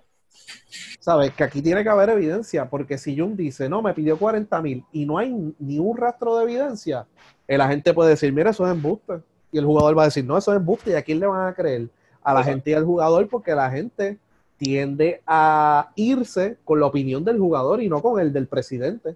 Sabes 0.99 1.33
que 1.33 1.43
aquí 1.43 1.61
tiene 1.61 1.83
que 1.83 1.89
haber 1.89 2.09
evidencia, 2.09 2.69
porque 2.69 2.97
si 2.97 3.17
Jun 3.17 3.35
dice, 3.35 3.67
no, 3.67 3.81
me 3.81 3.93
pidió 3.93 4.17
40 4.17 4.61
mil 4.61 4.85
y 4.91 5.05
no 5.05 5.17
hay 5.17 5.33
ni 5.57 5.79
un 5.79 5.97
rastro 5.97 6.37
de 6.37 6.43
evidencia, 6.43 7.07
el 7.47 7.61
agente 7.61 7.93
puede 7.93 8.11
decir, 8.11 8.31
mira, 8.31 8.51
eso 8.51 8.65
es 8.65 8.71
embuste. 8.71 9.21
Y 9.51 9.57
el 9.57 9.65
jugador 9.65 9.97
va 9.97 10.03
a 10.03 10.05
decir, 10.05 10.25
no, 10.25 10.37
eso 10.37 10.51
es 10.51 10.57
embuste. 10.57 10.91
¿Y 10.91 10.93
a 10.93 11.01
quién 11.01 11.19
le 11.19 11.27
van 11.27 11.47
a 11.47 11.53
creer? 11.53 11.89
A 12.21 12.33
la 12.33 12.43
gente 12.43 12.71
y 12.71 12.73
al 12.73 12.85
jugador, 12.85 13.27
porque 13.27 13.55
la 13.55 13.69
gente 13.71 14.19
tiende 14.57 15.21
a 15.25 15.91
irse 15.95 16.57
con 16.65 16.79
la 16.79 16.85
opinión 16.85 17.23
del 17.23 17.39
jugador 17.39 17.81
y 17.81 17.89
no 17.89 18.01
con 18.01 18.19
el 18.19 18.33
del 18.33 18.47
presidente. 18.47 19.15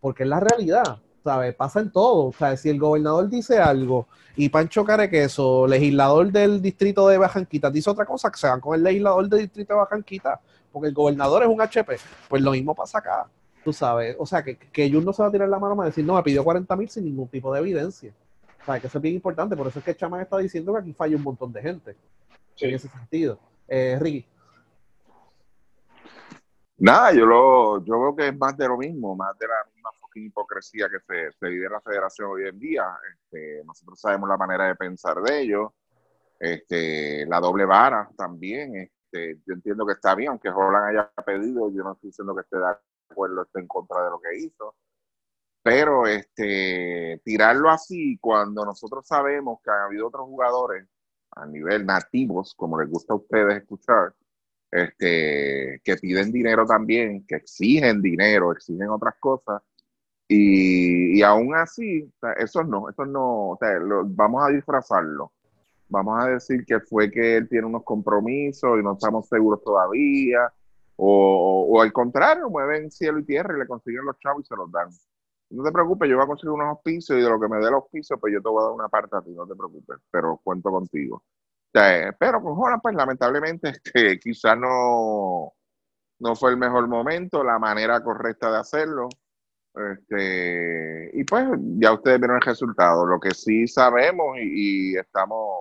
Porque 0.00 0.24
es 0.24 0.28
la 0.28 0.40
realidad. 0.40 0.98
¿sabes? 1.22 1.54
Pasa 1.54 1.80
en 1.80 1.90
todo. 1.90 2.26
O 2.26 2.32
sea, 2.32 2.56
si 2.56 2.68
el 2.68 2.78
gobernador 2.78 3.28
dice 3.28 3.58
algo 3.58 4.06
y 4.36 4.48
Pancho 4.48 4.84
Carequeso, 4.84 5.66
legislador 5.66 6.30
del 6.32 6.62
distrito 6.62 7.08
de 7.08 7.18
Bajanquita, 7.18 7.70
dice 7.70 7.90
otra 7.90 8.04
cosa, 8.04 8.30
que 8.30 8.38
se 8.38 8.48
van 8.48 8.60
con 8.60 8.74
el 8.74 8.82
legislador 8.82 9.28
del 9.28 9.40
distrito 9.40 9.74
de 9.74 9.80
Bajanquita, 9.80 10.40
porque 10.72 10.88
el 10.88 10.94
gobernador 10.94 11.42
es 11.42 11.48
un 11.48 11.60
HP, 11.60 11.96
pues 12.28 12.42
lo 12.42 12.52
mismo 12.52 12.74
pasa 12.74 12.98
acá. 12.98 13.26
Tú 13.64 13.72
sabes, 13.72 14.16
o 14.18 14.24
sea, 14.24 14.42
que, 14.42 14.56
que 14.56 14.84
ellos 14.84 15.04
no 15.04 15.12
se 15.12 15.22
va 15.22 15.28
a 15.28 15.32
tirar 15.32 15.48
la 15.48 15.58
mano 15.58 15.80
a 15.82 15.84
decir, 15.84 16.04
no, 16.04 16.14
me 16.14 16.22
pidió 16.22 16.42
40 16.42 16.74
mil 16.76 16.88
sin 16.88 17.04
ningún 17.04 17.28
tipo 17.28 17.52
de 17.52 17.60
evidencia. 17.60 18.12
O 18.62 18.64
sea, 18.64 18.80
que 18.80 18.86
eso 18.86 18.98
es 18.98 19.02
bien 19.02 19.14
importante, 19.14 19.56
por 19.56 19.66
eso 19.66 19.78
es 19.78 19.84
que 19.84 19.96
Chama 19.96 20.20
está 20.22 20.38
diciendo 20.38 20.72
que 20.72 20.80
aquí 20.80 20.92
falla 20.92 21.16
un 21.16 21.22
montón 21.22 21.52
de 21.52 21.62
gente. 21.62 21.96
En 22.58 22.74
ese 22.74 22.88
sentido. 22.88 23.38
Eh, 23.66 23.98
Ricky. 24.00 24.26
Nada, 26.78 27.12
yo 27.12 27.26
lo, 27.26 27.84
yo 27.84 28.00
veo 28.00 28.16
que 28.16 28.28
es 28.28 28.36
más 28.36 28.56
de 28.56 28.66
lo 28.66 28.76
mismo, 28.76 29.14
más 29.14 29.38
de 29.38 29.46
la 29.46 29.54
misma 29.74 29.90
hipocresía 30.14 30.88
que 30.88 30.98
se, 31.00 31.32
se, 31.38 31.48
vive 31.48 31.66
en 31.66 31.72
la 31.72 31.80
federación 31.80 32.30
hoy 32.30 32.48
en 32.48 32.58
día. 32.58 32.84
Este, 33.12 33.62
nosotros 33.64 34.00
sabemos 34.00 34.28
la 34.28 34.36
manera 34.36 34.66
de 34.66 34.74
pensar 34.74 35.20
de 35.20 35.42
ellos. 35.42 35.70
Este, 36.38 37.26
la 37.26 37.40
doble 37.40 37.64
vara 37.64 38.10
también. 38.16 38.76
Este, 38.76 39.40
yo 39.46 39.54
entiendo 39.54 39.86
que 39.86 39.92
está 39.92 40.14
bien, 40.14 40.30
aunque 40.30 40.50
Roland 40.50 40.86
haya 40.86 41.12
pedido, 41.24 41.70
yo 41.70 41.82
no 41.82 41.92
estoy 41.92 42.10
diciendo 42.10 42.34
que 42.34 42.42
esté 42.42 42.58
de 42.58 42.74
acuerdo, 43.10 43.42
esté 43.42 43.60
en 43.60 43.66
contra 43.66 44.04
de 44.04 44.10
lo 44.10 44.20
que 44.20 44.38
hizo. 44.38 44.74
Pero 45.62 46.06
este, 46.06 47.20
tirarlo 47.24 47.70
así 47.70 48.18
cuando 48.18 48.64
nosotros 48.64 49.06
sabemos 49.06 49.60
que 49.62 49.70
han 49.70 49.80
habido 49.82 50.08
otros 50.08 50.24
jugadores 50.26 50.86
a 51.32 51.46
nivel 51.46 51.86
nativos, 51.86 52.54
como 52.54 52.80
les 52.80 52.88
gusta 52.90 53.14
a 53.14 53.16
ustedes 53.16 53.58
escuchar, 53.62 54.14
este, 54.70 55.80
que 55.84 55.96
piden 55.96 56.32
dinero 56.32 56.66
también, 56.66 57.26
que 57.26 57.36
exigen 57.36 58.00
dinero, 58.00 58.52
exigen 58.52 58.88
otras 58.90 59.14
cosas, 59.20 59.62
y, 60.32 61.18
y 61.18 61.22
aún 61.22 61.56
así, 61.56 62.08
eso 62.38 62.62
no, 62.62 62.88
eso 62.88 63.04
no, 63.04 63.58
vamos 64.06 64.44
a 64.44 64.48
disfrazarlo. 64.50 65.32
Vamos 65.88 66.22
a 66.22 66.28
decir 66.28 66.64
que 66.64 66.78
fue 66.78 67.10
que 67.10 67.36
él 67.36 67.48
tiene 67.48 67.66
unos 67.66 67.82
compromisos 67.82 68.78
y 68.78 68.82
no 68.84 68.92
estamos 68.92 69.28
seguros 69.28 69.60
todavía, 69.64 70.52
o, 70.94 71.66
o, 71.68 71.82
al 71.82 71.92
contrario, 71.92 72.48
mueven 72.48 72.92
cielo 72.92 73.18
y 73.18 73.24
tierra 73.24 73.56
y 73.56 73.58
le 73.60 73.66
consiguen 73.66 74.04
los 74.04 74.18
chavos 74.20 74.44
y 74.44 74.46
se 74.46 74.54
los 74.54 74.70
dan. 74.70 74.88
No 75.50 75.64
te 75.64 75.72
preocupes, 75.72 76.08
yo 76.08 76.16
voy 76.16 76.24
a 76.24 76.28
conseguir 76.28 76.50
unos 76.50 76.68
auspicios 76.68 77.18
y 77.18 77.22
de 77.22 77.28
lo 77.28 77.40
que 77.40 77.48
me 77.48 77.56
dé 77.56 77.64
los 77.64 77.82
auspicios, 77.82 78.18
pues 78.20 78.32
yo 78.32 78.40
te 78.40 78.48
voy 78.48 78.62
a 78.62 78.66
dar 78.66 78.72
una 78.72 78.88
parte 78.88 79.16
a 79.16 79.22
ti, 79.22 79.30
no 79.32 79.46
te 79.46 79.56
preocupes, 79.56 79.98
pero 80.10 80.40
cuento 80.44 80.70
contigo. 80.70 81.24
pero 81.72 82.42
con 82.42 82.54
Jonas, 82.56 82.80
pues 82.82 82.94
lamentablemente, 82.94 83.70
este, 83.84 84.18
quizás 84.20 84.56
no, 84.58 85.52
no 86.20 86.36
fue 86.36 86.50
el 86.50 86.56
mejor 86.56 86.86
momento, 86.88 87.42
la 87.42 87.58
manera 87.58 88.02
correcta 88.02 88.50
de 88.50 88.58
hacerlo. 88.58 89.08
Este, 89.74 91.10
y 91.14 91.24
pues 91.24 91.46
ya 91.78 91.92
ustedes 91.92 92.18
vieron 92.20 92.36
el 92.36 92.42
resultado. 92.42 93.06
Lo 93.06 93.18
que 93.20 93.32
sí 93.34 93.66
sabemos 93.66 94.36
y, 94.40 94.96
estamos, 94.96 95.58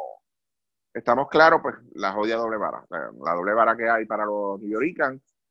estamos 0.93 1.29
claros, 1.29 1.61
pues 1.61 1.75
la 1.93 2.11
jodida 2.13 2.37
doble 2.37 2.57
vara. 2.57 2.85
La 2.89 3.33
doble 3.33 3.53
vara 3.53 3.75
que 3.75 3.89
hay 3.89 4.05
para 4.05 4.25
los 4.25 4.59
New. 4.61 4.79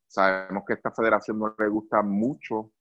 Sabemos 0.06 0.64
que 0.66 0.74
esta 0.74 0.90
federación 0.92 1.38
no 1.38 1.54
le 1.58 1.68
gusta 1.68 2.02
mucho 2.02 2.72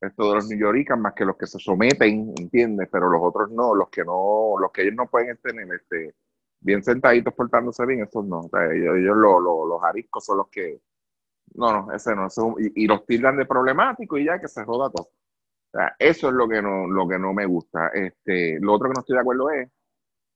esto 0.00 0.28
de 0.28 0.34
los 0.36 0.48
New 0.48 0.58
Yorkers, 0.58 0.98
más 0.98 1.14
que 1.14 1.24
los 1.24 1.36
que 1.36 1.46
se 1.46 1.58
someten, 1.58 2.32
¿entiendes? 2.38 2.88
Pero 2.90 3.08
los 3.08 3.20
otros 3.22 3.50
no, 3.50 3.74
los 3.74 3.88
que 3.88 4.04
no, 4.04 4.54
los 4.58 4.70
que 4.72 4.82
ellos 4.82 4.94
no 4.94 5.08
pueden 5.08 5.36
tener 5.38 5.68
este, 5.72 6.14
bien 6.60 6.82
sentaditos 6.82 7.34
portándose 7.34 7.84
bien, 7.86 8.02
estos 8.02 8.24
no. 8.24 8.48
ellos, 8.72 9.16
los 9.16 9.82
ariscos 9.82 10.24
son 10.24 10.38
los 10.38 10.48
que 10.48 10.80
no, 11.54 11.72
no, 11.72 11.92
ese 11.92 12.14
no. 12.14 12.28
y, 12.58 12.86
los 12.86 13.06
tildan 13.06 13.36
de 13.36 13.46
problemático 13.46 14.18
y 14.18 14.26
ya 14.26 14.40
que 14.40 14.48
se 14.48 14.64
roda 14.64 14.90
todo. 14.90 15.10
eso 15.98 16.28
es 16.28 16.34
lo 16.34 16.48
que 16.48 16.62
no, 16.62 16.86
lo 16.86 17.08
que 17.08 17.18
no 17.18 17.32
me 17.32 17.46
gusta. 17.46 17.88
Este, 17.88 18.58
lo 18.60 18.74
otro 18.74 18.88
que 18.88 18.94
no 18.94 19.00
estoy 19.00 19.16
de 19.16 19.20
acuerdo 19.20 19.50
es 19.50 19.68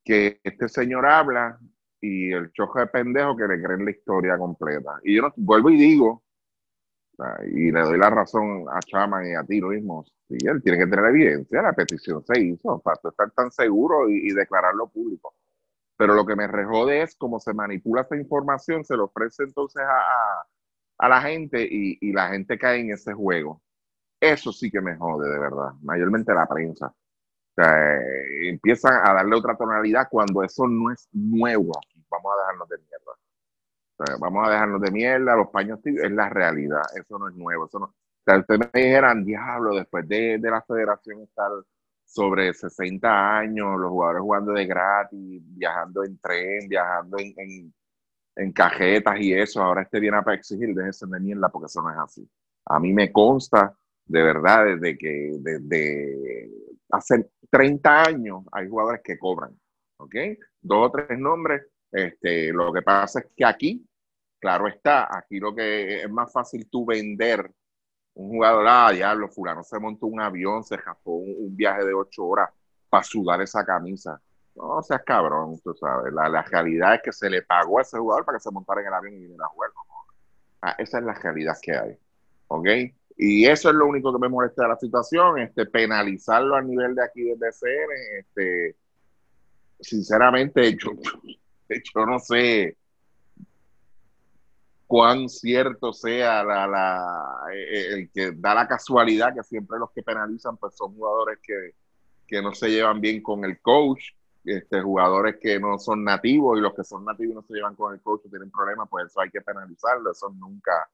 que 0.05 0.40
este 0.42 0.68
señor 0.68 1.07
habla 1.07 1.59
y 2.01 2.33
el 2.33 2.51
choque 2.53 2.81
de 2.81 2.87
pendejo 2.88 3.37
que 3.37 3.46
le 3.46 3.62
creen 3.62 3.85
la 3.85 3.90
historia 3.92 4.37
completa. 4.37 4.98
Y 5.05 5.16
yo 5.16 5.33
vuelvo 5.37 5.70
y 5.70 5.77
digo, 5.77 6.22
y 7.46 7.70
le 7.70 7.81
doy 7.81 7.98
la 7.98 8.11
razón 8.11 8.66
a 8.70 8.81
Chama 8.81 9.27
y 9.29 9.35
a 9.35 9.44
ti 9.44 9.61
mismo, 9.62 10.05
sí, 10.29 10.37
él 10.44 10.62
tiene 10.62 10.79
que 10.79 10.87
tener 10.87 11.07
evidencia, 11.07 11.62
la 11.62 11.72
petición 11.72 12.25
se 12.25 12.40
hizo, 12.40 12.81
para 12.81 12.98
estar 13.05 13.31
tan 13.33 13.51
seguro 13.51 14.09
y, 14.09 14.29
y 14.29 14.33
declararlo 14.33 14.88
público. 14.88 15.35
Pero 15.96 16.14
lo 16.14 16.27
que 16.27 16.37
me 16.37 16.46
rejode 16.46 17.03
es 17.03 17.14
cómo 17.16 17.38
se 17.40 17.55
manipula 17.55 18.03
esa 18.03 18.16
información, 18.16 18.85
se 18.85 18.96
lo 18.96 19.05
ofrece 19.05 19.44
entonces 19.44 19.83
a 19.83 20.44
a 21.03 21.09
la 21.09 21.20
gente 21.20 21.66
y, 21.68 22.12
la 22.12 22.29
gente 22.29 22.59
cae 22.59 22.81
en 22.81 22.92
ese 22.92 23.12
juego. 23.12 23.61
Eso 24.20 24.53
sí 24.53 24.70
que 24.70 24.81
me 24.81 24.96
jode, 24.96 25.29
de 25.29 25.38
verdad. 25.38 25.72
Mayormente 25.83 26.33
la 26.33 26.46
prensa. 26.46 26.87
O 26.87 27.55
sea, 27.57 27.96
eh, 27.98 28.51
empiezan 28.51 28.94
a 29.05 29.12
darle 29.14 29.37
otra 29.37 29.57
tonalidad 29.57 30.07
cuando 30.09 30.44
eso 30.44 30.66
no 30.68 30.92
es 30.92 31.09
nuevo. 31.12 31.72
Vamos 32.09 32.33
a 32.33 32.40
dejarnos 32.40 32.68
de 32.68 32.79
mierda. 32.79 33.12
Vamos 34.19 34.47
a 34.47 34.51
dejarnos 34.53 34.81
de 34.81 34.91
mierda, 34.91 35.37
los 35.37 35.49
paños 35.49 35.81
es 35.85 36.11
la 36.11 36.29
realidad, 36.29 36.83
eso 36.95 37.19
no 37.19 37.29
es 37.29 37.35
nuevo, 37.35 37.67
eso 37.67 37.79
no. 37.79 37.87
O 37.87 38.25
sea, 38.25 38.38
ustedes 38.38 38.61
me 38.73 38.81
dijeran, 38.81 39.25
diablo, 39.25 39.75
después 39.75 40.07
de, 40.09 40.38
la 40.38 40.62
federación 40.62 41.23
estar 41.23 41.51
sobre 42.05 42.53
60 42.53 43.38
años, 43.38 43.79
los 43.79 43.91
jugadores 43.91 44.23
jugando 44.23 44.53
de 44.53 44.67
gratis, 44.67 45.43
viajando 45.45 46.05
en 46.05 46.19
tren, 46.19 46.69
viajando 46.69 47.17
en 47.19 47.73
en 48.37 48.53
cajetas 48.53 49.21
y 49.21 49.35
eso, 49.35 49.62
ahora 49.62 49.83
este 49.83 50.01
viene 50.01 50.19
a 50.25 50.35
exigir, 50.35 50.75
déjese 50.75 51.07
de 51.07 51.21
mierda 51.21 51.49
porque 51.49 51.67
eso 51.67 51.83
no 51.83 51.91
es 51.91 51.99
así. 51.99 52.29
A 52.67 52.79
mí 52.79 52.93
me 52.93 53.12
consta 53.12 53.77
de 54.05 54.23
verdad 54.23 54.65
desde 54.67 54.96
que 54.96 55.37
desde 55.38 56.50
hace 56.90 57.31
30 57.50 58.03
años 58.05 58.44
hay 58.53 58.69
jugadores 58.69 59.00
que 59.03 59.19
cobran, 59.19 59.59
¿ok? 59.98 60.15
Dos 60.61 60.88
o 60.88 60.90
tres 60.90 61.19
nombres. 61.19 61.63
Este, 61.90 62.53
lo 62.53 62.73
que 62.73 62.83
pasa 62.83 63.21
es 63.21 63.27
que 63.37 63.44
aquí, 63.44 63.87
claro 64.43 64.69
está, 64.69 65.09
aquí 65.17 65.40
lo 65.40 65.55
que 65.55 66.03
es 66.03 66.11
más 66.11 66.31
fácil 66.31 66.69
tú 66.69 66.85
vender 66.85 67.51
un 68.15 68.29
jugador, 68.29 68.67
ah, 68.69 68.90
diablo, 68.93 69.31
fulano 69.31 69.63
se 69.63 69.79
montó 69.79 70.07
un 70.07 70.21
avión, 70.21 70.63
se 70.63 70.77
jafó 70.77 71.13
un 71.13 71.57
viaje 71.57 71.87
de 71.87 71.95
ocho 71.95 72.27
horas 72.27 72.51
para 72.90 73.03
sudar 73.03 73.40
esa 73.40 73.65
camisa 73.65 74.21
no 74.55 74.83
seas 74.83 75.03
cabrón, 75.05 75.59
tú 75.63 75.75
sabes. 75.75 76.13
La, 76.13 76.29
la, 76.29 76.43
realidad 76.43 76.97
es 76.97 77.03
que 77.03 77.13
se 77.13 77.31
le 77.31 77.43
pagó 77.43 77.79
a 77.79 77.83
ese 77.83 77.99
jugador 77.99 78.25
para 78.25 78.38
que 78.38 78.43
se 78.43 78.51
montara 78.51 78.81
en 78.81 78.87
el 78.88 78.95
avión 78.95 79.15
y 79.15 79.21
viniera 79.21 79.45
a 79.45 79.49
jugar. 79.49 79.71
Ah, 80.61 80.75
esa 80.79 80.99
es 80.99 81.05
la 81.05 81.15
realidad 81.15 81.57
que 81.61 81.73
hay. 81.73 81.99
¿Ok? 82.49 82.67
Y 83.17 83.47
eso 83.47 83.71
es 83.71 83.75
lo 83.75 83.87
único 83.87 84.13
que 84.13 84.19
me 84.19 84.29
molesta 84.29 84.63
de 84.63 84.69
la 84.69 84.77
situación, 84.77 85.38
este, 85.38 85.67
penalizarlo 85.67 86.55
a 86.55 86.63
nivel 86.63 86.95
de 86.95 87.05
aquí 87.05 87.23
desde 87.23 87.53
CN, 87.53 88.19
este, 88.19 88.77
sinceramente, 89.81 90.77
yo, 90.83 90.90
yo 91.69 92.07
no 92.07 92.19
sé 92.19 92.77
cuán 94.93 95.27
cierto 95.31 95.90
sea 95.95 96.45
la, 96.45 96.67
la, 96.67 97.47
eh, 97.51 97.95
el 97.95 98.11
que 98.11 98.33
da 98.33 98.55
la 98.55 98.69
casualidad 98.69 99.35
que 99.35 99.43
siempre 99.43 99.79
los 99.79 99.90
que 99.90 100.03
penalizan 100.03 100.59
pues 100.59 100.77
son 100.77 100.95
jugadores 100.95 101.38
que, 101.43 101.77
que 102.27 102.43
no 102.43 102.53
se 102.53 102.69
llevan 102.69 103.01
bien 103.01 103.23
con 103.23 103.43
el 103.47 103.59
coach, 103.63 104.11
este, 104.45 104.83
jugadores 104.83 105.37
que 105.40 105.59
no 105.59 105.79
son 105.79 106.05
nativos 106.05 106.59
y 106.59 106.61
los 106.61 106.75
que 106.75 106.85
son 106.85 107.07
nativos 107.07 107.37
no 107.37 107.43
se 107.43 107.55
llevan 107.55 107.75
con 107.75 107.95
el 107.95 108.03
coach 108.03 108.29
tienen 108.29 108.51
problemas, 108.51 108.87
pues 108.90 109.07
eso 109.07 109.23
hay 109.23 109.31
que 109.31 109.40
penalizarlo, 109.40 110.13
eso 110.13 110.29
nunca 110.29 110.87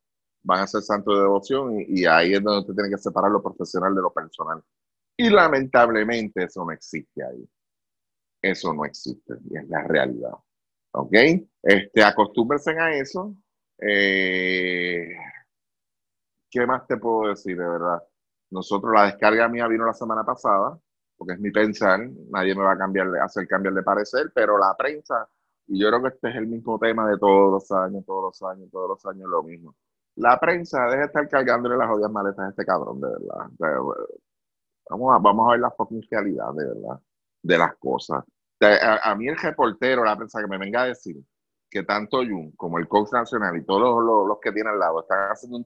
van 0.44 0.60
a 0.60 0.68
ser 0.68 0.82
santos 0.82 1.16
de 1.16 1.22
devoción 1.22 1.84
y, 1.88 2.06
ahí 2.06 2.34
es 2.34 2.40
donde 2.40 2.60
usted 2.60 2.74
tiene 2.74 2.90
que 2.90 2.98
separar 2.98 3.32
lo 3.32 3.42
profesional 3.42 3.96
de 3.96 4.02
lo 4.02 4.12
personal. 4.12 4.62
Y 5.16 5.28
lamentablemente 5.28 6.44
eso 6.44 6.64
no 6.64 6.70
existe 6.70 7.24
ahí. 7.24 7.44
Eso 8.40 8.72
no 8.72 8.84
existe 8.84 9.34
y 9.50 9.56
es 9.56 9.68
la 9.68 9.82
realidad. 9.82 10.34
¿Ok? 10.92 11.14
Este, 11.64 12.04
acostúmbrense 12.04 12.78
a 12.78 12.92
eso. 12.92 13.34
Eh, 13.80 15.16
¿Qué 16.50 16.66
más 16.66 16.86
te 16.86 16.96
puedo 16.96 17.28
decir 17.30 17.56
de 17.56 17.68
verdad? 17.68 18.02
Nosotros, 18.50 18.92
la 18.94 19.04
descarga 19.06 19.48
mía 19.48 19.68
vino 19.68 19.84
la 19.86 19.94
semana 19.94 20.24
pasada 20.24 20.78
porque 21.18 21.34
es 21.34 21.40
mi 21.40 21.50
pensar, 21.50 22.00
nadie 22.30 22.54
me 22.54 22.62
va 22.62 22.72
a 22.72 22.78
cambiar, 22.78 23.08
hacer 23.20 23.46
cambiar 23.48 23.74
de 23.74 23.82
parecer, 23.82 24.30
pero 24.32 24.56
la 24.56 24.74
prensa, 24.78 25.28
y 25.66 25.80
yo 25.80 25.88
creo 25.88 26.02
que 26.02 26.08
este 26.08 26.30
es 26.30 26.36
el 26.36 26.46
mismo 26.46 26.78
tema 26.78 27.10
de 27.10 27.18
todos 27.18 27.50
los 27.52 27.72
años, 27.72 28.04
todos 28.06 28.22
los 28.22 28.42
años, 28.48 28.70
todos 28.70 28.88
los 28.88 29.04
años 29.04 29.28
lo 29.28 29.42
mismo. 29.42 29.74
La 30.14 30.38
prensa 30.38 30.84
deja 30.84 30.98
de 30.98 31.06
estar 31.06 31.28
cargándole 31.28 31.76
las 31.76 31.90
odias 31.90 32.10
maletas 32.10 32.46
a 32.46 32.48
este 32.50 32.64
cabrón, 32.64 33.00
de 33.00 33.08
verdad. 33.08 33.50
vamos, 34.88 35.14
a, 35.14 35.18
vamos 35.18 35.48
a 35.48 35.50
ver 35.52 35.60
la 35.60 35.74
realidad, 36.10 36.52
de 36.54 36.66
verdad, 36.66 37.00
de 37.42 37.58
las 37.58 37.76
cosas. 37.76 38.24
A, 39.02 39.14
mí 39.16 39.28
el 39.28 39.36
reportero, 39.36 40.04
la 40.04 40.16
prensa 40.16 40.40
que 40.40 40.46
me 40.46 40.58
venga 40.58 40.82
a 40.82 40.86
decir 40.86 41.16
que 41.70 41.82
tanto 41.82 42.18
Jun 42.18 42.52
como 42.52 42.78
el 42.78 42.88
coach 42.88 43.12
nacional 43.12 43.56
y 43.56 43.64
todos 43.64 44.02
los, 44.02 44.38
que 44.40 44.52
tienen 44.52 44.72
al 44.72 44.78
lado 44.78 45.02
están 45.02 45.30
haciendo 45.30 45.58
un 45.58 45.64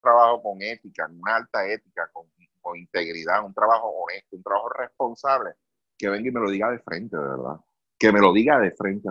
trabajo 0.00 0.42
con 0.42 0.62
ética, 0.62 1.08
una 1.10 1.36
alta 1.36 1.66
ética, 1.66 2.10
con 2.12 2.26
integridad, 2.74 3.44
un 3.44 3.54
trabajo 3.54 3.88
honesto, 3.88 4.36
un 4.36 4.42
trabajo 4.42 4.68
responsable, 4.70 5.54
que 5.96 6.08
venga 6.08 6.28
y 6.28 6.32
me 6.32 6.40
lo 6.40 6.50
diga 6.50 6.70
de 6.70 6.78
frente, 6.80 7.16
de 7.16 7.22
verdad. 7.22 7.60
Que 7.98 8.12
me 8.12 8.20
lo 8.20 8.32
diga 8.32 8.58
de 8.58 8.72
frente, 8.72 9.08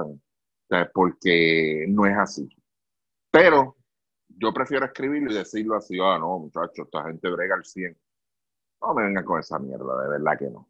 porque 0.93 1.85
no 1.87 2.05
es 2.05 2.17
así. 2.17 2.49
Pero 3.31 3.77
yo 4.27 4.53
prefiero 4.53 4.85
escribirlo 4.85 5.31
y 5.31 5.35
decirlo 5.35 5.75
así, 5.75 5.97
ah, 6.01 6.17
no, 6.19 6.39
muchachos, 6.39 6.85
esta 6.85 7.03
gente 7.03 7.29
brega 7.29 7.55
al 7.55 7.65
100. 7.65 7.97
No 8.81 8.93
me 8.93 9.03
vengan 9.03 9.25
con 9.25 9.39
esa 9.39 9.57
mierda, 9.57 10.03
de 10.03 10.09
verdad 10.09 10.37
que 10.37 10.49
no. 10.49 10.67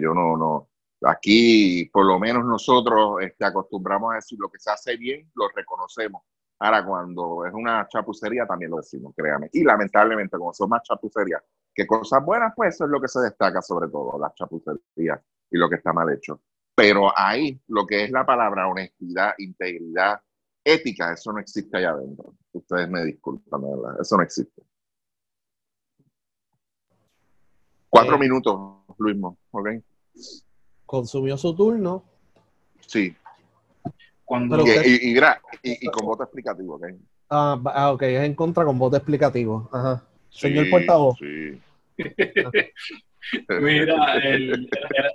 yo 0.00 0.14
no, 0.14 0.36
no, 0.36 0.68
aquí 1.02 1.88
por 1.92 2.06
lo 2.06 2.18
menos 2.18 2.44
nosotros 2.44 3.22
este, 3.22 3.44
acostumbramos 3.44 4.12
a 4.12 4.16
decir 4.16 4.38
lo 4.38 4.48
que 4.48 4.58
se 4.58 4.70
hace 4.70 4.96
bien, 4.96 5.30
lo 5.34 5.48
reconocemos. 5.54 6.22
Ahora, 6.58 6.84
cuando 6.86 7.44
es 7.44 7.52
una 7.52 7.86
chapucería, 7.88 8.46
también 8.46 8.70
lo 8.70 8.78
decimos, 8.78 9.12
créame. 9.14 9.50
Y 9.52 9.62
lamentablemente, 9.62 10.38
como 10.38 10.54
son 10.54 10.70
más 10.70 10.82
chapucerías 10.82 11.42
que 11.74 11.86
cosas 11.86 12.24
buenas, 12.24 12.54
pues 12.56 12.74
eso 12.74 12.84
es 12.84 12.90
lo 12.90 13.00
que 13.00 13.08
se 13.08 13.20
destaca 13.20 13.60
sobre 13.60 13.88
todo, 13.88 14.18
las 14.18 14.34
chapucerías 14.34 15.20
y 15.50 15.58
lo 15.58 15.68
que 15.68 15.76
está 15.76 15.92
mal 15.92 16.10
hecho. 16.12 16.40
Pero 16.74 17.10
ahí, 17.16 17.60
lo 17.68 17.86
que 17.86 18.04
es 18.04 18.10
la 18.10 18.24
palabra 18.24 18.68
honestidad, 18.68 19.34
integridad, 19.38 20.20
ética, 20.64 21.12
eso 21.12 21.32
no 21.32 21.40
existe 21.40 21.76
allá 21.76 21.90
adentro. 21.90 22.34
Ustedes 22.52 22.88
me 22.88 23.04
disculpan, 23.04 23.62
¿verdad? 23.62 24.00
Eso 24.00 24.16
no 24.16 24.22
existe. 24.22 24.62
Cuatro 27.88 28.16
eh, 28.16 28.18
minutos, 28.18 28.84
Luis, 28.98 29.16
¿ok? 29.50 29.68
Consumió 30.86 31.36
su 31.36 31.54
turno. 31.54 32.04
Sí. 32.86 33.14
y, 34.22 35.12
y, 35.62 35.86
con 35.90 36.06
voto 36.06 36.22
explicativo, 36.22 36.76
¿ok? 36.76 36.84
Ah, 37.28 37.60
ah, 37.74 37.92
ok, 37.92 38.02
es 38.02 38.24
en 38.24 38.34
contra 38.34 38.64
con 38.64 38.78
voto 38.78 38.96
explicativo. 38.96 39.68
Ajá. 39.72 40.04
Señor 40.30 40.70
portavoz. 40.70 41.18
Sí. 41.18 41.60
Mira, 43.48 44.18
el, 44.18 44.68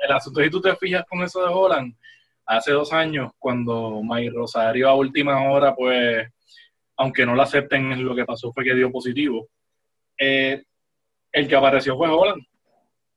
asunto, 0.10 0.42
si 0.42 0.50
tú 0.50 0.62
te 0.62 0.76
fijas 0.76 1.06
con 1.10 1.24
eso 1.24 1.42
de 1.42 1.54
Holland, 1.54 1.96
hace 2.46 2.72
dos 2.72 2.92
años, 2.92 3.32
cuando 3.38 4.02
May 4.04 4.30
Rosario 4.30 4.90
a 4.90 4.96
última 4.96 5.50
hora, 5.50 5.74
pues, 5.76 6.28
aunque 6.98 7.26
no 7.26 7.36
lo 7.36 7.42
acepten, 7.42 8.04
lo 8.04 8.16
que 8.16 8.26
pasó 8.26 8.52
fue 8.52 8.66
que 8.66 8.76
dio 8.76 8.92
positivo. 8.92 9.48
Eh, 10.18 10.62
el 11.32 11.48
que 11.48 11.56
apareció 11.56 11.96
fue 11.96 12.10
Holland. 12.10 12.44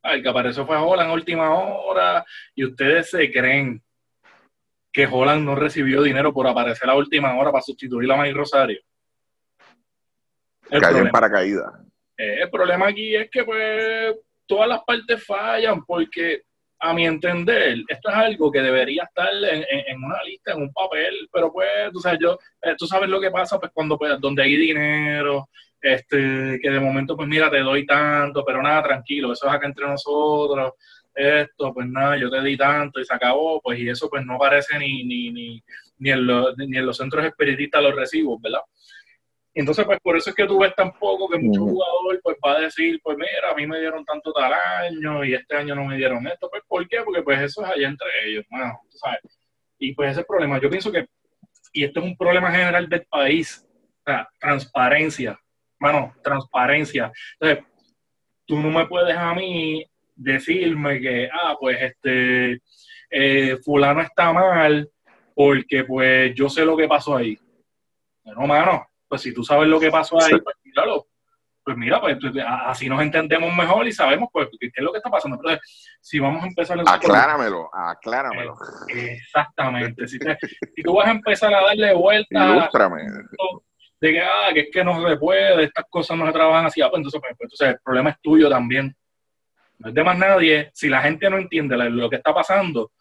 El 0.04 0.22
que 0.22 0.28
apareció 0.28 0.66
fue 0.66 0.76
Holland 0.76 1.10
a 1.10 1.14
última 1.14 1.52
hora. 1.54 2.24
Y 2.54 2.64
ustedes 2.64 3.10
se 3.10 3.32
creen 3.32 3.82
que 4.92 5.06
Holland 5.10 5.44
no 5.44 5.56
recibió 5.56 6.02
dinero 6.02 6.32
por 6.32 6.46
aparecer 6.46 6.88
a 6.88 6.94
última 6.94 7.36
hora 7.36 7.50
para 7.50 7.62
sustituir 7.62 8.10
a 8.12 8.16
May 8.16 8.32
Rosario. 8.32 8.80
Cayó 10.70 10.98
en 10.98 11.10
paracaídas. 11.10 11.72
Eh, 12.16 12.42
el 12.42 12.50
problema 12.50 12.88
aquí 12.88 13.16
es 13.16 13.28
que 13.30 13.44
pues 13.44 14.16
todas 14.46 14.68
las 14.68 14.84
partes 14.84 15.24
fallan 15.24 15.84
porque 15.84 16.42
a 16.78 16.92
mi 16.92 17.06
entender, 17.06 17.78
esto 17.88 18.10
es 18.10 18.14
algo 18.14 18.52
que 18.52 18.60
debería 18.60 19.04
estar 19.04 19.32
en, 19.32 20.04
una 20.04 20.22
lista, 20.22 20.52
en 20.52 20.62
un 20.62 20.72
papel, 20.72 21.28
pero 21.32 21.50
pues, 21.50 21.66
tú 21.92 21.98
sabes, 21.98 22.18
yo, 22.20 22.38
eh, 22.60 22.74
tú 22.76 22.86
sabes 22.86 23.08
lo 23.08 23.20
que 23.20 23.30
pasa, 23.30 23.58
pues 23.58 23.72
cuando, 23.72 23.96
pues, 23.96 24.20
donde 24.20 24.42
hay 24.42 24.54
dinero, 24.54 25.48
este, 25.84 26.58
que 26.62 26.70
de 26.70 26.80
momento, 26.80 27.14
pues 27.14 27.28
mira, 27.28 27.50
te 27.50 27.58
doy 27.58 27.84
tanto, 27.84 28.42
pero 28.42 28.62
nada, 28.62 28.82
tranquilo, 28.82 29.32
eso 29.32 29.46
es 29.46 29.52
acá 29.52 29.66
entre 29.66 29.86
nosotros, 29.86 30.72
esto, 31.14 31.74
pues 31.74 31.86
nada, 31.86 32.16
yo 32.16 32.30
te 32.30 32.40
di 32.42 32.56
tanto 32.56 33.00
y 33.00 33.04
se 33.04 33.12
acabó, 33.12 33.60
pues 33.60 33.78
y 33.78 33.90
eso 33.90 34.08
pues 34.08 34.24
no 34.24 34.36
aparece 34.36 34.78
ni, 34.78 35.04
ni, 35.04 35.30
ni, 35.30 35.62
ni, 35.98 36.10
en, 36.10 36.26
ni 36.56 36.78
en 36.78 36.86
los 36.86 36.96
centros 36.96 37.26
espiritistas 37.26 37.82
los 37.82 37.94
recibos, 37.94 38.40
¿verdad? 38.40 38.62
Entonces, 39.52 39.84
pues 39.84 40.00
por 40.00 40.16
eso 40.16 40.30
es 40.30 40.36
que 40.36 40.46
tú 40.46 40.58
ves 40.58 40.74
tampoco 40.74 41.28
que 41.28 41.38
muchos 41.38 41.62
jugadores 41.62 42.20
pues 42.22 42.36
va 42.44 42.56
a 42.56 42.60
decir, 42.60 42.98
pues 43.02 43.18
mira, 43.18 43.50
a 43.52 43.54
mí 43.54 43.66
me 43.66 43.78
dieron 43.78 44.06
tanto 44.06 44.32
tal 44.32 44.52
año 44.54 45.22
y 45.22 45.34
este 45.34 45.54
año 45.54 45.74
no 45.74 45.84
me 45.84 45.98
dieron 45.98 46.26
esto. 46.26 46.48
Pues, 46.50 46.62
¿por 46.66 46.88
qué? 46.88 47.02
Porque 47.04 47.22
pues 47.22 47.40
eso 47.40 47.62
es 47.62 47.70
allá 47.70 47.88
entre 47.88 48.08
ellos, 48.24 48.44
bueno, 48.50 48.80
tú 48.90 48.96
sabes. 48.96 49.20
Y 49.78 49.94
pues 49.94 50.10
ese 50.10 50.20
es 50.20 50.24
el 50.24 50.26
problema. 50.26 50.58
Yo 50.60 50.70
pienso 50.70 50.90
que, 50.90 51.06
y 51.74 51.84
esto 51.84 52.00
es 52.00 52.06
un 52.06 52.16
problema 52.16 52.50
general 52.50 52.88
del 52.88 53.04
país, 53.04 53.64
o 54.00 54.10
sea, 54.10 54.28
transparencia, 54.40 55.38
bueno, 55.78 56.14
transparencia. 56.22 57.12
Entonces, 57.38 57.64
tú 58.46 58.58
no 58.58 58.70
me 58.70 58.86
puedes 58.86 59.16
a 59.16 59.34
mí 59.34 59.84
decirme 60.14 61.00
que, 61.00 61.28
ah, 61.32 61.56
pues 61.58 61.78
este, 61.80 62.60
eh, 63.10 63.58
fulano 63.64 64.00
está 64.00 64.32
mal 64.32 64.88
porque 65.34 65.84
pues 65.84 66.34
yo 66.34 66.48
sé 66.48 66.64
lo 66.64 66.76
que 66.76 66.88
pasó 66.88 67.16
ahí. 67.16 67.38
No, 68.24 68.46
mano, 68.46 68.86
pues 69.08 69.22
si 69.22 69.34
tú 69.34 69.42
sabes 69.42 69.68
lo 69.68 69.78
que 69.78 69.90
pasó 69.90 70.20
ahí, 70.20 70.40
pues 70.40 70.56
míralo. 70.64 71.06
Pues 71.64 71.78
mira, 71.78 71.98
pues 71.98 72.18
así 72.66 72.90
nos 72.90 73.00
entendemos 73.00 73.54
mejor 73.54 73.86
y 73.86 73.92
sabemos 73.92 74.28
pues 74.30 74.48
qué 74.60 74.66
es 74.66 74.82
lo 74.84 74.92
que 74.92 74.98
está 74.98 75.08
pasando. 75.08 75.36
Entonces, 75.36 75.60
si 75.98 76.18
vamos 76.18 76.44
a 76.44 76.46
empezar... 76.46 76.78
Acláramelo, 76.86 77.70
acláramelo. 77.72 78.54
Eh, 78.94 79.12
exactamente. 79.14 80.06
Si, 80.06 80.18
tú 80.84 80.94
vas 80.94 81.06
a 81.06 81.12
empezar 81.12 81.54
a 81.54 81.62
darle 81.62 81.94
vuelta... 81.94 82.68
De 84.04 84.12
que, 84.12 84.20
ah, 84.20 84.50
que 84.52 84.60
es 84.60 84.68
que 84.70 84.84
no 84.84 85.08
se 85.08 85.16
puede, 85.16 85.64
estas 85.64 85.86
cosas 85.88 86.14
no 86.18 86.26
se 86.26 86.32
trabajan 86.34 86.66
así, 86.66 86.82
ah, 86.82 86.90
pues 86.90 86.98
entonces, 86.98 87.22
pues, 87.22 87.36
entonces 87.40 87.68
el 87.68 87.78
problema 87.82 88.10
es 88.10 88.20
tuyo 88.20 88.50
también. 88.50 88.94
No 89.78 89.88
es 89.88 89.94
de 89.94 90.04
más 90.04 90.18
nadie. 90.18 90.70
Si 90.74 90.90
la 90.90 91.00
gente 91.00 91.30
no 91.30 91.38
entiende 91.38 91.74
lo 91.74 92.10
que 92.10 92.16
está 92.16 92.34
pasando 92.34 92.92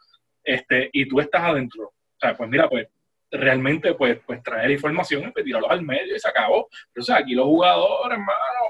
este, 0.41 0.89
y 0.93 1.05
tú 1.05 1.19
estás 1.19 1.41
adentro, 1.41 1.87
o 1.87 1.93
sea, 2.17 2.37
pues 2.37 2.49
mira, 2.49 2.69
pues 2.69 2.87
realmente 3.29 3.95
pues, 3.95 4.21
pues 4.25 4.41
traer 4.43 4.71
información 4.71 5.29
pues, 5.33 5.43
tirarlos 5.43 5.71
al 5.71 5.81
medio 5.81 6.15
y 6.15 6.19
se 6.21 6.29
acabó. 6.29 6.69
Pero, 6.93 7.05
aquí 7.13 7.33
los 7.33 7.47
jugadores, 7.47 8.17
hermano, 8.17 8.61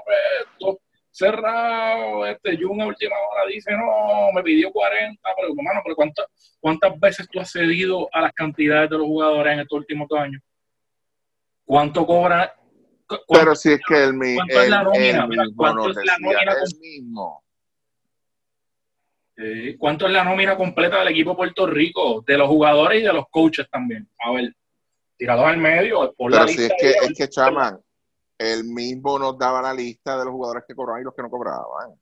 pues, 0.58 0.76
cerrado, 1.12 2.26
este 2.26 2.56
Jun 2.60 2.80
a 2.80 2.86
última 2.86 3.14
hora 3.30 3.46
dice, 3.48 3.70
no, 3.76 4.32
me 4.34 4.42
pidió 4.42 4.72
40, 4.72 5.22
pero 5.36 5.54
hermano, 5.56 5.82
pero 5.84 5.94
¿cuántas, 5.94 6.26
¿cuántas 6.58 6.98
veces 6.98 7.28
tú 7.30 7.38
has 7.38 7.52
cedido 7.52 8.08
a 8.12 8.22
las 8.22 8.32
cantidades 8.32 8.90
de 8.90 8.98
los 8.98 9.06
jugadores 9.06 9.52
en 9.52 9.60
estos 9.60 9.78
últimos 9.78 10.10
años? 10.18 10.42
¿Cuánto 11.64 12.06
cobra? 12.06 12.54
pero 13.28 13.54
si 13.54 13.72
es 13.72 13.80
que 13.86 14.04
el, 14.04 14.14
¿cuánto 14.16 14.62
es 14.62 14.68
la 14.70 14.82
nómina? 14.82 15.28
¿Cuánto 15.54 15.90
es 15.90 15.96
la 16.04 16.18
nómina? 16.18 16.52
El 16.52 16.78
mismo. 16.80 17.44
¿Cuánto 19.78 20.06
es 20.06 20.12
la 20.12 20.24
nómina 20.24 20.56
completa 20.56 20.98
del 20.98 21.08
equipo 21.08 21.30
de 21.30 21.36
Puerto 21.36 21.66
Rico? 21.66 22.24
De 22.26 22.38
los 22.38 22.48
jugadores 22.48 23.00
y 23.00 23.04
de 23.04 23.12
los 23.12 23.28
coaches 23.30 23.68
también. 23.70 24.08
A 24.24 24.32
ver, 24.32 24.54
tirados 25.16 25.46
al 25.46 25.58
medio. 25.58 26.14
Por 26.14 26.30
Pero 26.30 26.48
si 26.48 26.64
es 26.64 26.72
que, 26.78 26.90
es 26.90 27.12
que, 27.16 27.28
chaman, 27.28 27.80
el 28.38 28.64
mismo 28.64 29.18
nos 29.18 29.36
daba 29.38 29.60
la 29.60 29.74
lista 29.74 30.18
de 30.18 30.24
los 30.24 30.32
jugadores 30.32 30.64
que 30.66 30.74
cobraban 30.74 31.02
y 31.02 31.04
los 31.04 31.14
que 31.14 31.22
no 31.22 31.30
cobraban. 31.30 31.98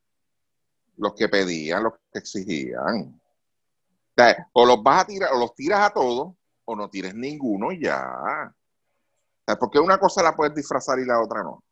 Los 0.99 1.15
que 1.15 1.29
pedían, 1.29 1.85
los 1.85 1.95
que 2.13 2.19
exigían. 2.19 3.21
O, 4.53 4.67
los 4.67 4.83
vas 4.83 5.03
a 5.03 5.07
tirar, 5.07 5.31
o 5.33 5.39
los 5.39 5.55
tiras 5.55 5.81
a 5.81 5.93
todos, 5.93 6.35
o 6.65 6.77
no 6.77 6.91
tires 6.91 7.15
ninguno 7.15 7.73
ya. 7.73 8.55
Porque 9.59 9.78
una 9.78 9.99
cosa 9.99 10.22
la 10.22 10.34
puedes 10.34 10.55
disfrazar 10.55 10.99
y 10.99 11.05
la 11.05 11.20
otra 11.20 11.43
no. 11.43 11.62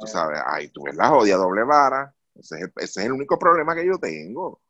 Tú 0.00 0.06
sabes, 0.06 0.40
ay, 0.44 0.68
tú 0.70 0.82
ves 0.84 0.96
la 0.96 1.08
jodia 1.08 1.36
doble 1.36 1.62
vara 1.62 2.14
ese 2.34 2.72
es, 2.76 2.96
el, 2.96 3.12
único 3.12 3.38
problema 3.38 3.74
que 3.74 3.86
yo 3.86 3.98
tengo. 3.98 4.60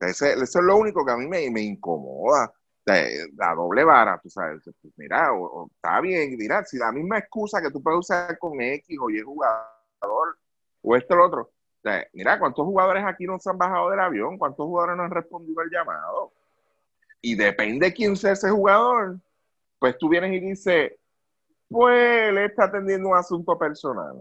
Ese, 0.00 0.32
eso 0.32 0.58
es 0.58 0.64
lo 0.64 0.76
único 0.76 1.04
que 1.04 1.12
a 1.12 1.16
mí 1.16 1.26
me, 1.26 1.50
me 1.50 1.60
incomoda. 1.60 2.52
la 2.84 3.54
doble 3.54 3.84
vara, 3.84 4.20
tú 4.22 4.28
sabes, 4.30 4.62
pues 4.64 4.92
mira, 4.96 5.30
está 5.74 6.00
bien, 6.00 6.36
mira, 6.36 6.64
si 6.64 6.76
la 6.76 6.92
misma 6.92 7.18
excusa 7.18 7.60
que 7.60 7.70
tú 7.70 7.82
puedes 7.82 8.00
usar 8.00 8.38
con 8.38 8.60
X 8.60 8.98
o 9.00 9.10
Y 9.10 9.20
jugador 9.20 10.38
o 10.82 10.96
esto 10.96 11.14
o 11.14 11.16
lo 11.16 11.26
otro, 11.26 11.52
mira, 12.12 12.38
¿cuántos 12.38 12.64
jugadores 12.64 13.04
aquí 13.04 13.26
no 13.26 13.38
se 13.38 13.50
han 13.50 13.58
bajado 13.58 13.90
del 13.90 14.00
avión? 14.00 14.38
¿Cuántos 14.38 14.66
jugadores 14.66 14.96
no 14.96 15.04
han 15.04 15.10
respondido 15.10 15.60
al 15.60 15.70
llamado? 15.70 16.32
Y 17.20 17.36
depende 17.36 17.86
de 17.86 17.94
quién 17.94 18.16
sea 18.16 18.32
ese 18.32 18.50
jugador, 18.50 19.18
pues 19.82 19.98
tú 19.98 20.08
vienes 20.08 20.32
y 20.32 20.38
dices, 20.38 20.92
pues 21.68 22.28
él 22.28 22.38
está 22.38 22.66
atendiendo 22.66 23.08
un 23.08 23.16
asunto 23.16 23.58
personal. 23.58 24.14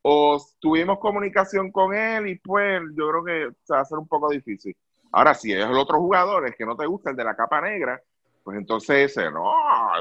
O 0.00 0.42
tuvimos 0.58 0.98
comunicación 1.00 1.70
con 1.70 1.92
él 1.94 2.28
y 2.28 2.38
pues 2.38 2.80
yo 2.96 3.10
creo 3.10 3.24
que 3.24 3.56
se 3.62 3.74
va 3.74 3.80
a 3.80 3.82
hacer 3.82 3.98
un 3.98 4.08
poco 4.08 4.30
difícil. 4.30 4.74
Ahora, 5.12 5.34
si 5.34 5.52
es 5.52 5.66
el 5.66 5.76
otro 5.76 5.98
jugador, 5.98 6.46
el 6.46 6.54
que 6.54 6.64
no 6.64 6.78
te 6.78 6.86
gusta, 6.86 7.10
el 7.10 7.16
de 7.16 7.24
la 7.24 7.36
capa 7.36 7.60
negra, 7.60 8.02
pues 8.42 8.56
entonces 8.56 9.10
ese, 9.10 9.30
no, 9.30 9.52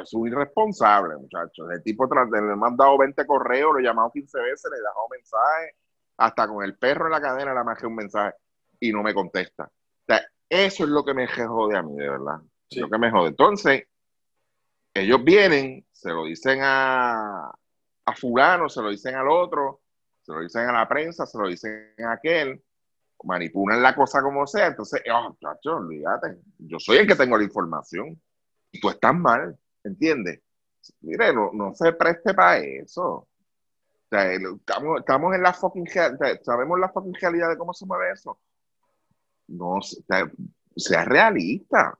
es 0.01 0.13
un 0.13 0.29
irresponsable, 0.29 1.17
muchachos. 1.17 1.69
El 1.69 1.83
tipo 1.83 2.05
le 2.05 2.39
ha 2.39 2.55
mandado 2.55 2.97
20 2.97 3.27
correos, 3.27 3.73
lo 3.73 3.79
he 3.79 3.83
llamado 3.83 4.11
15 4.13 4.39
veces, 4.39 4.71
le 4.71 4.77
he 4.77 4.79
dejado 4.79 5.07
mensajes, 5.11 5.75
hasta 6.15 6.47
con 6.47 6.63
el 6.63 6.77
perro 6.77 7.07
en 7.07 7.11
la 7.11 7.21
cadena 7.21 7.53
le 7.53 7.63
mandé 7.65 7.85
un 7.85 7.95
mensaje 7.95 8.37
y 8.79 8.93
no 8.93 9.03
me 9.03 9.13
contesta. 9.13 9.65
O 9.65 10.05
sea, 10.07 10.21
eso 10.47 10.85
es 10.85 10.89
lo 10.89 11.03
que 11.03 11.13
me 11.13 11.27
jode 11.27 11.75
a 11.77 11.83
mí, 11.83 11.97
de 11.97 12.07
verdad. 12.07 12.37
Lo 12.77 12.89
que 12.89 12.97
me 12.97 13.11
jode. 13.11 13.27
Entonces, 13.27 13.87
ellos 14.93 15.23
vienen, 15.23 15.85
se 15.91 16.09
lo 16.09 16.25
dicen 16.25 16.59
a, 16.61 17.49
a 18.05 18.15
fulano, 18.15 18.69
se 18.69 18.81
lo 18.81 18.89
dicen 18.89 19.15
al 19.15 19.27
otro, 19.27 19.81
se 20.21 20.31
lo 20.31 20.41
dicen 20.41 20.69
a 20.69 20.73
la 20.73 20.87
prensa, 20.87 21.25
se 21.25 21.37
lo 21.37 21.47
dicen 21.47 21.93
a 22.05 22.13
aquel, 22.13 22.63
manipulan 23.23 23.81
la 23.81 23.95
cosa 23.95 24.21
como 24.21 24.45
sea, 24.45 24.67
entonces, 24.67 25.01
oh, 25.11 25.35
chacho, 25.39 25.77
olvídate, 25.77 26.39
yo 26.57 26.79
soy 26.79 26.97
el 26.97 27.07
que 27.07 27.15
tengo 27.15 27.37
la 27.37 27.43
información 27.43 28.21
y 28.71 28.79
tú 28.79 28.89
estás 28.89 29.15
mal, 29.15 29.57
¿entiendes? 29.83 30.41
Mire, 31.01 31.33
no, 31.33 31.51
no 31.53 31.73
se 31.73 31.93
preste 31.93 32.33
para 32.33 32.57
eso. 32.57 33.27
Sea, 34.09 34.33
estamos, 34.33 34.99
estamos, 34.99 35.33
en 35.33 35.41
la 35.41 35.53
fucking 35.53 35.87
sabemos 35.87 36.79
la 36.79 36.89
fucking 36.89 37.13
realidad 37.13 37.49
de 37.49 37.57
cómo 37.57 37.73
se 37.73 37.85
mueve 37.85 38.11
eso. 38.11 38.39
No, 39.47 39.79
sea, 39.81 41.05
realista, 41.05 41.97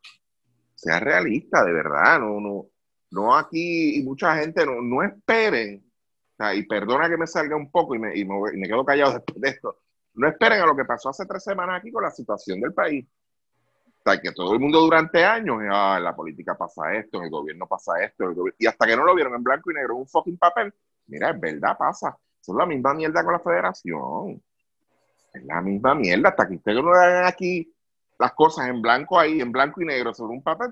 sea 0.75 0.99
realista, 0.99 1.63
de 1.63 1.73
verdad, 1.73 2.19
no, 2.19 2.39
no, 2.39 2.65
no 3.14 3.36
aquí, 3.36 3.99
y 3.99 4.03
mucha 4.03 4.36
gente 4.36 4.66
no, 4.66 4.82
no 4.82 5.03
esperen, 5.03 5.84
y 6.55 6.64
perdona 6.64 7.07
que 7.07 7.18
me 7.18 7.28
salga 7.28 7.55
un 7.55 7.72
poco 7.72 7.95
y 7.95 7.99
me, 7.99 8.18
y 8.18 8.26
me, 8.26 8.68
quedo 8.68 8.84
callado 8.84 9.14
después 9.14 9.39
de 9.39 9.49
esto, 9.49 9.78
no 10.16 10.28
esperen 10.28 10.61
a 10.61 10.66
lo 10.66 10.76
que 10.76 10.86
pasó 10.86 11.09
hace 11.09 11.26
tres 11.26 11.43
semanas 11.43 11.80
aquí 11.80 11.91
con 11.91 12.03
la 12.03 12.11
situación 12.11 12.59
del 12.59 12.74
país. 12.74 13.05
Que 14.22 14.34
todo 14.34 14.53
el 14.53 14.59
mundo 14.59 14.82
durante 14.82 15.24
años, 15.24 15.59
ah, 15.72 15.97
la 15.97 16.14
política 16.14 16.57
pasa 16.57 16.93
esto, 16.93 17.20
en 17.20 17.24
el 17.24 17.30
gobierno 17.30 17.66
pasa 17.68 18.03
esto, 18.03 18.34
y 18.59 18.66
hasta 18.66 18.86
que 18.86 18.97
no 18.97 19.05
lo 19.05 19.16
vieron 19.16 19.34
en 19.34 19.41
blanco 19.41 19.72
y 19.72 19.76
negro 19.76 19.95
un 19.95 20.07
fucking 20.07 20.38
papel, 20.38 20.74
mira, 21.07 21.30
es 21.30 21.39
verdad, 21.39 21.78
pasa. 21.78 22.18
Es 22.41 22.53
la 22.53 22.66
misma 22.66 22.93
mierda 22.93 23.24
con 23.24 23.32
la 23.32 23.39
federación. 23.39 24.43
Es 25.34 25.43
la 25.45 25.61
misma 25.61 25.95
mierda. 25.95 26.30
Hasta 26.30 26.49
que 26.49 26.55
ustedes 26.55 26.84
no 26.84 26.91
hagan 26.91 27.26
aquí 27.26 27.74
las 28.20 28.34
cosas 28.34 28.68
en 28.68 28.82
blanco 28.82 29.20
ahí, 29.20 29.41
en 29.41 29.51
blanco 29.51 29.82
y 29.82 29.86
negro, 29.86 30.14
sobre 30.14 30.34
un 30.34 30.43
papel, 30.43 30.72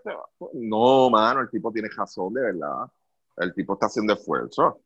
no, 0.53 1.09
mano, 1.09 1.41
el 1.41 1.49
tipo 1.49 1.71
tiene 1.71 1.89
razón, 1.89 2.33
de 2.33 2.41
verdad. 2.41 2.89
El 3.37 3.53
tipo 3.53 3.73
está 3.73 3.87
haciendo 3.87 4.13
esfuerzo. 4.13 4.81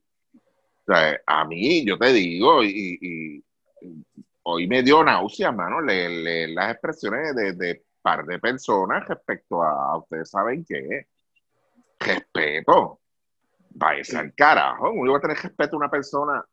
A 1.25 1.45
mí, 1.45 1.85
yo 1.85 1.97
te 1.97 2.13
digo, 2.13 2.63
y, 2.63 3.43
hoy 4.43 4.67
me 4.67 4.83
dio 4.83 5.03
náusea, 5.03 5.51
mano, 5.51 5.81
leer, 5.81 6.49
las 6.49 6.71
expresiones 6.71 7.35
de, 7.35 7.53
de, 7.53 7.83
par 8.01 8.23
de 8.25 8.37
personas 8.37 9.07
respecto 9.07 9.63
a, 9.63 9.97
ustedes 9.97 10.29
saben 10.29 10.63
qué, 10.63 11.07
respeto. 11.99 12.99
Váyase 13.71 14.17
al 14.17 14.33
carajo. 14.35 14.91
Uno 14.91 15.11
va 15.11 15.17
a 15.17 15.21
tener 15.21 15.37
respeto 15.37 15.75
a 15.75 15.79
una 15.79 15.89
persona 15.89 16.45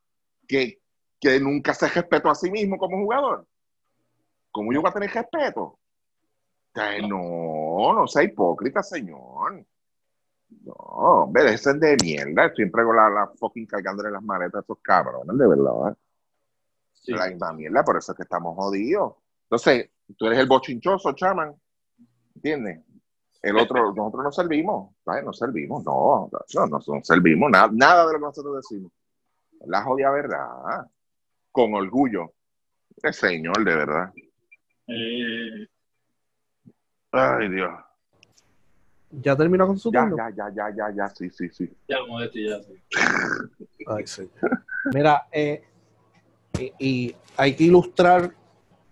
que, 0.48 0.80
que 1.20 1.38
nunca 1.38 1.74
se 1.74 1.88
respetó 1.88 2.30
a 2.30 2.34
sí 2.34 2.50
mismo 2.50 2.78
como 2.78 2.96
jugador. 2.96 3.46
¿Cómo 4.50 4.72
yo 4.72 4.80
voy 4.80 4.90
a 4.90 4.94
tener 4.94 5.10
respeto? 5.10 5.78
No, 6.74 7.92
no 7.94 8.06
sea 8.06 8.22
hipócrita, 8.22 8.82
señor. 8.82 9.64
No, 10.64 10.72
hombre, 10.72 11.54
ese 11.54 11.70
es 11.70 11.80
de 11.80 11.96
mierda. 12.02 12.52
Siempre 12.54 12.84
con 12.84 12.96
la, 12.96 13.08
la 13.08 13.26
fucking 13.38 13.66
cargándole 13.66 14.10
las 14.10 14.22
maletas 14.22 14.60
a 14.60 14.60
esos 14.60 14.78
cabrones, 14.80 15.36
de 15.36 15.46
verdad. 15.48 15.96
La 17.06 17.28
misma 17.28 17.52
mierda, 17.52 17.84
por 17.84 17.96
eso 17.96 18.12
es 18.12 18.16
que 18.16 18.22
estamos 18.22 18.54
jodidos. 18.56 19.14
Entonces, 19.44 19.90
tú 20.16 20.26
eres 20.26 20.38
el 20.38 20.46
bochinchoso, 20.46 21.12
chaman. 21.12 21.54
¿Entiendes? 22.36 22.84
El 23.42 23.58
otro, 23.58 23.92
nosotros 23.96 24.24
no 24.24 24.32
servimos, 24.32 24.94
¿sabes? 25.04 25.24
No 25.24 25.32
servimos, 25.32 25.84
no, 25.84 26.30
no, 26.54 26.66
no, 26.66 27.02
servimos 27.02 27.50
nada, 27.50 27.68
nada 27.72 28.06
de 28.06 28.12
lo 28.12 28.18
que 28.18 28.24
nosotros 28.24 28.56
decimos. 28.56 28.92
La 29.66 29.82
jodida 29.82 30.10
verdad. 30.10 30.86
Con 31.50 31.74
orgullo. 31.74 32.32
El 33.02 33.14
señor, 33.14 33.64
de 33.64 33.74
verdad. 33.74 34.12
Eh. 34.86 35.66
Ay, 37.12 37.48
Dios. 37.50 37.70
¿Ya 39.10 39.36
terminó 39.36 39.66
con 39.66 39.78
su 39.78 39.92
ya, 39.92 40.10
Ya, 40.16 40.30
ya, 40.30 40.50
ya, 40.54 40.74
ya, 40.74 40.90
ya, 40.96 41.08
sí, 41.10 41.28
sí, 41.28 41.50
sí. 41.50 41.70
Ya, 41.86 41.98
Modesti, 42.08 42.48
ya, 42.48 42.62
sí. 42.62 42.72
Ay, 43.86 44.06
sí. 44.06 44.30
Mira, 44.94 45.26
eh, 45.30 45.62
y, 46.78 47.14
hay 47.36 47.54
que 47.54 47.64
ilustrar 47.64 48.34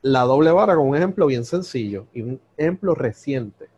la 0.03 0.23
doble 0.23 0.51
vara 0.51 0.77
con 0.77 0.89
un 0.89 0.97
ejemplo 0.97 1.27
bien 1.27 1.45
sencillo 1.45 2.07
y 2.13 2.23
un 2.23 2.41
ejemplo 2.59 2.95
reciente. 2.95 3.69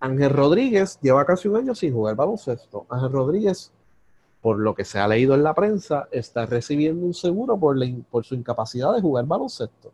Ángel 0.00 0.30
Rodríguez 0.30 0.98
lleva 1.00 1.24
casi 1.24 1.48
un 1.48 1.56
año 1.56 1.74
sin 1.74 1.92
jugar 1.92 2.16
baloncesto. 2.16 2.86
Ángel 2.88 3.12
Rodríguez, 3.12 3.72
por 4.40 4.58
lo 4.58 4.74
que 4.74 4.84
se 4.84 4.98
ha 4.98 5.06
leído 5.06 5.34
en 5.34 5.44
la 5.44 5.54
prensa, 5.54 6.08
está 6.10 6.46
recibiendo 6.46 7.06
un 7.06 7.14
seguro 7.14 7.56
por, 7.58 7.76
por 8.10 8.24
su 8.24 8.34
incapacidad 8.34 8.92
de 8.94 9.00
jugar 9.00 9.24
baloncesto. 9.26 9.92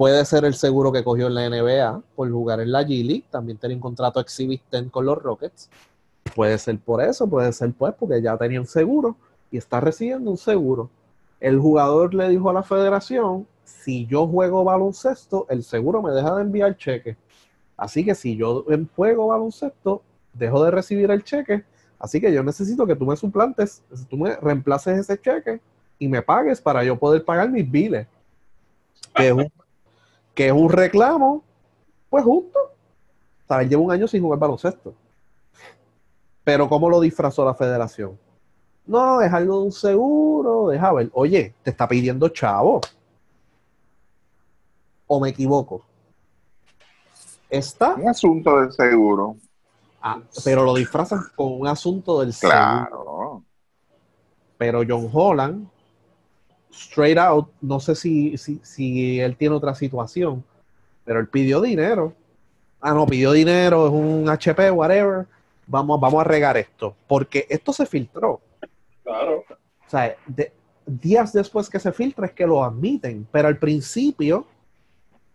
Puede 0.00 0.24
ser 0.24 0.46
el 0.46 0.54
seguro 0.54 0.92
que 0.92 1.04
cogió 1.04 1.26
en 1.26 1.34
la 1.34 1.50
NBA 1.50 2.02
por 2.16 2.30
jugar 2.30 2.58
en 2.60 2.72
la 2.72 2.84
G 2.84 3.04
League. 3.04 3.26
También 3.28 3.58
tiene 3.58 3.74
un 3.74 3.82
contrato 3.82 4.18
Exhibit 4.18 4.62
con 4.90 5.04
los 5.04 5.22
Rockets. 5.22 5.68
Puede 6.34 6.56
ser 6.56 6.78
por 6.78 7.02
eso, 7.02 7.28
puede 7.28 7.52
ser 7.52 7.74
pues 7.74 7.92
porque 8.00 8.22
ya 8.22 8.34
tenía 8.38 8.60
un 8.60 8.66
seguro 8.66 9.14
y 9.50 9.58
está 9.58 9.78
recibiendo 9.78 10.30
un 10.30 10.38
seguro. 10.38 10.88
El 11.38 11.58
jugador 11.58 12.14
le 12.14 12.30
dijo 12.30 12.48
a 12.48 12.54
la 12.54 12.62
federación, 12.62 13.46
si 13.62 14.06
yo 14.06 14.26
juego 14.26 14.64
baloncesto, 14.64 15.44
el 15.50 15.62
seguro 15.62 16.00
me 16.00 16.12
deja 16.12 16.34
de 16.34 16.42
enviar 16.44 16.78
cheque. 16.78 17.18
Así 17.76 18.02
que 18.02 18.14
si 18.14 18.36
yo 18.36 18.64
juego 18.96 19.26
baloncesto, 19.26 20.00
dejo 20.32 20.64
de 20.64 20.70
recibir 20.70 21.10
el 21.10 21.22
cheque. 21.24 21.62
Así 21.98 22.22
que 22.22 22.32
yo 22.32 22.42
necesito 22.42 22.86
que 22.86 22.96
tú 22.96 23.04
me 23.04 23.18
suplantes, 23.18 23.82
tú 24.08 24.16
me 24.16 24.34
reemplaces 24.36 24.98
ese 24.98 25.20
cheque 25.20 25.60
y 25.98 26.08
me 26.08 26.22
pagues 26.22 26.58
para 26.58 26.82
yo 26.84 26.98
poder 26.98 27.22
pagar 27.22 27.50
mis 27.50 27.70
biles. 27.70 28.06
Es 29.14 29.32
un 29.32 29.52
que 30.40 30.46
es 30.46 30.52
un 30.54 30.70
reclamo, 30.70 31.44
pues 32.08 32.24
justo. 32.24 32.58
Sea, 33.46 33.62
lleva 33.62 33.82
un 33.82 33.92
año 33.92 34.08
sin 34.08 34.22
jugar 34.22 34.38
baloncesto. 34.38 34.94
Pero 36.42 36.66
¿cómo 36.66 36.88
lo 36.88 36.98
disfrazó 36.98 37.44
la 37.44 37.52
federación? 37.52 38.18
No, 38.86 39.20
es 39.20 39.30
algo 39.30 39.58
de 39.58 39.64
un 39.66 39.72
seguro, 39.72 40.68
deja 40.68 40.94
ver. 40.94 41.10
Oye, 41.12 41.52
te 41.62 41.68
está 41.68 41.86
pidiendo 41.86 42.30
chavo. 42.30 42.80
¿O 45.08 45.20
me 45.20 45.28
equivoco? 45.28 45.82
Está. 47.50 47.96
Un 47.96 48.08
asunto 48.08 48.62
del 48.62 48.72
seguro. 48.72 49.36
Ah, 50.00 50.22
pero 50.42 50.64
lo 50.64 50.74
disfrazan 50.74 51.20
con 51.36 51.60
un 51.60 51.66
asunto 51.66 52.20
del 52.20 52.34
claro. 52.34 52.86
seguro. 52.88 53.42
Pero 54.56 54.80
John 54.88 55.10
Holland 55.12 55.68
straight 56.72 57.18
out, 57.18 57.48
no 57.60 57.80
sé 57.80 57.94
si, 57.94 58.36
si, 58.36 59.20
él 59.20 59.36
tiene 59.36 59.54
otra 59.54 59.74
situación, 59.74 60.44
pero 61.04 61.20
él 61.20 61.28
pidió 61.28 61.60
dinero. 61.60 62.14
Ah, 62.80 62.94
no, 62.94 63.06
pidió 63.06 63.32
dinero, 63.32 63.86
es 63.86 63.92
un 63.92 64.28
HP, 64.28 64.70
whatever. 64.70 65.26
Vamos, 65.66 66.00
vamos 66.00 66.20
a 66.20 66.24
regar 66.24 66.56
esto. 66.56 66.96
Porque 67.06 67.46
esto 67.48 67.72
se 67.72 67.86
filtró. 67.86 68.40
Claro. 69.04 69.44
O 69.48 69.90
sea, 69.90 70.16
días 70.86 71.32
después 71.32 71.68
que 71.68 71.78
se 71.78 71.92
filtra 71.92 72.26
es 72.26 72.32
que 72.32 72.46
lo 72.46 72.64
admiten. 72.64 73.26
Pero 73.30 73.48
al 73.48 73.58
principio, 73.58 74.46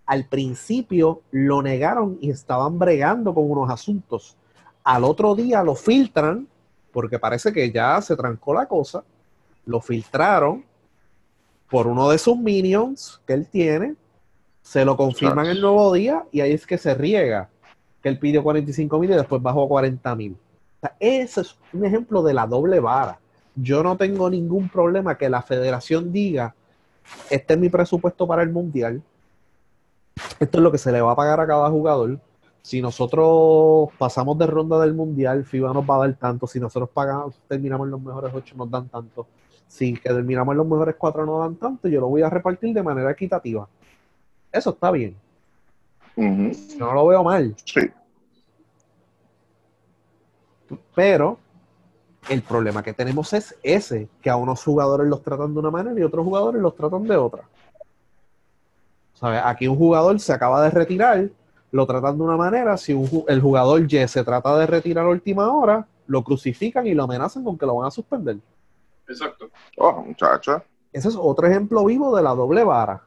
al 0.05 0.25
principio 0.25 1.21
lo 1.31 1.61
negaron 1.61 2.17
y 2.19 2.31
estaban 2.31 2.79
bregando 2.79 3.33
con 3.33 3.49
unos 3.49 3.69
asuntos. 3.69 4.35
Al 4.83 5.03
otro 5.03 5.35
día 5.35 5.63
lo 5.63 5.75
filtran, 5.75 6.47
porque 6.91 7.19
parece 7.19 7.53
que 7.53 7.71
ya 7.71 8.01
se 8.01 8.15
trancó 8.15 8.53
la 8.53 8.67
cosa. 8.67 9.03
Lo 9.65 9.81
filtraron 9.81 10.63
por 11.69 11.87
uno 11.87 12.09
de 12.09 12.17
sus 12.17 12.37
minions 12.37 13.21
que 13.25 13.33
él 13.33 13.47
tiene, 13.47 13.95
se 14.61 14.83
lo 14.83 14.97
confirman 14.97 15.45
el 15.47 15.61
nuevo 15.61 15.93
día 15.93 16.25
y 16.31 16.41
ahí 16.41 16.51
es 16.51 16.65
que 16.65 16.77
se 16.77 16.93
riega 16.95 17.49
que 18.01 18.09
él 18.09 18.19
pidió 18.19 18.43
45 18.43 18.99
mil 18.99 19.11
y 19.11 19.15
después 19.15 19.41
bajó 19.41 19.65
a 19.65 19.67
40 19.67 20.15
mil. 20.15 20.37
ese 20.99 21.41
es 21.41 21.55
un 21.73 21.85
ejemplo 21.85 22.21
de 22.21 22.33
la 22.33 22.45
doble 22.45 22.79
vara. 22.79 23.19
Yo 23.55 23.81
no 23.81 23.97
tengo 23.97 24.29
ningún 24.29 24.69
problema 24.69 25.17
que 25.17 25.29
la 25.29 25.41
federación 25.41 26.11
diga, 26.11 26.53
este 27.29 27.53
es 27.53 27.59
mi 27.59 27.69
presupuesto 27.69 28.27
para 28.27 28.43
el 28.43 28.49
mundial, 28.49 29.01
esto 30.39 30.57
es 30.57 30.63
lo 30.63 30.71
que 30.71 30.77
se 30.77 30.91
le 30.91 31.01
va 31.01 31.11
a 31.11 31.15
pagar 31.15 31.39
a 31.39 31.47
cada 31.47 31.69
jugador. 31.69 32.19
si 32.61 32.81
nosotros 32.81 33.89
pasamos 33.97 34.37
de 34.37 34.47
ronda 34.47 34.79
del 34.79 34.93
mundial, 34.93 35.45
FIBA 35.45 35.73
nos 35.73 35.83
va 35.87 35.95
a 35.95 35.99
dar 35.99 36.13
tanto. 36.15 36.47
Si 36.47 36.59
nosotros 36.59 36.89
pagamos, 36.91 37.39
terminamos 37.47 37.85
en 37.85 37.91
los 37.91 38.01
mejores 38.01 38.31
ocho, 38.33 38.55
nos 38.55 38.69
dan 38.71 38.87
tanto. 38.89 39.27
Si 39.67 39.93
que 39.93 40.09
terminamos 40.09 40.55
los 40.55 40.65
mejores 40.65 40.95
cuatro, 40.97 41.25
nos 41.25 41.39
dan 41.39 41.55
tanto. 41.55 41.87
Yo 41.87 41.99
lo 41.99 42.07
voy 42.07 42.21
a 42.21 42.29
repartir 42.29 42.73
de 42.73 42.83
manera 42.83 43.11
equitativa. 43.11 43.67
Eso 44.51 44.69
está 44.69 44.91
bien. 44.91 45.15
No 46.15 46.93
lo 46.93 47.07
veo 47.07 47.23
mal. 47.23 47.55
Sí. 47.65 47.81
Pero 50.95 51.37
el 52.29 52.41
problema 52.41 52.81
que 52.81 52.93
tenemos 52.93 53.33
es 53.33 53.55
ese, 53.61 54.07
que 54.21 54.29
a 54.29 54.35
unos 54.35 54.63
jugadores 54.63 55.07
los 55.07 55.21
tratan 55.21 55.53
de 55.53 55.59
una 55.59 55.71
manera 55.71 55.99
y 55.99 56.03
a 56.03 56.07
otros 56.07 56.25
jugadores 56.25 56.61
los 56.61 56.75
tratan 56.75 57.03
de 57.03 57.17
otra. 57.17 57.43
¿Sabes? 59.13 59.41
Aquí 59.43 59.67
un 59.67 59.77
jugador 59.77 60.19
se 60.19 60.33
acaba 60.33 60.63
de 60.63 60.69
retirar, 60.71 61.29
lo 61.71 61.85
tratan 61.85 62.17
de 62.17 62.23
una 62.23 62.37
manera, 62.37 62.77
si 62.77 62.93
un 62.93 63.25
el 63.27 63.41
jugador 63.41 63.91
Y 63.91 64.07
se 64.07 64.23
trata 64.23 64.57
de 64.57 64.65
retirar 64.65 65.05
a 65.05 65.09
última 65.09 65.51
hora, 65.53 65.85
lo 66.07 66.23
crucifican 66.23 66.87
y 66.87 66.93
lo 66.93 67.03
amenazan 67.03 67.43
con 67.43 67.57
que 67.57 67.65
lo 67.65 67.75
van 67.75 67.87
a 67.87 67.91
suspender. 67.91 68.37
Exacto. 69.07 69.49
Oh, 69.77 70.03
muchacho. 70.03 70.63
Ese 70.91 71.09
es 71.09 71.15
otro 71.19 71.47
ejemplo 71.47 71.85
vivo 71.85 72.15
de 72.15 72.23
la 72.23 72.33
doble 72.33 72.63
vara. 72.63 73.01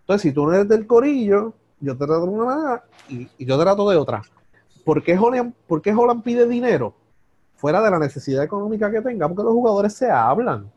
Entonces, 0.00 0.22
si 0.22 0.32
tú 0.32 0.46
no 0.46 0.52
eres 0.52 0.68
del 0.68 0.86
corillo, 0.86 1.54
yo 1.80 1.96
te 1.96 2.06
trato 2.06 2.22
de 2.22 2.28
una 2.28 2.44
manera 2.44 2.84
y, 3.08 3.28
y 3.38 3.46
yo 3.46 3.56
te 3.56 3.62
trato 3.62 3.88
de 3.88 3.96
otra. 3.96 4.22
¿Por 4.84 5.02
qué, 5.02 5.16
Holland, 5.16 5.54
¿Por 5.66 5.80
qué 5.80 5.92
Holland 5.92 6.22
pide 6.22 6.46
dinero? 6.46 6.94
Fuera 7.56 7.80
de 7.80 7.90
la 7.90 7.98
necesidad 7.98 8.44
económica 8.44 8.90
que 8.90 9.00
tenga, 9.00 9.28
porque 9.28 9.42
los 9.42 9.52
jugadores 9.52 9.94
se 9.94 10.10
hablan. 10.10 10.70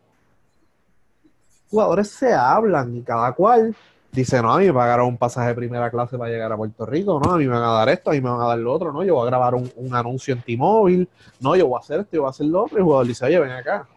Jugadores 1.70 2.10
se 2.10 2.34
hablan 2.34 2.95
y 2.95 3.02
cada 3.02 3.34
cual 3.34 3.76
dice, 4.12 4.41
no, 4.41 4.54
a 4.54 4.60
mí 4.60 4.66
me 4.66 4.74
pagaron 4.74 5.08
un 5.08 5.18
pasaje 5.18 5.50
de 5.50 5.56
primera 5.56 5.91
clase 5.91 6.18
para 6.18 6.32
llegar 6.32 6.52
a 6.52 6.58
Puerto 6.58 6.86
Rico, 6.86 7.20
no, 7.24 7.34
a 7.34 7.38
mí 7.38 7.45
me 7.45 7.54
van 7.54 7.64
a 7.64 7.74
dar 7.74 7.89
esto, 7.89 8.10
a 8.10 8.14
mí 8.14 8.22
me 8.22 8.30
van 8.30 8.41
a 8.41 8.48
dar 8.48 8.58
lo 8.58 8.74
otro, 8.74 8.91
no, 8.93 9.04
yo 9.04 9.16
voy 9.16 9.24
a 9.24 9.30
grabar 9.30 9.54
un, 9.54 9.70
un 9.76 9.93
anuncio 9.93 10.34
en 10.34 10.41
T-Mobile, 10.41 11.08
no, 11.41 11.56
yo 11.56 11.68
voy 11.68 11.78
a 11.78 11.80
hacer 11.80 12.00
esto, 12.00 12.14
yo 12.14 12.22
voy 12.22 12.28
a 12.28 12.32
hacer 12.32 12.48
lo 12.48 12.64
otro, 12.64 12.78
y 12.78 12.80
el 12.80 12.84
jugador 12.86 13.06
dice, 13.06 13.26
oye, 13.26 13.39
ven 13.39 13.52
acá, 13.52 13.88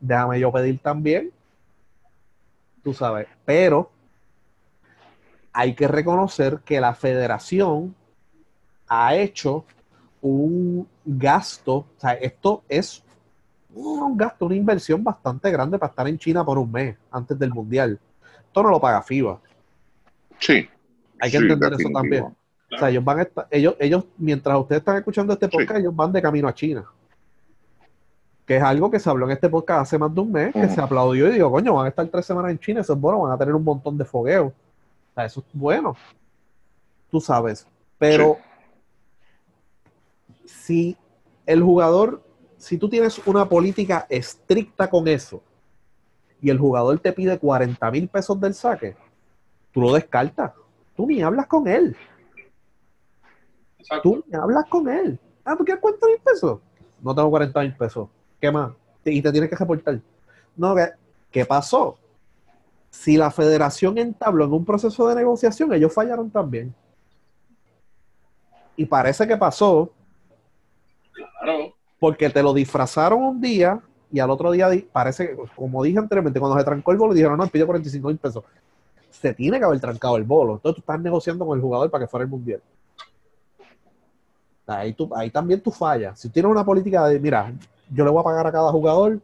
déjame 0.00 0.40
yo 0.40 0.52
pedir 0.52 0.78
también, 0.78 1.30
tú 2.82 2.92
sabes, 2.94 3.26
pero 3.44 3.90
hay 5.52 5.74
que 5.74 5.86
reconocer 5.88 6.60
que 6.64 6.80
la 6.80 6.94
federación 6.94 7.94
ha 8.88 9.14
hecho 9.14 9.64
un 10.20 10.86
gasto, 11.04 11.74
o 11.74 11.86
sea, 11.96 12.12
esto 12.14 12.62
es 12.68 13.02
un 13.74 14.16
gasto, 14.16 14.46
una 14.46 14.54
inversión 14.54 15.02
bastante 15.02 15.50
grande 15.50 15.78
para 15.78 15.90
estar 15.90 16.08
en 16.08 16.18
China 16.18 16.44
por 16.44 16.58
un 16.58 16.70
mes 16.70 16.96
antes 17.10 17.38
del 17.38 17.50
Mundial. 17.50 17.98
Esto 18.46 18.62
no 18.62 18.70
lo 18.70 18.80
paga 18.80 19.02
FIBA. 19.02 19.40
Sí. 20.38 20.68
Hay 21.20 21.30
que 21.30 21.38
Sí, 21.38 21.44
entender 21.44 21.72
eso 21.72 21.88
también. 21.92 22.24
O 22.24 22.78
sea, 22.78 22.90
ellos 22.90 23.04
van 23.04 23.18
a 23.18 23.22
estar, 23.22 23.46
ellos, 23.50 23.76
ellos, 23.78 24.04
mientras 24.18 24.58
ustedes 24.58 24.80
están 24.80 24.96
escuchando 24.96 25.32
este 25.32 25.48
podcast, 25.48 25.80
ellos 25.80 25.94
van 25.94 26.12
de 26.12 26.22
camino 26.22 26.48
a 26.48 26.54
China. 26.54 26.84
Que 28.52 28.58
es 28.58 28.62
algo 28.62 28.90
que 28.90 29.00
se 29.00 29.08
habló 29.08 29.24
en 29.24 29.32
este 29.32 29.48
podcast 29.48 29.80
hace 29.80 29.98
más 29.98 30.14
de 30.14 30.20
un 30.20 30.30
mes, 30.30 30.52
que 30.52 30.68
se 30.68 30.78
aplaudió 30.78 31.26
y 31.26 31.32
digo, 31.32 31.50
coño, 31.50 31.72
van 31.72 31.86
a 31.86 31.88
estar 31.88 32.06
tres 32.08 32.26
semanas 32.26 32.50
en 32.50 32.58
China, 32.58 32.82
eso 32.82 32.92
es 32.92 33.00
bueno, 33.00 33.20
van 33.20 33.32
a 33.32 33.38
tener 33.38 33.54
un 33.54 33.64
montón 33.64 33.96
de 33.96 34.04
fogueo. 34.04 34.48
O 34.48 35.14
sea, 35.14 35.24
eso 35.24 35.40
es 35.40 35.46
bueno. 35.54 35.96
Tú 37.10 37.18
sabes. 37.18 37.66
Pero 37.96 38.36
si 40.44 40.98
el 41.46 41.62
jugador, 41.62 42.22
si 42.58 42.76
tú 42.76 42.90
tienes 42.90 43.26
una 43.26 43.48
política 43.48 44.04
estricta 44.10 44.90
con 44.90 45.08
eso 45.08 45.42
y 46.42 46.50
el 46.50 46.58
jugador 46.58 46.98
te 46.98 47.14
pide 47.14 47.38
40 47.38 47.90
mil 47.90 48.06
pesos 48.06 48.38
del 48.38 48.52
saque, 48.52 48.94
tú 49.72 49.80
lo 49.80 49.94
descartas. 49.94 50.52
Tú 50.94 51.06
ni 51.06 51.22
hablas 51.22 51.46
con 51.46 51.66
él. 51.66 51.96
Exacto. 53.78 54.02
Tú 54.02 54.24
ni 54.28 54.36
hablas 54.36 54.66
con 54.68 54.90
él. 54.90 55.18
Ah, 55.42 55.56
¿tú 55.56 55.64
quieres 55.64 55.80
40 55.80 56.06
mil 56.06 56.18
pesos? 56.18 56.60
No 57.00 57.14
tengo 57.14 57.30
40 57.30 57.60
mil 57.60 57.76
pesos. 57.78 58.08
¿Qué 58.42 58.50
más? 58.50 58.72
Y 59.04 59.22
te 59.22 59.30
tienes 59.30 59.48
que 59.48 59.54
reportar. 59.54 60.00
No, 60.56 60.74
¿qué, 60.74 60.88
¿qué 61.30 61.46
pasó? 61.46 61.96
Si 62.90 63.16
la 63.16 63.30
federación 63.30 63.96
entabló 63.98 64.44
en 64.44 64.52
un 64.52 64.64
proceso 64.64 65.06
de 65.08 65.14
negociación, 65.14 65.72
ellos 65.72 65.94
fallaron 65.94 66.28
también. 66.28 66.74
Y 68.76 68.84
parece 68.84 69.28
que 69.28 69.36
pasó 69.36 69.92
Claro. 71.40 71.72
porque 72.00 72.30
te 72.30 72.42
lo 72.42 72.52
disfrazaron 72.52 73.22
un 73.22 73.40
día 73.40 73.80
y 74.10 74.18
al 74.18 74.30
otro 74.30 74.50
día, 74.50 74.68
parece 74.92 75.28
que, 75.28 75.36
como 75.54 75.82
dije 75.84 75.98
anteriormente, 75.98 76.40
cuando 76.40 76.58
se 76.58 76.64
trancó 76.64 76.90
el 76.90 76.98
bolo, 76.98 77.14
dijeron, 77.14 77.38
no, 77.38 77.46
pide 77.46 77.64
45 77.64 78.08
mil 78.08 78.18
pesos. 78.18 78.42
Se 79.10 79.32
tiene 79.34 79.58
que 79.60 79.64
haber 79.64 79.78
trancado 79.78 80.16
el 80.16 80.24
bolo. 80.24 80.54
Entonces 80.54 80.76
tú 80.76 80.80
estás 80.80 81.00
negociando 81.00 81.46
con 81.46 81.56
el 81.56 81.62
jugador 81.62 81.90
para 81.92 82.04
que 82.04 82.08
fuera 82.10 82.24
el 82.24 82.30
mundial. 82.30 82.60
Ahí, 84.66 84.92
tú, 84.94 85.08
ahí 85.14 85.30
también 85.30 85.60
tú 85.60 85.70
fallas. 85.70 86.18
Si 86.18 86.28
tienes 86.28 86.50
una 86.50 86.64
política 86.64 87.06
de, 87.06 87.20
mira, 87.20 87.52
yo 87.90 88.04
le 88.04 88.10
voy 88.10 88.20
a 88.20 88.24
pagar 88.24 88.46
a 88.46 88.52
cada 88.52 88.70
jugador, 88.70 89.20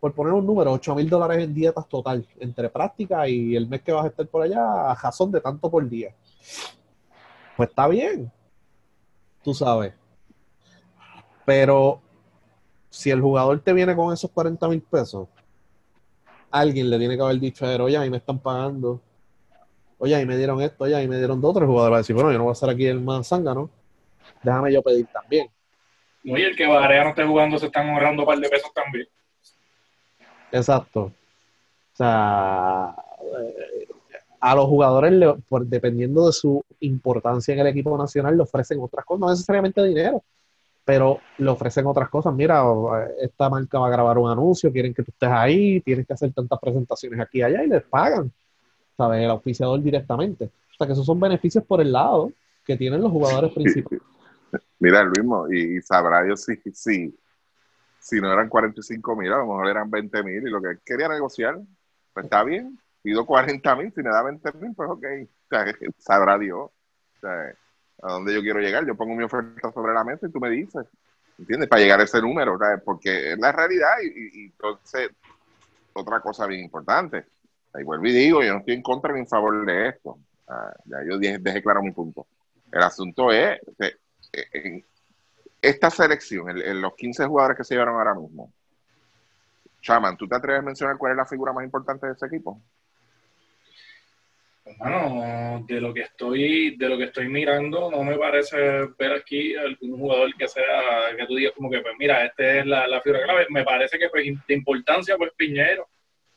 por 0.00 0.12
poner 0.12 0.34
un 0.34 0.44
número, 0.44 0.70
8 0.72 0.94
mil 0.94 1.08
dólares 1.08 1.42
en 1.44 1.54
dietas 1.54 1.88
total, 1.88 2.26
entre 2.38 2.68
práctica 2.68 3.26
y 3.26 3.56
el 3.56 3.66
mes 3.66 3.80
que 3.80 3.92
vas 3.92 4.04
a 4.04 4.08
estar 4.08 4.26
por 4.26 4.42
allá, 4.42 4.90
a 4.90 4.94
razón 4.94 5.32
de 5.32 5.40
tanto 5.40 5.70
por 5.70 5.88
día. 5.88 6.14
Pues 7.56 7.70
está 7.70 7.88
bien. 7.88 8.30
Tú 9.42 9.54
sabes. 9.54 9.94
Pero 11.46 12.00
si 12.90 13.10
el 13.10 13.20
jugador 13.20 13.60
te 13.60 13.72
viene 13.72 13.96
con 13.96 14.12
esos 14.12 14.30
40 14.30 14.68
mil 14.68 14.82
pesos, 14.82 15.28
alguien 16.50 16.90
le 16.90 16.98
tiene 16.98 17.16
que 17.16 17.22
haber 17.22 17.40
dicho 17.40 17.64
a 17.64 17.74
él, 17.74 17.80
oye, 17.80 17.96
ahí 17.96 18.10
me 18.10 18.18
están 18.18 18.38
pagando. 18.38 19.00
Oye, 19.98 20.14
ahí 20.14 20.26
me 20.26 20.36
dieron 20.36 20.60
esto, 20.60 20.84
oye, 20.84 20.94
ahí 20.94 21.08
me 21.08 21.16
dieron 21.16 21.40
dos 21.40 21.52
otros 21.52 21.66
jugadores. 21.66 21.92
Va 21.92 21.96
a 21.96 22.00
decir, 22.00 22.14
bueno, 22.14 22.30
yo 22.30 22.38
no 22.38 22.44
voy 22.44 22.50
a 22.50 22.52
estar 22.52 22.68
aquí 22.68 22.86
el 22.86 23.00
más 23.00 23.26
zángano. 23.26 23.70
Déjame 24.42 24.72
yo 24.72 24.82
pedir 24.82 25.06
también. 25.06 25.48
No, 26.24 26.38
y 26.38 26.42
el 26.42 26.56
que 26.56 26.66
Barea 26.66 27.04
no 27.04 27.10
esté 27.10 27.24
jugando 27.24 27.58
se 27.58 27.66
están 27.66 27.88
ahorrando 27.90 28.22
un 28.22 28.26
par 28.26 28.38
de 28.38 28.48
pesos 28.48 28.72
también. 28.72 29.06
Exacto. 30.50 31.02
O 31.02 31.96
sea, 31.96 32.94
eh, 33.22 33.88
a 34.40 34.54
los 34.54 34.66
jugadores, 34.66 35.12
dependiendo 35.66 36.26
de 36.26 36.32
su 36.32 36.62
importancia 36.80 37.54
en 37.54 37.60
el 37.60 37.66
equipo 37.66 37.96
nacional, 37.96 38.36
le 38.36 38.42
ofrecen 38.42 38.80
otras 38.80 39.04
cosas, 39.04 39.20
no 39.20 39.30
necesariamente 39.30 39.82
dinero, 39.84 40.22
pero 40.84 41.20
le 41.38 41.48
ofrecen 41.50 41.86
otras 41.86 42.08
cosas. 42.08 42.34
Mira, 42.34 42.62
esta 43.20 43.48
marca 43.48 43.78
va 43.78 43.88
a 43.88 43.90
grabar 43.90 44.18
un 44.18 44.30
anuncio, 44.30 44.72
quieren 44.72 44.92
que 44.92 45.02
tú 45.02 45.10
estés 45.12 45.30
ahí, 45.30 45.80
tienes 45.80 46.06
que 46.06 46.12
hacer 46.12 46.32
tantas 46.32 46.58
presentaciones 46.58 47.20
aquí 47.20 47.38
y 47.38 47.42
allá 47.42 47.64
y 47.64 47.68
les 47.68 47.82
pagan, 47.84 48.30
¿sabes? 48.96 49.22
El 49.22 49.30
auspiciador 49.30 49.82
directamente. 49.82 50.44
O 50.44 50.76
sea, 50.76 50.86
que 50.86 50.92
esos 50.92 51.06
son 51.06 51.20
beneficios 51.20 51.64
por 51.64 51.80
el 51.80 51.92
lado 51.92 52.30
que 52.66 52.76
tienen 52.76 53.00
los 53.00 53.12
jugadores 53.12 53.52
principales. 53.52 54.02
Mira, 54.78 55.00
el 55.00 55.10
mismo, 55.10 55.46
y, 55.50 55.78
y 55.78 55.82
sabrá 55.82 56.22
Dios 56.22 56.44
si, 56.44 57.14
si, 58.00 58.20
no 58.20 58.32
eran 58.32 58.48
45 58.48 59.16
mil, 59.16 59.32
a 59.32 59.38
lo 59.38 59.46
mejor 59.46 59.68
eran 59.68 59.90
20 59.90 60.22
mil, 60.22 60.46
y 60.46 60.50
lo 60.50 60.60
que 60.60 60.78
quería 60.84 61.08
negociar, 61.08 61.58
pues 62.12 62.24
está 62.24 62.44
bien, 62.44 62.78
pido 63.02 63.24
40 63.24 63.76
mil, 63.76 63.92
si 63.92 64.02
me 64.02 64.10
da 64.10 64.22
20 64.22 64.52
mil, 64.60 64.74
pues 64.74 64.90
ok, 64.90 65.04
sabrá 65.98 66.38
Dios 66.38 66.70
a 68.02 68.12
dónde 68.12 68.34
yo 68.34 68.42
quiero 68.42 68.60
llegar, 68.60 68.86
yo 68.86 68.94
pongo 68.94 69.14
mi 69.14 69.24
oferta 69.24 69.72
sobre 69.72 69.94
la 69.94 70.04
mesa 70.04 70.26
y 70.26 70.30
tú 70.30 70.38
me 70.38 70.50
dices, 70.50 70.86
¿entiendes? 71.38 71.68
Para 71.68 71.80
llegar 71.80 72.00
a 72.00 72.04
ese 72.04 72.20
número, 72.20 72.58
¿sabes? 72.58 72.82
porque 72.84 73.32
es 73.32 73.38
la 73.38 73.52
realidad, 73.52 73.94
y, 74.02 74.46
entonces, 74.46 75.10
otra 75.94 76.20
cosa 76.20 76.46
bien 76.46 76.62
importante, 76.62 77.24
ahí 77.72 77.84
vuelvo 77.84 78.06
y 78.06 78.12
digo, 78.12 78.42
yo 78.42 78.52
no 78.52 78.58
estoy 78.58 78.74
en 78.74 78.82
contra 78.82 79.12
ni 79.12 79.20
en 79.20 79.26
favor 79.26 79.64
de 79.64 79.88
esto, 79.88 80.18
ya 80.84 80.98
yo 81.08 81.18
dejé, 81.18 81.38
dejé 81.38 81.62
claro 81.62 81.82
mi 81.82 81.92
punto. 81.92 82.26
El 82.70 82.82
asunto 82.82 83.32
es 83.32 83.60
que 83.78 84.03
en 84.52 84.84
esta 85.60 85.90
selección, 85.90 86.50
en, 86.50 86.80
los 86.80 86.94
15 86.94 87.26
jugadores 87.26 87.56
que 87.56 87.64
se 87.64 87.74
llevaron 87.74 87.96
ahora 87.96 88.14
mismo, 88.14 88.52
Chaman, 89.80 90.16
¿tú 90.16 90.26
te 90.26 90.36
atreves 90.36 90.60
a 90.60 90.64
mencionar 90.64 90.96
cuál 90.96 91.12
es 91.12 91.16
la 91.16 91.26
figura 91.26 91.52
más 91.52 91.64
importante 91.64 92.06
de 92.06 92.12
ese 92.12 92.26
equipo? 92.26 92.60
Bueno, 94.78 95.62
de 95.68 95.78
lo 95.78 95.92
que 95.92 96.02
estoy, 96.02 96.76
de 96.76 96.88
lo 96.88 96.96
que 96.96 97.04
estoy 97.04 97.28
mirando, 97.28 97.90
no 97.90 98.02
me 98.02 98.16
parece 98.16 98.56
ver 98.98 99.12
aquí 99.12 99.54
algún 99.54 99.98
jugador 99.98 100.34
que 100.36 100.48
sea, 100.48 101.14
que 101.16 101.26
tú 101.26 101.34
digas 101.36 101.52
como 101.54 101.70
que, 101.70 101.80
pues 101.80 101.94
mira, 101.98 102.24
este 102.24 102.60
es 102.60 102.66
la, 102.66 102.86
la 102.86 103.02
figura 103.02 103.24
clave. 103.24 103.46
Me 103.50 103.62
parece 103.62 103.98
que 103.98 104.08
pues 104.08 104.24
de 104.24 104.54
importancia, 104.54 105.18
pues 105.18 105.32
Piñero, 105.36 105.86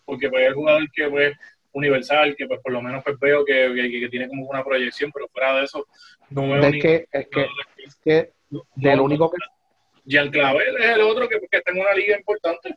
porque 0.04 0.30
pues 0.30 0.42
es 0.42 0.48
el 0.50 0.54
jugador 0.56 0.92
que 0.92 1.10
pues 1.10 1.38
universal, 1.78 2.36
que 2.36 2.48
pues 2.48 2.60
por 2.62 2.72
lo 2.72 2.82
menos 2.82 3.04
pues 3.04 3.18
veo 3.20 3.46
que, 3.46 3.72
que, 3.74 4.00
que 4.00 4.10
tiene 4.10 4.28
como 4.28 4.46
una 4.48 4.64
proyección, 4.64 5.12
pero 5.14 5.28
fuera 5.28 5.58
de 5.58 5.64
eso, 5.66 5.86
no 6.30 6.50
veo 6.50 6.62
Es 6.64 6.72
ni 6.72 6.80
que, 6.80 7.08
es 7.12 7.28
que, 7.28 7.48
es 7.86 7.96
que 8.04 8.32
del 8.76 9.00
único 9.00 9.30
que 9.30 9.38
Jean 10.06 10.30
Clavel 10.30 10.78
es 10.78 10.90
el 10.96 11.02
otro 11.02 11.28
que, 11.28 11.40
que 11.40 11.58
está 11.58 11.72
en 11.72 11.82
una 11.82 11.94
liga 11.94 12.18
importante. 12.18 12.76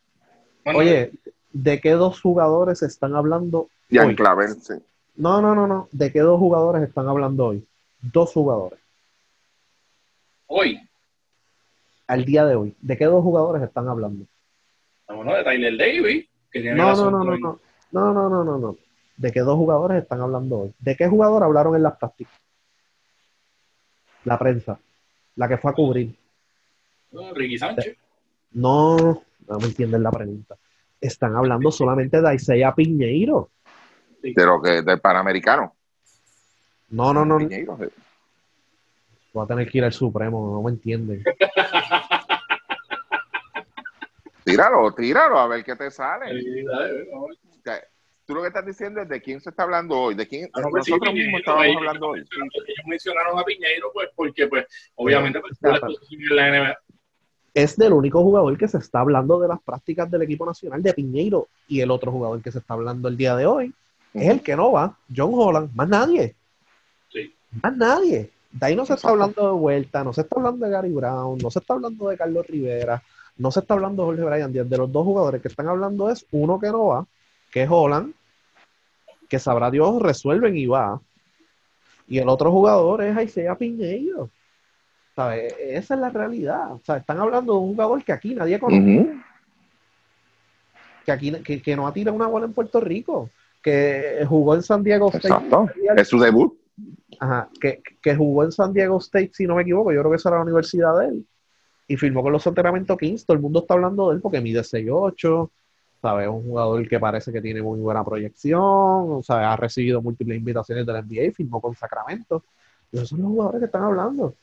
Bueno, 0.65 0.81
Oye, 0.81 1.13
¿de 1.53 1.81
qué 1.81 1.91
dos 1.91 2.21
jugadores 2.21 2.83
están 2.83 3.15
hablando 3.15 3.69
Jan 3.91 4.09
hoy? 4.09 4.17
Clavel, 4.17 4.55
sí. 4.61 4.75
No, 5.17 5.41
no, 5.41 5.55
no, 5.55 5.67
no. 5.67 5.89
¿De 5.93 6.13
qué 6.13 6.21
dos 6.21 6.39
jugadores 6.39 6.83
están 6.83 7.09
hablando 7.09 7.47
hoy? 7.47 7.67
Dos 8.01 8.33
jugadores. 8.33 8.79
hoy, 10.47 10.81
Al 12.07 12.25
día 12.25 12.45
de 12.47 12.57
hoy. 12.57 12.75
¿De 12.81 12.97
qué 12.97 13.05
dos 13.05 13.23
jugadores 13.23 13.63
están 13.63 13.89
hablando? 13.89 14.27
bueno, 15.07 15.35
de 15.35 15.45
Tyler 15.45 15.77
Davis, 15.77 16.29
que 16.51 16.61
tiene 16.61 16.77
No, 16.77 16.93
el 16.93 16.97
no, 16.97 17.11
no, 17.11 17.25
no, 17.25 17.37
no. 17.37 17.61
No, 17.93 18.13
no, 18.13 18.29
no, 18.29 18.45
no, 18.45 18.59
no. 18.59 18.77
¿De 19.21 19.33
qué 19.33 19.41
dos 19.41 19.57
jugadores 19.57 20.03
están 20.03 20.23
hablando 20.23 20.61
hoy? 20.61 20.73
¿De 20.79 20.97
qué 20.97 21.07
jugador 21.07 21.43
hablaron 21.43 21.77
en 21.77 21.83
las 21.83 21.99
prácticas? 21.99 22.33
La 24.25 24.39
prensa. 24.39 24.79
La 25.37 25.47
que 25.47 25.59
fue 25.59 25.71
a 25.71 25.75
cubrir. 25.75 26.17
No, 27.11 27.35
Ricky 27.35 27.59
Sánchez. 27.59 27.99
No, 28.53 29.23
no 29.47 29.59
me 29.59 29.67
entienden 29.67 30.03
la 30.03 30.11
pregunta. 30.11 30.57
Están 30.99 31.37
hablando 31.37 31.71
solamente 31.71 32.23
de 32.23 32.35
Isaiah 32.35 32.75
Piñeiro. 32.75 33.51
De 34.23 34.47
lo 34.47 34.63
que, 34.63 34.81
del 34.81 35.01
Panamericano. 35.01 35.77
No, 36.89 37.13
no, 37.13 37.27
no. 37.27 37.37
Piñeiro, 37.37 37.77
sí. 37.77 37.89
Voy 39.35 39.45
a 39.45 39.49
tener 39.49 39.71
que 39.71 39.79
ir 39.79 39.85
al 39.85 39.93
Supremo, 39.93 40.51
no 40.51 40.63
me 40.63 40.71
entienden. 40.71 41.23
Tíralo, 44.45 44.95
tíralo, 44.95 45.39
a 45.39 45.47
ver 45.47 45.63
qué 45.63 45.77
te 45.77 45.91
sale. 45.91 46.41
Sí, 46.41 46.65
dale, 46.65 47.07
Tú 48.31 48.37
lo 48.37 48.43
que 48.43 48.47
estás 48.47 48.65
diciendo 48.65 49.01
es 49.01 49.09
de 49.09 49.21
quién 49.21 49.41
se 49.41 49.51
está 49.51 49.65
hablando 49.65 49.99
hoy, 50.03 50.15
de 50.15 50.25
quién 50.29 50.49
Ah, 50.53 50.61
no, 50.61 50.69
pues 50.71 50.85
sí, 50.85 50.93
nosotros 50.93 51.11
Piñeiro, 51.11 51.27
mismos 51.27 51.41
estábamos 51.41 51.67
ellos- 51.67 51.77
hablando 51.79 52.07
hoy. 52.11 52.21
Ellos 52.21 52.87
mencionaron 52.87 53.39
a 53.41 53.43
Piñeiro, 53.45 53.91
pues, 53.93 54.09
porque, 54.15 54.47
pues, 54.47 54.67
obviamente, 54.95 55.41
pues, 55.41 55.59
Ya, 55.61 55.69
la 55.71 55.81
pero- 55.81 55.87
posición 55.95 56.23
en 56.31 56.37
la 56.37 56.47
NBA. 56.49 56.77
Es 57.55 57.77
del 57.77 57.93
único 57.93 58.23
jugador 58.23 58.57
que 58.57 58.69
se 58.69 58.79
está 58.79 59.01
hablando 59.01 59.41
de 59.41 59.49
las 59.49 59.61
prácticas 59.63 60.09
del 60.09 60.23
equipo 60.23 60.47
nacional 60.47 60.81
de 60.81 60.95
Piñeiro 60.95 61.49
y 61.67 61.81
el 61.81 61.91
otro 61.91 62.13
jugador 62.13 62.41
que 62.41 62.53
se 62.53 62.61
está 62.61 62.75
hablando 62.75 63.09
el 63.09 63.17
día 63.17 63.35
de 63.35 63.47
hoy 63.47 63.75
es 64.15 64.29
el 64.29 64.41
que 64.43 64.55
no 64.55 64.71
va, 64.71 64.97
John 65.13 65.33
Holland, 65.35 65.71
más 65.75 65.89
nadie. 65.89 66.37
Sí. 67.13 67.35
Más 67.61 67.77
nadie. 67.77 68.31
De 68.53 68.65
ahí 68.67 68.77
no 68.77 68.87
se 68.87 68.95
está 68.95 69.09
hablando 69.09 69.45
de 69.45 69.53
Vuelta, 69.61 70.05
no 70.05 70.13
se 70.13 70.21
está 70.21 70.37
hablando 70.37 70.65
de 70.67 70.71
Gary 70.71 70.93
Brown, 70.93 71.37
no 71.39 71.51
se 71.51 71.59
está 71.59 71.75
hablando 71.75 72.09
de 72.09 72.17
Carlos 72.17 72.47
Rivera, 72.47 73.03
no 73.39 73.51
se 73.51 73.59
está 73.59 73.75
hablando 73.75 74.05
de 74.05 74.07
Jorge 74.19 74.23
Bryan 74.25 74.53
Díaz. 74.53 74.71
De 74.71 74.79
los 74.79 74.93
dos 74.93 75.05
jugadores 75.05 75.43
que 75.43 75.49
están 75.49 75.67
hablando 75.67 76.09
es 76.11 76.25
uno 76.31 76.61
que 76.61 76.69
no 76.69 76.87
va, 76.87 77.07
que 77.51 77.65
es 77.65 77.69
Holland, 77.69 78.15
que 79.31 79.39
sabrá 79.39 79.71
Dios 79.71 80.03
resuelven 80.03 80.57
y 80.57 80.67
va. 80.67 81.01
Y 82.09 82.19
el 82.19 82.29
otro 82.29 82.51
jugador 82.51 83.03
es 83.03 83.17
Isaiah 83.23 83.57
Piñeiro. 83.57 84.29
¿Sabes? 85.15 85.55
Esa 85.59 85.95
es 85.95 86.01
la 86.01 86.11
realidad. 86.11 86.73
O 86.73 86.81
sea, 86.85 86.97
están 86.97 87.19
hablando 87.21 87.55
de 87.55 87.59
un 87.61 87.69
jugador 87.69 88.05
que 88.05 88.13
aquí 88.13 88.35
nadie 88.35 88.59
conoce, 88.59 89.17
que 91.07 91.13
aquí 91.13 91.33
que, 91.43 91.63
que 91.63 91.77
no 91.77 91.87
ha 91.87 91.93
tirado 91.93 92.17
una 92.17 92.27
bola 92.27 92.47
en 92.47 92.53
Puerto 92.53 92.81
Rico, 92.81 93.31
que 93.63 94.25
jugó 94.29 94.57
en 94.57 94.63
San 94.63 94.83
Diego 94.83 95.09
State. 95.09 95.29
Exacto. 95.29 95.69
Es 95.97 96.09
su 96.09 96.19
debut. 96.19 96.59
Ajá, 97.21 97.49
que, 97.61 97.83
que 98.03 98.17
jugó 98.17 98.45
en 98.45 98.53
San 98.53 98.73
Diego 98.73 98.99
State, 98.99 99.31
si 99.35 99.47
no 99.47 99.55
me 99.55 99.63
equivoco, 99.63 99.93
yo 99.93 100.01
creo 100.01 100.11
que 100.11 100.17
esa 100.17 100.31
era 100.31 100.39
la 100.39 100.45
universidad 100.45 100.99
de 100.99 101.07
él. 101.07 101.27
Y 101.87 101.97
firmó 101.97 102.23
con 102.23 102.33
los 102.33 102.43
Sacramento 102.43 102.97
Kings. 102.97 103.27
Todo 103.27 103.37
el 103.37 103.43
mundo 103.43 103.61
está 103.61 103.75
hablando 103.75 104.09
de 104.09 104.17
él 104.17 104.21
porque 104.23 104.41
mide 104.41 104.61
6'8", 104.61 105.51
¿sabes? 106.01 106.29
Un 106.29 106.43
jugador 106.43 106.89
que 106.89 106.99
parece 106.99 107.33
que 107.33 107.41
tiene 107.41 107.63
muy 107.63 107.79
buena 107.81 108.05
proyección, 108.05 108.61
o 108.63 109.23
sea, 109.23 109.53
ha 109.53 109.57
recibido 109.57 110.03
múltiples 110.03 110.39
invitaciones 110.39 110.87
de 110.87 110.93
la 110.93 111.03
NBA 111.03 111.33
firmó 111.33 111.61
con 111.61 111.75
Sacramento. 111.75 112.45
Y 112.93 112.97
esos 112.97 113.11
son 113.11 113.23
los 113.23 113.29
jugadores 113.29 113.61
que 113.61 113.67
están 113.67 113.83
hablando. 113.83 114.35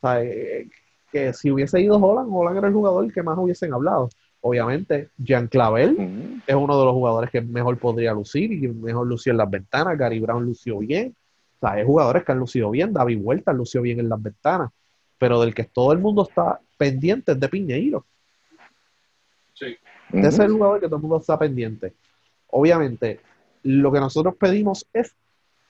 Sea, 0.00 0.22
eh, 0.22 0.68
que 1.12 1.32
si 1.34 1.50
hubiese 1.50 1.80
ido 1.80 1.96
Holland, 1.96 2.30
Holland 2.32 2.58
era 2.58 2.68
el 2.68 2.74
jugador 2.74 3.12
que 3.12 3.22
más 3.22 3.38
hubiesen 3.38 3.72
hablado. 3.74 4.08
Obviamente, 4.40 5.10
Jean 5.18 5.46
Clavel 5.46 6.42
es 6.46 6.54
uno 6.54 6.78
de 6.78 6.84
los 6.84 6.94
jugadores 6.94 7.30
que 7.30 7.40
mejor 7.40 7.78
podría 7.78 8.12
lucir 8.12 8.52
y 8.52 8.66
mejor 8.66 9.06
lució 9.06 9.30
en 9.30 9.36
las 9.36 9.48
ventanas. 9.48 9.96
Gary 9.96 10.18
Brown 10.18 10.44
lució 10.44 10.78
bien. 10.78 11.14
O 11.56 11.60
sea, 11.60 11.72
hay 11.72 11.84
jugadores 11.84 12.24
que 12.24 12.32
han 12.32 12.38
lucido 12.38 12.70
bien. 12.70 12.92
David 12.92 13.20
Huerta 13.22 13.52
lució 13.52 13.82
bien 13.82 14.00
en 14.00 14.08
las 14.08 14.20
ventanas. 14.20 14.70
Pero 15.18 15.40
del 15.40 15.54
que 15.54 15.64
todo 15.64 15.92
el 15.92 15.98
mundo 16.00 16.26
está 16.28 16.58
pendiente 16.76 17.32
es 17.32 17.38
de 17.38 17.48
Piñeiro. 17.48 18.04
Ese 20.12 20.28
es 20.28 20.38
el 20.40 20.52
jugador 20.52 20.80
que 20.80 20.86
todo 20.86 20.96
el 20.96 21.02
mundo 21.02 21.16
está 21.18 21.38
pendiente. 21.38 21.94
Obviamente, 22.48 23.20
lo 23.62 23.90
que 23.92 24.00
nosotros 24.00 24.34
pedimos 24.36 24.86
es 24.92 25.14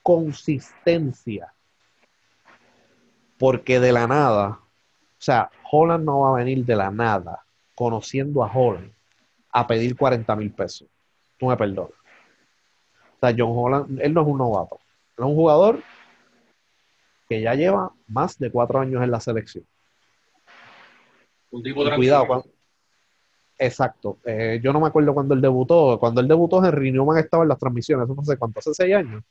consistencia. 0.01 1.53
Porque 3.37 3.79
de 3.79 3.91
la 3.91 4.07
nada, 4.07 4.49
o 4.49 4.61
sea, 5.17 5.49
Holland 5.71 6.05
no 6.05 6.21
va 6.21 6.29
a 6.31 6.43
venir 6.43 6.65
de 6.65 6.75
la 6.75 6.91
nada, 6.91 7.43
conociendo 7.75 8.43
a 8.43 8.51
Holland, 8.51 8.91
a 9.51 9.65
pedir 9.67 9.95
40 9.95 10.35
mil 10.35 10.51
pesos. 10.51 10.87
Tú 11.37 11.47
me 11.47 11.57
perdonas. 11.57 11.91
O 11.91 13.19
sea, 13.19 13.35
John 13.37 13.51
Holland, 13.53 13.99
él 14.01 14.13
no 14.13 14.21
es 14.21 14.27
un 14.27 14.37
novato. 14.37 14.79
Él 15.17 15.23
es 15.23 15.25
un 15.25 15.35
jugador 15.35 15.79
que 17.29 17.41
ya 17.41 17.55
lleva 17.55 17.91
más 18.07 18.37
de 18.37 18.51
cuatro 18.51 18.79
años 18.79 19.01
en 19.01 19.11
la 19.11 19.19
selección. 19.19 19.65
Un 21.51 21.63
tipo 21.63 21.83
cuidado, 21.95 22.27
cuando- 22.27 22.49
exacto. 23.65 24.19
Eh, 24.25 24.59
yo 24.63 24.71
no 24.73 24.79
me 24.79 24.87
acuerdo 24.87 25.13
cuando 25.13 25.33
él 25.33 25.41
debutó. 25.41 25.99
Cuando 25.99 26.21
él 26.21 26.27
debutó, 26.27 26.63
Henry 26.63 26.91
Newman 26.91 27.17
estaba 27.17 27.43
en 27.43 27.49
las 27.49 27.59
transmisiones. 27.59 28.05
Eso 28.05 28.15
no 28.15 28.23
sé 28.23 28.37
cuánto, 28.37 28.59
hace 28.59 28.73
seis 28.73 28.95
años. 28.95 29.23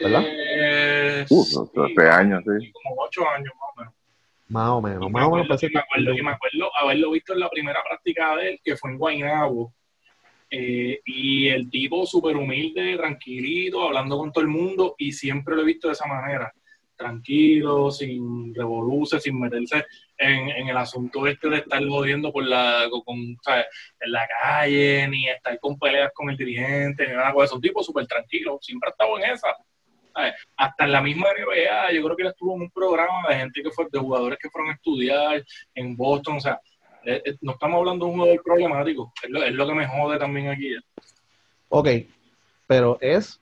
¿verdad? 0.00 0.22
Eh, 0.26 0.88
Uh, 1.30 1.44
sí, 1.44 1.56
hace 1.76 2.08
años, 2.08 2.42
sí. 2.44 2.72
Como 2.72 3.02
ocho 3.02 3.28
años 3.28 3.52
más 3.54 3.70
o 3.74 3.80
menos. 3.80 3.94
Más 4.48 4.68
o 4.70 4.82
menos. 4.82 5.02
Y 5.02 5.10
Más 5.10 5.22
me 5.22 5.28
o 5.28 5.30
menos 5.32 5.48
parece 5.48 5.70
me 5.72 5.80
acuerdo, 5.80 6.12
y 6.12 6.22
me 6.22 6.30
acuerdo 6.30 6.70
haberlo 6.80 7.10
visto 7.10 7.32
en 7.32 7.40
la 7.40 7.50
primera 7.50 7.80
práctica 7.86 8.36
de 8.36 8.50
él, 8.50 8.60
que 8.62 8.76
fue 8.76 8.90
en 8.90 8.98
Guaynabo. 8.98 9.72
Eh, 10.50 11.00
y 11.04 11.48
el 11.48 11.68
tipo 11.70 12.06
súper 12.06 12.36
humilde, 12.36 12.96
tranquilito, 12.96 13.86
hablando 13.86 14.16
con 14.16 14.32
todo 14.32 14.42
el 14.42 14.48
mundo, 14.48 14.94
y 14.96 15.12
siempre 15.12 15.54
lo 15.54 15.62
he 15.62 15.66
visto 15.66 15.88
de 15.88 15.94
esa 15.94 16.06
manera. 16.06 16.52
Tranquilo, 16.98 17.92
sin 17.92 18.52
revoluciones, 18.52 19.22
sin 19.22 19.38
meterse 19.38 19.86
en, 20.16 20.68
el 20.68 20.76
asunto 20.76 21.28
este 21.28 21.48
de 21.48 21.58
estar 21.58 21.86
jodiendo 21.86 22.32
por 22.32 22.44
la, 22.44 22.88
con, 23.04 23.16
en 23.16 24.12
la 24.12 24.26
calle, 24.26 25.06
ni 25.06 25.28
estar 25.28 25.56
con 25.60 25.78
peleas 25.78 26.10
con 26.12 26.28
el 26.28 26.36
dirigente, 26.36 27.06
ni 27.06 27.14
nada 27.14 27.32
de 27.32 27.44
eso. 27.44 27.54
Un 27.54 27.60
tipo 27.60 27.84
súper 27.84 28.06
tranquilo, 28.08 28.58
siempre 28.60 28.88
ha 28.88 28.90
estado 28.90 29.16
en 29.18 29.30
esa. 29.30 29.56
Hasta 30.56 30.84
en 30.84 30.92
la 30.92 31.00
misma 31.00 31.28
NBA, 31.28 31.92
yo 31.92 32.02
creo 32.02 32.16
que 32.16 32.22
él 32.24 32.30
estuvo 32.30 32.56
en 32.56 32.62
un 32.62 32.70
programa 32.70 33.28
de 33.28 33.36
gente 33.36 33.62
que 33.62 33.70
fue, 33.70 33.86
de 33.92 33.98
jugadores 34.00 34.38
que 34.42 34.50
fueron 34.50 34.72
a 34.72 34.74
estudiar 34.74 35.44
en 35.76 35.96
Boston, 35.96 36.38
o 36.38 36.40
sea, 36.40 36.60
eh, 37.04 37.22
eh, 37.24 37.36
no 37.42 37.52
estamos 37.52 37.78
hablando 37.78 38.06
de 38.06 38.10
un 38.10 38.18
jugador 38.18 38.42
problemático, 38.42 39.12
es 39.22 39.30
lo, 39.30 39.44
es 39.44 39.52
lo 39.52 39.68
que 39.68 39.74
me 39.74 39.86
jode 39.86 40.18
también 40.18 40.48
aquí. 40.48 40.74
Ok, 41.68 41.88
pero 42.66 42.98
es 43.00 43.40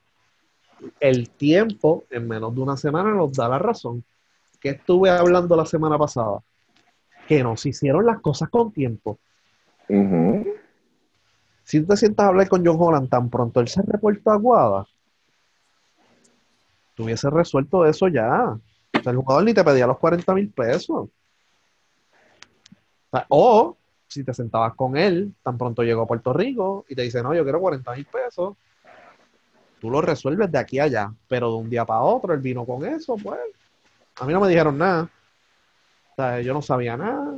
el 0.99 1.29
tiempo 1.29 2.05
en 2.09 2.27
menos 2.27 2.53
de 2.53 2.61
una 2.61 2.77
semana 2.77 3.11
nos 3.11 3.33
da 3.33 3.49
la 3.49 3.59
razón. 3.59 4.03
Que 4.59 4.69
estuve 4.69 5.09
hablando 5.09 5.55
la 5.55 5.65
semana 5.65 5.97
pasada? 5.97 6.39
Que 7.27 7.43
nos 7.43 7.65
hicieron 7.65 8.05
las 8.05 8.19
cosas 8.21 8.49
con 8.49 8.71
tiempo. 8.71 9.19
Si 11.63 11.81
tú 11.81 11.87
te 11.87 11.97
sientas 11.97 12.25
a 12.25 12.29
hablar 12.29 12.47
con 12.47 12.65
John 12.65 12.77
Holland 12.79 13.09
tan 13.09 13.29
pronto 13.29 13.59
él 13.59 13.67
se 13.67 13.81
reportó 13.81 14.31
a 14.31 14.37
Guada, 14.37 14.87
tú 16.95 17.03
hubieses 17.03 17.31
resuelto 17.31 17.85
eso 17.85 18.07
ya. 18.07 18.57
O 18.97 19.03
sea, 19.03 19.11
el 19.11 19.17
jugador 19.17 19.43
ni 19.43 19.53
te 19.53 19.63
pedía 19.63 19.85
los 19.87 19.97
40 19.97 20.33
mil 20.33 20.49
pesos. 20.49 21.09
O, 23.09 23.11
sea, 23.11 23.25
o 23.29 23.77
si 24.07 24.23
te 24.23 24.33
sentabas 24.33 24.73
con 24.75 24.97
él, 24.97 25.33
tan 25.43 25.57
pronto 25.57 25.83
llegó 25.83 26.03
a 26.03 26.07
Puerto 26.07 26.33
Rico 26.33 26.85
y 26.89 26.95
te 26.95 27.03
dice, 27.03 27.21
no, 27.21 27.33
yo 27.35 27.43
quiero 27.43 27.59
40 27.59 27.93
mil 27.93 28.05
pesos, 28.05 28.55
tú 29.79 29.89
lo 29.89 30.01
resuelves 30.01 30.51
de 30.51 30.59
aquí 30.59 30.79
a 30.79 30.85
allá. 30.85 31.11
Pero 31.27 31.49
de 31.51 31.57
un 31.57 31.69
día 31.69 31.85
para 31.85 32.01
otro 32.01 32.33
él 32.33 32.39
vino 32.39 32.65
con 32.65 32.85
eso, 32.85 33.15
pues. 33.17 33.39
A 34.19 34.25
mí 34.25 34.33
no 34.33 34.39
me 34.41 34.49
dijeron 34.49 34.77
nada. 34.77 35.09
O 36.11 36.15
sea, 36.15 36.41
yo 36.41 36.53
no 36.53 36.61
sabía 36.61 36.97
nada. 36.97 37.37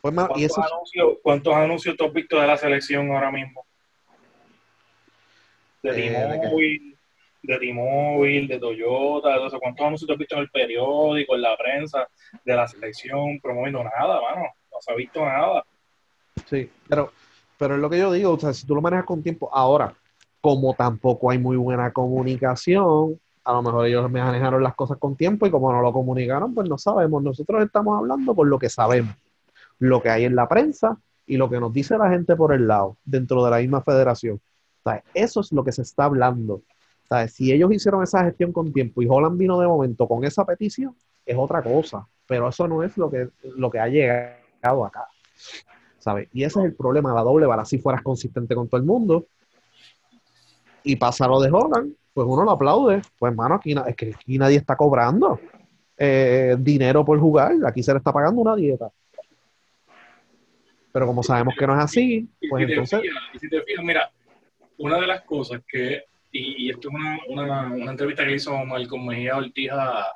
Pues, 0.00 0.12
y 0.12 0.16
¿Cuántos, 0.16 0.42
eso 0.42 0.62
anuncios, 0.62 1.18
¿Cuántos 1.22 1.54
anuncios 1.54 1.96
tú 1.96 2.04
has 2.04 2.12
visto 2.12 2.40
de 2.40 2.46
la 2.46 2.56
selección 2.56 3.10
ahora 3.10 3.30
mismo? 3.30 3.64
De 5.82 5.90
Eh. 5.90 6.40
T-Mobile, 6.40 6.96
de 7.42 7.58
T-Mobile, 7.58 8.46
de 8.46 8.58
Toyota, 8.58 9.30
de 9.30 9.34
todo 9.36 9.46
eso. 9.48 9.58
¿cuántos 9.58 9.86
anuncios 9.86 10.06
tú 10.06 10.12
has 10.12 10.18
visto 10.18 10.34
en 10.36 10.42
el 10.42 10.50
periódico, 10.50 11.34
en 11.34 11.42
la 11.42 11.56
prensa, 11.56 12.08
de 12.44 12.54
la 12.54 12.68
selección, 12.68 13.40
promoviendo 13.40 13.82
nada, 13.82 14.20
mano? 14.20 14.46
No 14.70 14.80
se 14.80 14.92
ha 14.92 14.94
visto 14.94 15.24
nada. 15.24 15.64
Sí, 16.44 16.70
pero, 16.88 17.12
pero 17.58 17.74
es 17.74 17.80
lo 17.80 17.88
que 17.88 17.98
yo 17.98 18.12
digo, 18.12 18.32
o 18.32 18.38
sea, 18.38 18.52
si 18.52 18.66
tú 18.66 18.74
lo 18.74 18.82
manejas 18.82 19.06
con 19.06 19.22
tiempo, 19.22 19.48
ahora, 19.52 19.94
como 20.46 20.74
tampoco 20.74 21.32
hay 21.32 21.38
muy 21.38 21.56
buena 21.56 21.92
comunicación, 21.92 23.18
a 23.42 23.52
lo 23.52 23.62
mejor 23.62 23.84
ellos 23.84 24.08
manejaron 24.08 24.62
las 24.62 24.76
cosas 24.76 24.96
con 24.96 25.16
tiempo 25.16 25.44
y 25.44 25.50
como 25.50 25.72
no 25.72 25.82
lo 25.82 25.92
comunicaron, 25.92 26.54
pues 26.54 26.68
no 26.68 26.78
sabemos. 26.78 27.20
Nosotros 27.20 27.64
estamos 27.64 27.98
hablando 27.98 28.32
por 28.32 28.46
lo 28.46 28.56
que 28.56 28.68
sabemos, 28.68 29.12
lo 29.80 30.00
que 30.00 30.08
hay 30.08 30.24
en 30.24 30.36
la 30.36 30.48
prensa 30.48 31.00
y 31.26 31.36
lo 31.36 31.50
que 31.50 31.58
nos 31.58 31.72
dice 31.72 31.98
la 31.98 32.10
gente 32.10 32.36
por 32.36 32.52
el 32.52 32.68
lado, 32.68 32.96
dentro 33.04 33.44
de 33.44 33.50
la 33.50 33.58
misma 33.58 33.82
federación. 33.82 34.40
O 34.84 34.92
eso 35.14 35.40
es 35.40 35.50
lo 35.50 35.64
que 35.64 35.72
se 35.72 35.82
está 35.82 36.04
hablando. 36.04 36.62
O 37.10 37.26
si 37.26 37.50
ellos 37.50 37.72
hicieron 37.72 38.04
esa 38.04 38.22
gestión 38.22 38.52
con 38.52 38.72
tiempo 38.72 39.02
y 39.02 39.08
Holland 39.10 39.36
vino 39.36 39.58
de 39.58 39.66
momento 39.66 40.06
con 40.06 40.22
esa 40.22 40.44
petición, 40.44 40.94
es 41.24 41.36
otra 41.36 41.60
cosa. 41.60 42.06
Pero 42.28 42.48
eso 42.48 42.68
no 42.68 42.84
es 42.84 42.96
lo 42.96 43.10
que, 43.10 43.30
lo 43.42 43.68
que 43.68 43.80
ha 43.80 43.88
llegado 43.88 44.84
acá. 44.84 45.08
¿sabes? 45.98 46.28
Y 46.32 46.44
ese 46.44 46.60
es 46.60 46.66
el 46.66 46.74
problema, 46.76 47.12
la 47.12 47.22
doble 47.22 47.46
vara. 47.46 47.64
Si 47.64 47.78
fueras 47.78 48.02
consistente 48.02 48.54
con 48.54 48.68
todo 48.68 48.80
el 48.80 48.86
mundo 48.86 49.26
y 50.86 50.94
pasa 50.94 51.26
lo 51.26 51.40
de 51.40 51.50
Holland, 51.50 51.94
pues 52.14 52.26
uno 52.30 52.44
lo 52.44 52.52
aplaude. 52.52 53.02
Pues, 53.18 53.32
hermano, 53.32 53.56
aquí, 53.56 53.74
es 53.88 53.96
que 53.96 54.14
aquí 54.14 54.38
nadie 54.38 54.56
está 54.56 54.76
cobrando 54.76 55.40
eh, 55.98 56.54
dinero 56.60 57.04
por 57.04 57.18
jugar. 57.18 57.54
Aquí 57.66 57.82
se 57.82 57.92
le 57.92 57.98
está 57.98 58.12
pagando 58.12 58.40
una 58.40 58.54
dieta. 58.54 58.88
Pero 60.92 61.06
como 61.06 61.24
sabemos 61.24 61.54
que 61.58 61.66
no 61.66 61.74
es 61.76 61.84
así, 61.84 62.28
Y 62.40 62.48
pues 62.48 62.66
te 62.66 62.72
entonces, 62.72 63.00
fijas- 63.00 63.22
y 63.34 63.38
si 63.40 63.48
te 63.48 63.60
fijas, 63.62 63.84
mira, 63.84 64.10
una 64.78 65.00
de 65.00 65.06
las 65.08 65.22
cosas 65.22 65.60
que, 65.68 66.04
y, 66.30 66.70
esto 66.70 66.88
es 66.88 66.94
una, 66.94 67.18
una, 67.28 67.74
una, 67.74 67.90
entrevista 67.90 68.24
que 68.24 68.34
hizo 68.34 68.56
Malcolm 68.64 69.06
Mejía 69.06 69.36
Ortiz 69.36 69.70
a, 69.72 70.06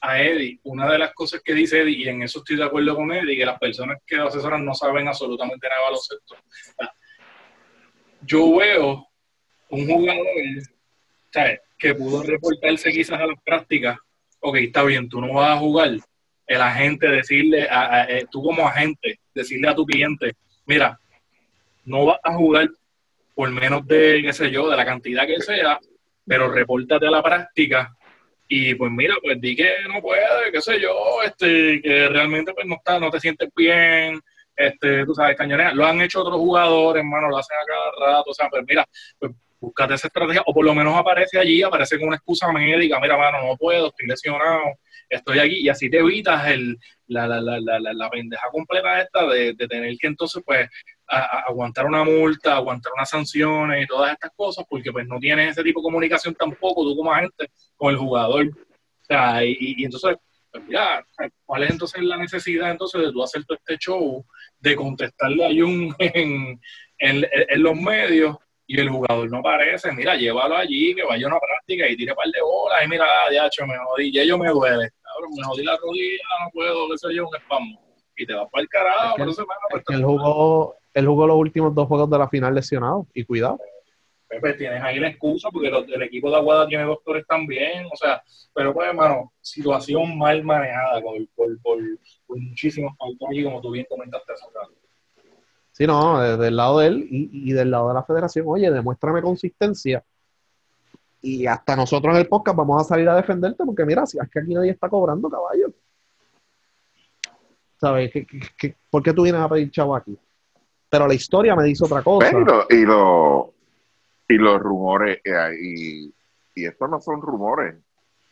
a 0.00 0.22
Eddie, 0.22 0.60
una 0.64 0.92
de 0.92 0.98
las 0.98 1.14
cosas 1.14 1.40
que 1.42 1.54
dice 1.54 1.80
Eddie, 1.80 2.04
y 2.04 2.08
en 2.08 2.22
eso 2.22 2.40
estoy 2.40 2.56
de 2.56 2.64
acuerdo 2.64 2.94
con 2.94 3.10
Eddie, 3.10 3.38
que 3.38 3.46
las 3.46 3.58
personas 3.58 3.98
que 4.06 4.16
lo 4.16 4.28
asesoran 4.28 4.64
no 4.64 4.74
saben 4.74 5.08
absolutamente 5.08 5.66
nada 5.66 5.80
de 5.80 5.84
baloncesto. 5.86 6.36
Yo 8.20 8.56
veo 8.58 9.08
un 9.72 9.86
jugador 9.86 10.26
que 11.78 11.94
pudo 11.94 12.22
reportarse 12.22 12.92
quizás 12.92 13.18
a 13.18 13.26
las 13.26 13.40
prácticas, 13.42 13.98
ok, 14.40 14.56
está 14.56 14.82
bien, 14.84 15.08
tú 15.08 15.20
no 15.20 15.32
vas 15.32 15.56
a 15.56 15.58
jugar, 15.58 15.90
el 16.46 16.60
agente 16.60 17.08
decirle, 17.08 17.66
a, 17.70 18.04
eh, 18.08 18.26
tú 18.30 18.42
como 18.42 18.66
agente, 18.68 19.18
decirle 19.34 19.68
a 19.68 19.74
tu 19.74 19.86
cliente, 19.86 20.34
mira, 20.66 20.98
no 21.86 22.04
vas 22.06 22.20
a 22.22 22.34
jugar 22.34 22.68
por 23.34 23.50
menos 23.50 23.86
de, 23.86 24.20
qué 24.22 24.32
sé 24.32 24.50
yo, 24.50 24.68
de 24.68 24.76
la 24.76 24.84
cantidad 24.84 25.26
que 25.26 25.40
sea, 25.40 25.80
pero 26.26 26.50
repórtate 26.50 27.06
a 27.06 27.10
la 27.10 27.22
práctica 27.22 27.96
y 28.46 28.74
pues 28.74 28.92
mira, 28.92 29.14
pues 29.22 29.40
di 29.40 29.56
que 29.56 29.70
no 29.88 30.02
puede, 30.02 30.52
qué 30.52 30.60
sé 30.60 30.78
yo, 30.78 31.22
este, 31.24 31.80
que 31.80 32.08
realmente 32.08 32.52
pues 32.52 32.66
no 32.66 32.74
está, 32.74 33.00
no 33.00 33.10
te 33.10 33.20
sientes 33.20 33.48
bien, 33.56 34.20
este, 34.54 35.06
tú 35.06 35.14
sabes, 35.14 35.36
cañonea. 35.36 35.72
Lo 35.72 35.86
han 35.86 36.02
hecho 36.02 36.20
otros 36.20 36.36
jugadores, 36.36 37.00
hermano, 37.00 37.30
lo 37.30 37.38
hacen 37.38 37.56
a 37.56 37.66
cada 37.66 38.12
rato, 38.12 38.30
o 38.30 38.34
sea, 38.34 38.50
pues 38.50 38.62
mira, 38.68 38.86
pues 39.18 39.32
búscate 39.62 39.94
esa 39.94 40.08
estrategia, 40.08 40.42
o 40.44 40.52
por 40.52 40.64
lo 40.64 40.74
menos 40.74 40.96
aparece 40.96 41.38
allí, 41.38 41.62
aparece 41.62 41.96
con 41.96 42.08
una 42.08 42.16
excusa 42.16 42.50
médica, 42.50 42.98
mira, 43.00 43.16
mano, 43.16 43.46
no 43.46 43.56
puedo, 43.56 43.86
estoy 43.86 44.08
lesionado, 44.08 44.60
estoy 45.08 45.38
aquí, 45.38 45.60
y 45.60 45.68
así 45.68 45.88
te 45.88 45.98
evitas 45.98 46.48
el, 46.48 46.76
la, 47.06 47.28
la, 47.28 47.40
la, 47.40 47.60
la, 47.60 47.92
la 47.92 48.10
pendeja 48.10 48.48
completa 48.50 49.00
esta 49.00 49.24
de, 49.28 49.54
tener 49.54 49.96
que 49.98 50.08
entonces, 50.08 50.42
pues, 50.44 50.68
aguantar 51.06 51.86
una 51.86 52.02
multa, 52.02 52.56
aguantar 52.56 52.92
unas 52.96 53.08
sanciones 53.08 53.84
y 53.84 53.86
todas 53.86 54.12
estas 54.12 54.32
cosas, 54.34 54.64
porque 54.68 54.90
pues 54.90 55.06
no 55.06 55.20
tienes 55.20 55.52
ese 55.52 55.62
tipo 55.62 55.80
de 55.80 55.84
comunicación 55.84 56.34
tampoco 56.34 56.82
tú 56.82 56.96
como 56.96 57.12
agente 57.12 57.50
con 57.76 57.90
el 57.90 57.98
jugador. 57.98 58.46
O 58.46 59.04
sea, 59.04 59.44
y, 59.44 59.84
entonces, 59.84 60.16
pues 60.50 60.64
mira, 60.64 61.06
¿cuál 61.44 61.64
es 61.64 61.70
entonces 61.70 62.02
la 62.02 62.16
necesidad 62.16 62.70
entonces 62.70 63.02
de 63.02 63.12
tú 63.12 63.22
hacer 63.22 63.44
todo 63.44 63.58
este 63.58 63.76
show, 63.76 64.24
de 64.58 64.74
contestarle 64.74 65.44
a 65.44 65.50
Jung 65.50 65.94
en, 65.98 66.58
en 66.98 67.62
los 67.62 67.76
medios 67.76 68.36
y 68.66 68.80
el 68.80 68.88
jugador 68.88 69.30
no 69.30 69.38
aparece, 69.38 69.92
mira, 69.92 70.16
llévalo 70.16 70.56
allí, 70.56 70.94
que 70.94 71.02
vaya 71.02 71.26
a 71.26 71.30
una 71.30 71.40
práctica 71.40 71.88
y 71.88 71.96
tire 71.96 72.12
un 72.12 72.16
par 72.16 72.26
de 72.26 72.40
bolas, 72.40 72.84
y 72.84 72.88
mira, 72.88 73.06
ya, 73.32 73.66
me 73.66 73.76
jodí, 73.78 74.12
ya 74.12 74.24
yo 74.24 74.38
me 74.38 74.48
duele, 74.48 74.90
cabrón, 75.02 75.30
me 75.36 75.44
jodí 75.44 75.64
la 75.64 75.76
rodilla, 75.76 76.24
no 76.44 76.50
puedo, 76.52 76.88
qué 76.90 76.98
sé 76.98 77.14
yo, 77.14 77.28
un 77.28 77.36
spam. 77.36 77.76
Y 78.16 78.26
te 78.26 78.34
vas 78.34 78.48
para 78.50 78.62
el 78.62 78.68
carajo, 78.68 79.24
es 79.24 79.36
que, 79.86 79.94
él, 79.94 80.04
jugó, 80.04 80.76
él 80.92 81.06
jugó 81.06 81.26
los 81.26 81.36
últimos 81.36 81.74
dos 81.74 81.88
juegos 81.88 82.10
de 82.10 82.18
la 82.18 82.28
final 82.28 82.54
lesionado, 82.54 83.06
y 83.14 83.24
cuidado. 83.24 83.58
Pepe, 84.28 84.54
tienes 84.54 84.82
ahí 84.82 84.98
la 84.98 85.08
excusa, 85.08 85.50
porque 85.50 85.68
el 85.68 86.02
equipo 86.02 86.30
de 86.30 86.36
Aguada 86.36 86.66
tiene 86.66 86.84
doctores 86.84 87.26
también, 87.26 87.86
o 87.92 87.96
sea, 87.96 88.22
pero 88.54 88.72
pues, 88.72 88.88
hermano, 88.88 89.32
situación 89.40 90.16
mal 90.16 90.42
manejada 90.44 91.00
por, 91.02 91.16
por, 91.34 91.60
por, 91.60 91.78
por 92.26 92.38
muchísimos 92.38 92.96
factores, 92.96 93.44
como 93.44 93.60
tú 93.60 93.70
bien 93.70 93.86
comentaste 93.88 94.32
hace 94.32 94.46
rato. 94.54 94.81
Sí, 95.72 95.86
no, 95.86 96.20
del 96.20 96.54
lado 96.54 96.80
de 96.80 96.86
él 96.86 97.08
y, 97.10 97.52
del 97.52 97.70
lado 97.70 97.88
de 97.88 97.94
la 97.94 98.02
federación, 98.02 98.44
oye, 98.46 98.70
demuéstrame 98.70 99.22
consistencia. 99.22 100.04
Y 101.22 101.46
hasta 101.46 101.74
nosotros 101.74 102.14
en 102.14 102.20
el 102.20 102.28
podcast 102.28 102.56
vamos 102.56 102.80
a 102.80 102.84
salir 102.84 103.08
a 103.08 103.16
defenderte 103.16 103.64
porque 103.64 103.86
mira, 103.86 104.04
si 104.04 104.18
es 104.18 104.28
que 104.28 104.40
aquí 104.40 104.54
nadie 104.54 104.72
está 104.72 104.88
cobrando 104.90 105.30
caballo. 105.30 105.72
¿Sabes? 107.80 108.12
¿Qué, 108.12 108.76
por 108.90 109.02
qué 109.02 109.12
tú 109.12 109.22
vienes 109.22 109.40
a 109.40 109.48
pedir 109.48 109.70
chavo 109.70 109.96
aquí? 109.96 110.16
Pero 110.90 111.08
la 111.08 111.14
historia 111.14 111.56
me 111.56 111.64
dice 111.64 111.84
otra 111.84 112.02
cosa. 112.02 112.30
y, 112.68 112.84
lo, 112.84 113.54
y, 114.28 114.34
los 114.34 114.60
rumores, 114.60 115.20
eh, 115.24 115.56
y, 115.58 116.14
y 116.54 116.66
estos 116.66 116.90
no 116.90 117.00
son 117.00 117.22
rumores, 117.22 117.76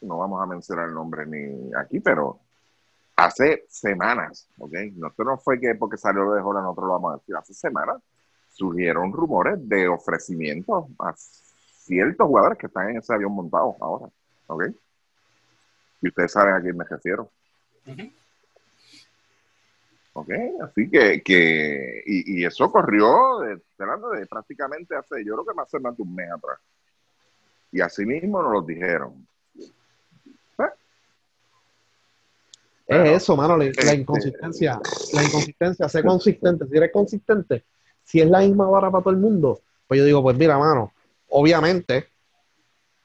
no 0.03 0.19
vamos 0.19 0.43
a 0.43 0.47
mencionar 0.47 0.89
el 0.89 0.95
nombre 0.95 1.27
ni 1.27 1.71
aquí, 1.75 2.01
pero 2.01 2.39
hace 3.25 3.65
semanas, 3.69 4.49
¿ok? 4.59 4.73
No, 4.95 5.13
no 5.19 5.39
fue 5.39 5.61
que 5.61 5.75
porque 5.75 5.97
salió 5.97 6.25
lo 6.25 6.35
de 6.35 6.43
Jola 6.43 6.61
nosotros 6.61 6.87
lo 6.87 6.93
vamos 6.95 7.15
a 7.15 7.17
decir, 7.19 7.37
hace 7.37 7.55
semanas 7.55 8.01
surgieron 8.53 9.13
rumores 9.13 9.57
de 9.69 9.89
ofrecimientos 9.89 10.87
a 10.99 11.15
ciertos 11.17 12.27
jugadores 12.27 12.59
que 12.59 12.67
están 12.67 12.91
en 12.91 12.99
ese 12.99 13.13
avión 13.13 13.33
montado 13.33 13.77
ahora, 13.81 14.07
¿ok? 14.47 14.65
Y 16.03 16.09
ustedes 16.09 16.33
saben 16.33 16.55
a 16.55 16.61
quién 16.61 16.77
me 16.77 16.85
refiero. 16.85 17.31
Ok, 20.13 20.31
así 20.63 20.91
que, 20.91 21.23
que 21.23 22.03
y, 22.05 22.45
eso 22.45 22.71
corrió 22.71 23.41
de, 23.41 23.57
de, 23.57 24.27
prácticamente 24.27 24.97
hace, 24.97 25.25
yo 25.25 25.35
creo 25.35 25.47
que 25.47 25.55
más 25.55 25.97
de 25.97 26.03
un 26.03 26.15
mes 26.15 26.31
atrás. 26.31 26.59
Y 27.73 27.81
así 27.81 28.05
mismo 28.05 28.43
nos 28.43 28.53
lo 28.53 28.63
dijeron. 28.63 29.27
Es 32.91 33.23
eso, 33.23 33.37
mano, 33.37 33.57
la, 33.57 33.67
este, 33.67 33.95
inconsistencia. 33.95 34.81
La 35.13 35.23
inconsistencia, 35.23 35.89
sé 35.89 36.03
consistente. 36.03 36.67
Si 36.67 36.77
eres 36.77 36.91
consistente, 36.93 37.65
si 38.03 38.21
es 38.21 38.29
la 38.29 38.41
misma 38.41 38.69
vara 38.69 38.91
para 38.91 39.05
todo 39.05 39.15
el 39.15 39.21
mundo, 39.21 39.61
pues 39.87 39.99
yo 39.99 40.05
digo, 40.05 40.23
pues 40.23 40.37
mira, 40.37 40.59
mano, 40.59 40.93
obviamente 41.29 42.09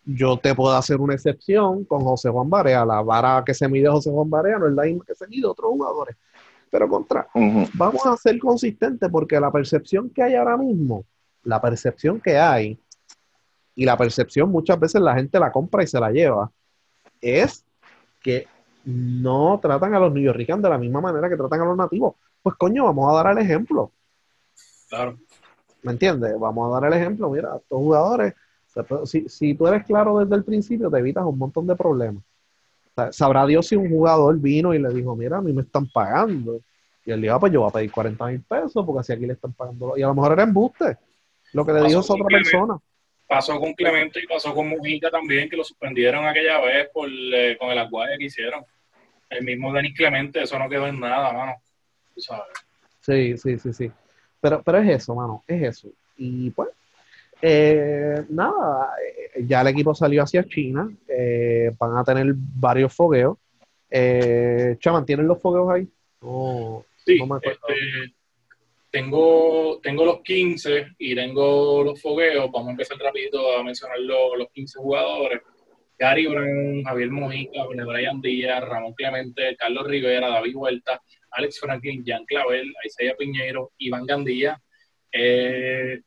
yo 0.04 0.38
te 0.38 0.56
puedo 0.56 0.76
hacer 0.76 1.00
una 1.00 1.14
excepción 1.14 1.86
con 1.86 2.02
José 2.02 2.30
Juan 2.30 2.50
Barea. 2.50 2.84
La 2.84 3.02
vara 3.02 3.44
que 3.46 3.54
se 3.54 3.68
mide 3.68 3.88
José 3.88 4.10
Juan 4.10 4.28
Barea 4.28 4.58
no 4.58 4.68
es 4.68 4.74
la 4.74 4.84
misma 4.84 5.06
que 5.06 5.14
se 5.14 5.28
mide 5.28 5.46
otros 5.46 5.70
jugadores. 5.70 6.16
Pero 6.72 6.90
contra, 6.90 7.28
vamos 7.76 8.06
a 8.08 8.18
ser 8.18 8.40
consistentes 8.40 9.08
porque 9.12 9.40
la 9.40 9.52
percepción 9.52 10.10
que 10.10 10.24
hay 10.24 10.34
ahora 10.34 10.58
mismo, 10.58 11.06
la 11.44 11.62
percepción 11.62 12.20
que 12.20 12.38
hay, 12.38 12.80
y 13.76 13.86
la 13.86 13.96
percepción 13.96 14.50
muchas 14.50 14.80
veces 14.80 15.00
la 15.00 15.14
gente 15.14 15.40
la 15.40 15.52
compra 15.52 15.84
y 15.84 15.88
se 15.88 16.00
la 16.00 16.10
lleva, 16.10 16.52
es 17.22 17.64
que 18.22 18.48
no 18.86 19.60
tratan 19.62 19.94
a 19.96 20.00
los 20.00 20.14
New 20.14 20.32
de 20.32 20.70
la 20.70 20.78
misma 20.78 21.02
manera 21.02 21.28
que 21.28 21.36
tratan 21.36 21.62
a 21.62 21.66
los 21.66 21.78
nativos. 21.78 22.16
Pues 22.42 22.56
coño, 22.56 22.86
vamos 22.86 23.12
a 23.12 23.24
dar 23.24 23.36
el 23.36 23.44
ejemplo. 23.44 23.92
Claro. 24.88 25.18
¿Me 25.82 25.92
entiendes? 25.92 26.40
Vamos 26.40 26.70
a 26.70 26.80
dar 26.80 26.92
el 26.92 27.00
ejemplo. 27.00 27.30
Mira, 27.30 27.56
estos 27.56 27.78
jugadores, 27.78 28.34
si, 29.06 29.28
si 29.28 29.56
tú 29.56 29.68
eres 29.68 29.84
claro 29.86 30.20
desde 30.20 30.36
el 30.36 30.44
principio, 30.44 30.90
te 30.90 31.00
evitas 31.00 31.26
un 31.26 31.38
montón 31.38 31.66
de 31.66 31.76
problemas. 31.76 32.24
sabrá 33.12 33.46
Dios 33.46 33.68
si 33.68 33.76
un 33.76 33.90
jugador 33.90 34.40
vino 34.40 34.74
y 34.74 34.80
le 34.80 34.90
dijo, 34.90 35.16
mira, 35.16 35.38
a 35.38 35.42
mí 35.42 35.52
me 35.52 35.64
están 35.64 35.88
pagando. 35.88 36.60
Y 37.06 37.12
él 37.12 37.22
dijo, 37.22 37.34
ah, 37.36 37.40
pues 37.40 37.52
yo 37.52 37.62
voy 37.62 37.70
a 37.70 37.74
pedir 37.74 37.92
40 37.92 38.26
mil 38.28 38.42
pesos 38.42 38.86
porque 38.86 39.00
así 39.00 39.14
aquí 39.14 39.26
le 39.26 39.34
están 39.34 39.54
pagando. 39.54 39.98
Y 39.98 40.04
a 40.04 40.08
lo 40.08 40.16
mejor 40.16 40.34
era 40.34 40.44
embuste. 40.44 40.98
Lo 41.54 41.66
que 41.66 41.74
le 41.74 41.84
dijo 41.84 42.02
es 42.02 42.10
otra 42.10 42.26
persona. 42.26 42.78
Pasó 43.28 43.60
con 43.60 43.74
Clemente 43.74 44.20
y 44.24 44.28
pasó 44.28 44.54
con 44.54 44.70
Mujica 44.70 45.10
también, 45.10 45.50
que 45.50 45.58
lo 45.58 45.64
suspendieron 45.64 46.26
aquella 46.26 46.62
vez 46.62 46.90
por, 46.94 47.10
eh, 47.10 47.58
con 47.60 47.70
el 47.70 47.78
aguaje 47.80 48.18
que 48.20 48.26
hicieron 48.26 48.64
el 49.36 49.44
mismo 49.44 49.74
Denis 49.74 49.96
Clemente, 49.96 50.44
eso 50.44 50.58
no 50.58 50.70
quedó 50.70 50.88
en 50.88 51.00
nada, 51.00 51.32
mano. 51.34 51.56
Sí, 53.02 53.38
sí, 53.38 53.60
sí, 53.60 53.74
sí. 53.74 53.92
Pero, 54.42 54.62
pero 54.64 54.78
es 54.80 54.90
eso, 54.90 55.16
mano, 55.16 55.44
es 55.48 55.62
eso. 55.64 55.90
Y 56.18 56.50
pues, 56.52 56.70
eh, 57.42 58.24
nada, 58.30 58.94
eh, 59.36 59.44
ya 59.46 59.62
el 59.62 59.68
equipo 59.68 59.94
salió 59.94 60.24
hacia 60.24 60.44
China, 60.46 60.90
eh, 61.08 61.72
van 61.78 61.98
a 61.98 62.04
tener 62.04 62.34
varios 62.36 62.94
fogueos. 62.94 63.38
Eh, 63.90 64.78
Chaman, 64.80 65.06
¿tienen 65.06 65.28
los 65.28 65.42
fogueos 65.42 65.70
ahí? 65.70 65.88
sí, 67.06 67.20
este, 67.42 68.14
tengo, 68.90 69.80
tengo 69.84 70.06
los 70.06 70.22
15 70.22 70.96
y 70.98 71.14
tengo 71.14 71.84
los 71.84 72.02
fogueos. 72.02 72.50
Vamos 72.52 72.70
a 72.70 72.72
empezar 72.72 72.98
rapidito 72.98 73.58
a 73.58 73.64
mencionar 73.64 74.00
los, 74.00 74.38
los 74.38 74.50
15 74.52 74.80
jugadores. 74.80 75.42
Gary 75.98 76.28
Brown, 76.28 76.84
Javier 76.84 77.10
Mojica, 77.10 77.66
Brian 77.86 78.22
Díaz, 78.22 78.62
Ramón 78.62 78.94
Clemente, 78.94 79.56
Carlos 79.56 79.88
Rivera, 79.88 80.28
David 80.28 80.56
Huerta, 80.56 81.02
Alex 81.32 81.60
Franklin, 81.60 82.04
Jan 82.06 82.26
Clavel, 82.26 82.74
Isaiah 82.86 83.16
Piñero, 83.18 83.72
Iván 83.78 84.06
Gandía, 84.06 84.62
eh, 85.12 86.02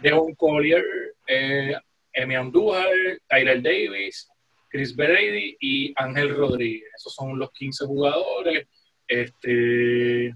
Devon 0.00 0.34
Collier, 0.34 0.84
eh, 1.26 1.74
Emi 2.12 2.34
Andújar, 2.34 2.88
Tyler 3.28 3.62
Davis, 3.62 4.28
Chris 4.68 4.94
Brady 4.94 5.56
y 5.60 5.92
Ángel 5.96 6.34
Rodríguez. 6.34 6.90
Esos 6.96 7.14
son 7.14 7.38
los 7.38 7.50
15 7.52 7.86
jugadores. 7.86 8.66
Este, 9.06 10.34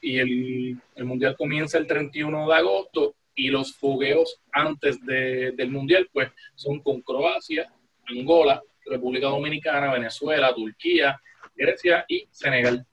y 0.00 0.18
el, 0.18 0.80
el, 0.96 1.04
Mundial 1.04 1.36
comienza 1.36 1.78
el 1.78 1.86
31 1.86 2.48
de 2.48 2.54
agosto 2.54 3.14
y 3.34 3.48
los 3.48 3.76
fogueos 3.76 4.40
antes 4.52 5.04
de, 5.04 5.52
del 5.52 5.70
Mundial 5.70 6.08
pues 6.12 6.30
son 6.54 6.80
con 6.80 7.02
Croacia, 7.02 7.72
Angola, 8.10 8.62
República 8.84 9.28
Dominicana, 9.28 9.92
Venezuela, 9.92 10.54
Turquía, 10.54 11.20
Grecia 11.54 12.04
y 12.08 12.26
Senegal. 12.30 12.84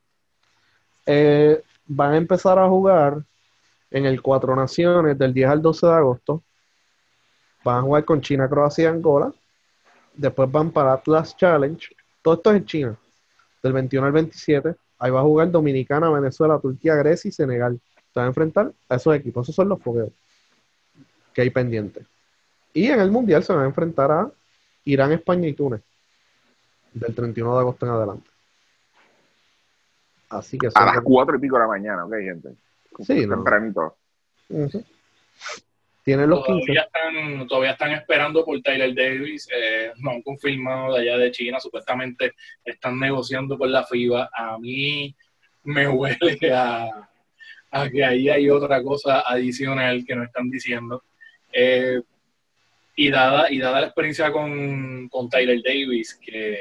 Eh, 1.06 1.62
van 1.86 2.14
a 2.14 2.18
empezar 2.18 2.60
a 2.60 2.68
jugar 2.68 3.24
en 3.92 4.06
el 4.06 4.22
Cuatro 4.22 4.56
Naciones 4.56 5.18
del 5.18 5.34
10 5.34 5.50
al 5.50 5.62
12 5.62 5.88
de 5.88 5.94
agosto. 5.94 6.44
Van 7.64 7.78
a 7.78 7.82
jugar 7.82 8.06
con 8.06 8.22
China, 8.22 8.50
Croacia 8.50 8.84
y 8.84 8.88
Angola. 8.88 9.34
Después 10.14 10.52
van 10.52 10.72
para 10.72 10.94
Atlas 10.94 11.36
Challenge. 11.38 11.88
Todo 12.22 12.36
esto 12.36 12.52
es 12.52 12.58
en 12.58 12.66
China. 12.66 12.98
Del 13.64 13.74
21 13.74 14.08
al 14.08 14.14
27. 14.14 14.76
Ahí 15.00 15.12
va 15.12 15.20
a 15.20 15.24
jugar 15.24 15.52
Dominicana, 15.52 16.10
Venezuela, 16.10 16.60
Turquía, 16.60 16.96
Grecia 16.96 17.30
y 17.30 17.32
Senegal. 17.32 17.80
Se 18.14 18.20
van 18.20 18.26
a 18.26 18.28
enfrentar 18.30 18.72
a 18.90 18.96
esos 18.96 19.16
equipos. 19.16 19.46
Esos 19.46 19.56
son 19.56 19.70
los 19.70 19.82
fogueos 19.82 20.12
que 21.34 21.42
hay 21.42 21.50
pendientes. 21.52 22.06
Y 22.74 22.88
en 22.88 23.00
el 23.00 23.12
Mundial 23.12 23.44
se 23.44 23.54
van 23.54 23.64
a 23.64 23.68
enfrentar 23.68 24.12
a 24.12 24.32
Irán, 24.88 25.12
España 25.12 25.48
y 25.48 25.54
Túnez. 25.54 25.82
Del 26.94 27.14
31 27.14 27.54
de 27.54 27.60
agosto 27.60 27.86
en 27.86 27.92
adelante. 27.92 28.30
Así 30.30 30.58
que 30.58 30.68
a 30.74 30.86
las 30.86 31.02
cuatro 31.02 31.36
y 31.36 31.40
pico 31.40 31.56
de 31.56 31.62
la 31.62 31.68
mañana, 31.68 32.06
ok, 32.06 32.14
gente. 32.14 32.50
Sí, 33.00 33.28
tempranito. 33.28 33.96
Tienen 36.04 36.30
los 36.30 36.46
todavía 36.46 36.82
Están, 36.82 37.48
todavía 37.48 37.72
están 37.72 37.92
esperando 37.92 38.44
por 38.46 38.62
Tyler 38.62 38.96
Davis. 38.96 39.48
Eh, 39.54 39.92
no 39.98 40.12
han 40.12 40.22
confirmado 40.22 40.94
de 40.94 41.02
allá 41.02 41.18
de 41.18 41.32
China. 41.32 41.60
Supuestamente 41.60 42.34
están 42.64 42.98
negociando 42.98 43.58
con 43.58 43.72
la 43.72 43.86
FIBA. 43.86 44.30
A 44.34 44.58
mí 44.58 45.14
me 45.64 45.88
huele 45.88 46.40
a, 46.54 47.10
que 47.92 48.06
ahí 48.06 48.30
hay 48.30 48.50
otra 48.50 48.82
cosa 48.82 49.22
adicional 49.28 50.06
que 50.06 50.16
no 50.16 50.24
están 50.24 50.50
diciendo. 50.50 51.04
Eh, 51.52 52.02
y, 52.98 53.12
dada, 53.12 53.52
y 53.52 53.60
dada 53.60 53.80
la 53.80 53.88
experiencia 53.88 54.32
con, 54.32 55.08
con 55.10 55.30
Tyler 55.30 55.62
Davis, 55.64 56.16
que 56.16 56.60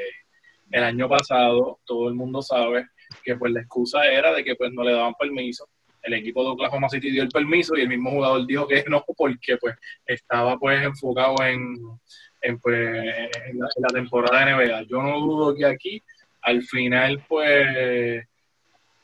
el 0.69 0.83
año 0.83 1.09
pasado 1.09 1.79
todo 1.83 2.07
el 2.09 2.13
mundo 2.13 2.43
sabe 2.43 2.85
que 3.23 3.35
pues 3.35 3.51
la 3.51 3.61
excusa 3.61 4.05
era 4.05 4.31
de 4.33 4.43
que 4.43 4.55
pues 4.55 4.71
no 4.71 4.83
le 4.83 4.93
daban 4.93 5.15
permiso. 5.15 5.67
El 6.03 6.13
equipo 6.13 6.43
de 6.43 6.51
Oklahoma 6.51 6.89
City 6.89 7.09
dio 7.09 7.23
el 7.23 7.29
permiso 7.29 7.75
y 7.75 7.81
el 7.81 7.89
mismo 7.89 8.11
jugador 8.11 8.45
dijo 8.45 8.67
que 8.67 8.85
no 8.87 9.03
porque 9.17 9.57
pues 9.57 9.75
estaba 10.05 10.57
pues 10.59 10.83
enfocado 10.83 11.35
en, 11.43 11.75
en, 12.41 12.59
pues, 12.59 13.03
la, 13.53 13.87
temporada 13.87 14.45
de 14.45 14.53
NBA. 14.53 14.83
Yo 14.83 15.01
no 15.01 15.19
dudo 15.19 15.55
que 15.55 15.65
aquí 15.65 16.03
al 16.43 16.61
final 16.61 17.23
pues 17.27 18.23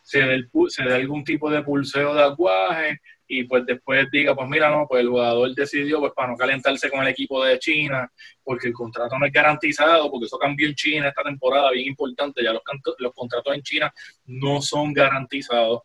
se 0.03 0.19
dé, 0.21 0.43
se 0.67 0.83
dé 0.83 0.93
algún 0.93 1.23
tipo 1.23 1.49
de 1.49 1.63
pulseo 1.63 2.13
de 2.13 2.21
aguaje 2.21 3.01
y 3.35 3.43
pues 3.45 3.65
después 3.65 4.09
diga, 4.11 4.35
pues 4.35 4.47
mira, 4.47 4.69
no, 4.69 4.85
pues 4.87 5.01
el 5.01 5.09
jugador 5.09 5.53
decidió 5.55 5.99
pues 5.99 6.13
para 6.13 6.29
no 6.29 6.37
calentarse 6.37 6.89
con 6.89 7.01
el 7.01 7.07
equipo 7.07 7.43
de 7.43 7.57
China, 7.57 8.11
porque 8.43 8.67
el 8.67 8.73
contrato 8.73 9.17
no 9.17 9.25
es 9.25 9.31
garantizado, 9.31 10.11
porque 10.11 10.27
eso 10.27 10.37
cambió 10.37 10.67
en 10.67 10.75
China 10.75 11.07
esta 11.07 11.23
temporada, 11.23 11.71
bien 11.71 11.87
importante, 11.87 12.43
ya 12.43 12.53
los, 12.53 12.61
los 12.99 13.13
contratos 13.13 13.55
en 13.55 13.63
China 13.63 13.91
no 14.25 14.61
son 14.61 14.93
garantizados. 14.93 15.81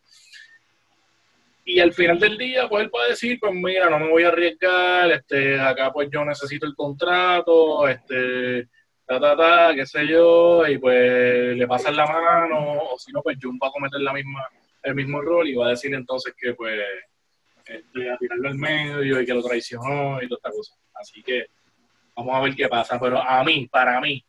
Y 1.64 1.80
al 1.80 1.94
final 1.94 2.18
del 2.18 2.36
día, 2.36 2.68
pues 2.68 2.84
él 2.84 2.90
puede 2.90 3.11
decir, 3.11 3.38
pues 3.40 3.55
mira, 3.55 3.88
no 3.88 3.99
me 3.99 4.11
voy 4.11 4.24
a 4.24 4.28
arriesgar, 4.28 5.11
este, 5.11 5.59
acá 5.59 5.90
pues 5.90 6.11
yo 6.12 6.24
necesito 6.26 6.66
el 6.66 6.74
contrato, 6.74 7.88
este, 7.88 8.68
ta, 9.07 9.18
ta, 9.18 9.36
ta, 9.36 9.74
qué 9.74 9.86
sé 9.86 10.07
yo, 10.07 10.66
y 10.66 10.76
pues 10.76 11.57
le 11.57 11.66
pasan 11.66 11.96
la 11.96 12.07
mano, 12.07 12.92
o 12.92 12.99
si 12.99 13.11
no, 13.11 13.22
pues 13.22 13.38
Jun 13.40 13.59
va 13.62 13.68
a 13.68 13.72
cometer 13.72 14.01
la 14.03 14.12
misma, 14.12 14.46
el 14.82 14.94
mismo 14.94 15.22
error 15.22 15.46
y 15.46 15.55
va 15.55 15.68
a 15.68 15.70
decir 15.70 15.94
entonces 15.94 16.34
que 16.36 16.53
pues 16.53 16.78
este, 17.69 18.11
a 18.11 18.16
tirarlo 18.16 18.49
al 18.49 18.55
medio 18.55 19.21
y 19.21 19.27
que 19.27 19.35
lo 19.35 19.43
traicionó 19.43 20.23
y 20.23 20.29
toda 20.29 20.39
esta 20.39 20.51
cosa. 20.51 20.75
Así 20.95 21.23
que 21.23 21.47
vamos 22.16 22.35
a 22.35 22.41
ver 22.41 22.55
qué 22.55 22.69
pasa. 22.69 22.99
Pero 22.99 23.21
a 23.21 23.45
mí, 23.45 23.69
para 23.71 24.01
mí, 24.01 24.25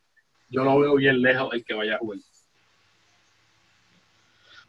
yo 0.50 0.64
lo 0.64 0.80
veo 0.80 0.96
bien 0.96 1.22
lejos 1.22 1.54
el 1.54 1.64
que 1.64 1.74
vaya 1.74 1.96
a 1.96 2.00
jugar. 2.00 2.20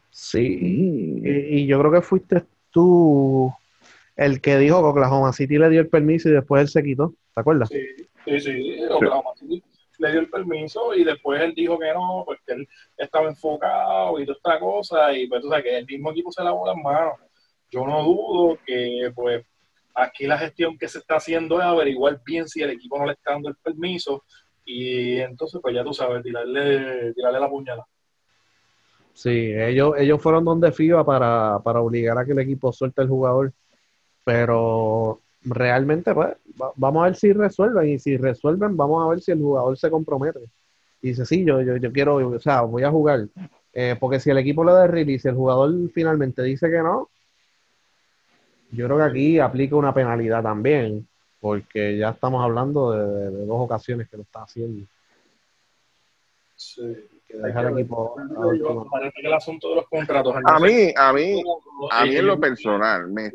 Sí, 0.09 1.19
y, 1.23 1.65
yo 1.65 1.79
creo 1.79 1.91
que 1.91 2.01
fuiste 2.01 2.43
tú 2.69 3.51
el 4.15 4.39
que 4.39 4.57
dijo 4.57 4.79
que 4.79 4.87
Oklahoma 4.89 5.33
City 5.33 5.57
le 5.57 5.69
dio 5.69 5.81
el 5.81 5.89
permiso 5.89 6.29
y 6.29 6.33
después 6.33 6.61
él 6.61 6.67
se 6.67 6.83
quitó, 6.83 7.15
¿te 7.33 7.41
acuerdas? 7.41 7.69
Sí, 7.69 7.87
sí, 8.25 8.39
sí. 8.39 8.79
Oklahoma 8.89 9.31
City 9.35 9.63
le 9.97 10.11
dio 10.11 10.19
el 10.19 10.29
permiso 10.29 10.93
y 10.93 11.03
después 11.03 11.41
él 11.41 11.53
dijo 11.55 11.79
que 11.79 11.93
no, 11.93 12.23
porque 12.25 12.53
él 12.53 12.67
estaba 12.97 13.29
enfocado 13.29 14.19
y 14.19 14.25
toda 14.25 14.37
esta 14.37 14.59
cosa, 14.59 15.13
y 15.13 15.27
pues 15.27 15.41
tú 15.41 15.49
sabes 15.49 15.63
que 15.63 15.77
el 15.77 15.85
mismo 15.85 16.11
equipo 16.11 16.31
se 16.31 16.43
lavó 16.43 16.67
las 16.67 16.77
manos 16.77 17.13
yo 17.71 17.85
no 17.85 18.03
dudo 18.03 18.57
que 18.65 19.11
pues 19.15 19.45
aquí 19.95 20.27
la 20.27 20.37
gestión 20.37 20.77
que 20.77 20.87
se 20.87 20.99
está 20.99 21.15
haciendo 21.15 21.59
es 21.59 21.65
averiguar 21.65 22.21
bien 22.25 22.47
si 22.47 22.61
el 22.61 22.71
equipo 22.71 22.97
no 22.97 23.05
le 23.05 23.13
está 23.13 23.31
dando 23.31 23.49
el 23.49 23.55
permiso 23.55 24.23
y 24.65 25.17
entonces 25.19 25.59
pues 25.61 25.73
ya 25.73 25.83
tú 25.83 25.93
sabes, 25.93 26.21
tirarle, 26.23 27.13
tirarle 27.13 27.39
la 27.39 27.49
puñalada. 27.49 27.87
Sí, 29.13 29.53
ellos, 29.53 29.95
ellos 29.97 30.21
fueron 30.21 30.45
donde 30.45 30.71
FIBA 30.71 31.05
para, 31.05 31.59
para 31.63 31.81
obligar 31.81 32.17
a 32.17 32.25
que 32.25 32.31
el 32.31 32.39
equipo 32.39 32.71
suelte 32.71 33.01
el 33.01 33.09
jugador, 33.09 33.51
pero 34.23 35.19
realmente 35.43 36.13
pues 36.13 36.35
vamos 36.75 37.01
a 37.01 37.05
ver 37.07 37.15
si 37.15 37.33
resuelven 37.33 37.89
y 37.89 37.99
si 37.99 38.15
resuelven 38.15 38.77
vamos 38.77 39.03
a 39.03 39.09
ver 39.09 39.21
si 39.21 39.31
el 39.31 39.39
jugador 39.39 39.77
se 39.77 39.89
compromete. 39.89 40.39
Y 41.01 41.09
dice, 41.09 41.25
sí, 41.25 41.43
yo, 41.43 41.61
yo, 41.61 41.77
yo 41.77 41.91
quiero, 41.91 42.15
o 42.15 42.39
sea, 42.39 42.61
voy 42.61 42.83
a 42.83 42.91
jugar. 42.91 43.27
Eh, 43.73 43.95
porque 43.99 44.19
si 44.19 44.29
el 44.29 44.37
equipo 44.37 44.63
le 44.63 44.73
da 44.73 44.85
el 44.85 44.91
release 44.91 45.27
y 45.27 45.31
el 45.31 45.35
jugador 45.35 45.73
finalmente 45.93 46.43
dice 46.43 46.69
que 46.69 46.77
no, 46.77 47.09
yo 48.71 48.85
creo 48.85 48.97
que 48.97 49.03
aquí 49.03 49.39
aplica 49.39 49.75
una 49.75 49.93
penalidad 49.93 50.41
también, 50.41 51.07
porque 51.39 51.97
ya 51.97 52.09
estamos 52.09 52.43
hablando 52.43 52.91
de, 52.91 53.45
dos 53.45 53.59
ocasiones 53.59 54.09
que 54.09 54.17
lo 54.17 54.23
está 54.23 54.43
haciendo. 54.43 54.87
Sí. 56.55 57.09
Que 57.27 57.37
deja 57.37 57.61
el 57.61 57.79
equipo. 57.79 58.15
Parece 58.89 59.21
que 59.21 59.27
el 59.27 59.33
asunto 59.33 59.69
de 59.69 59.75
los 59.75 59.87
contratos. 59.87 60.35
A 60.45 60.59
mí, 60.59 60.93
a 60.95 61.13
mí, 61.13 61.43
a 61.91 62.05
mí 62.05 62.15
en 62.15 62.27
lo 62.27 62.39
personal, 62.39 63.07
me, 63.07 63.31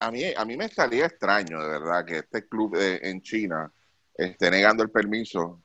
a 0.00 0.10
mí, 0.10 0.22
a 0.36 0.44
mí 0.44 0.56
me 0.56 0.66
estaría 0.66 1.06
extraño, 1.06 1.60
de 1.60 1.68
verdad, 1.68 2.04
que 2.04 2.18
este 2.18 2.46
club 2.46 2.76
en 2.76 3.22
China 3.22 3.70
esté 4.14 4.50
negando 4.50 4.82
el 4.82 4.90
permiso, 4.90 5.60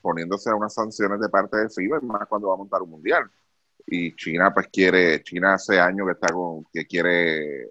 poniéndose 0.00 0.50
a 0.50 0.54
unas 0.54 0.74
sanciones 0.74 1.20
de 1.20 1.28
parte 1.28 1.56
de 1.56 1.70
FIBA, 1.70 2.00
más 2.00 2.28
cuando 2.28 2.48
va 2.48 2.54
a 2.54 2.58
montar 2.58 2.82
un 2.82 2.90
mundial 2.90 3.30
y 3.86 4.14
China 4.16 4.52
pues 4.52 4.68
quiere, 4.68 5.22
China 5.22 5.54
hace 5.54 5.78
años 5.78 6.06
que 6.06 6.12
está 6.12 6.32
con, 6.32 6.64
que 6.72 6.86
quiere 6.86 7.68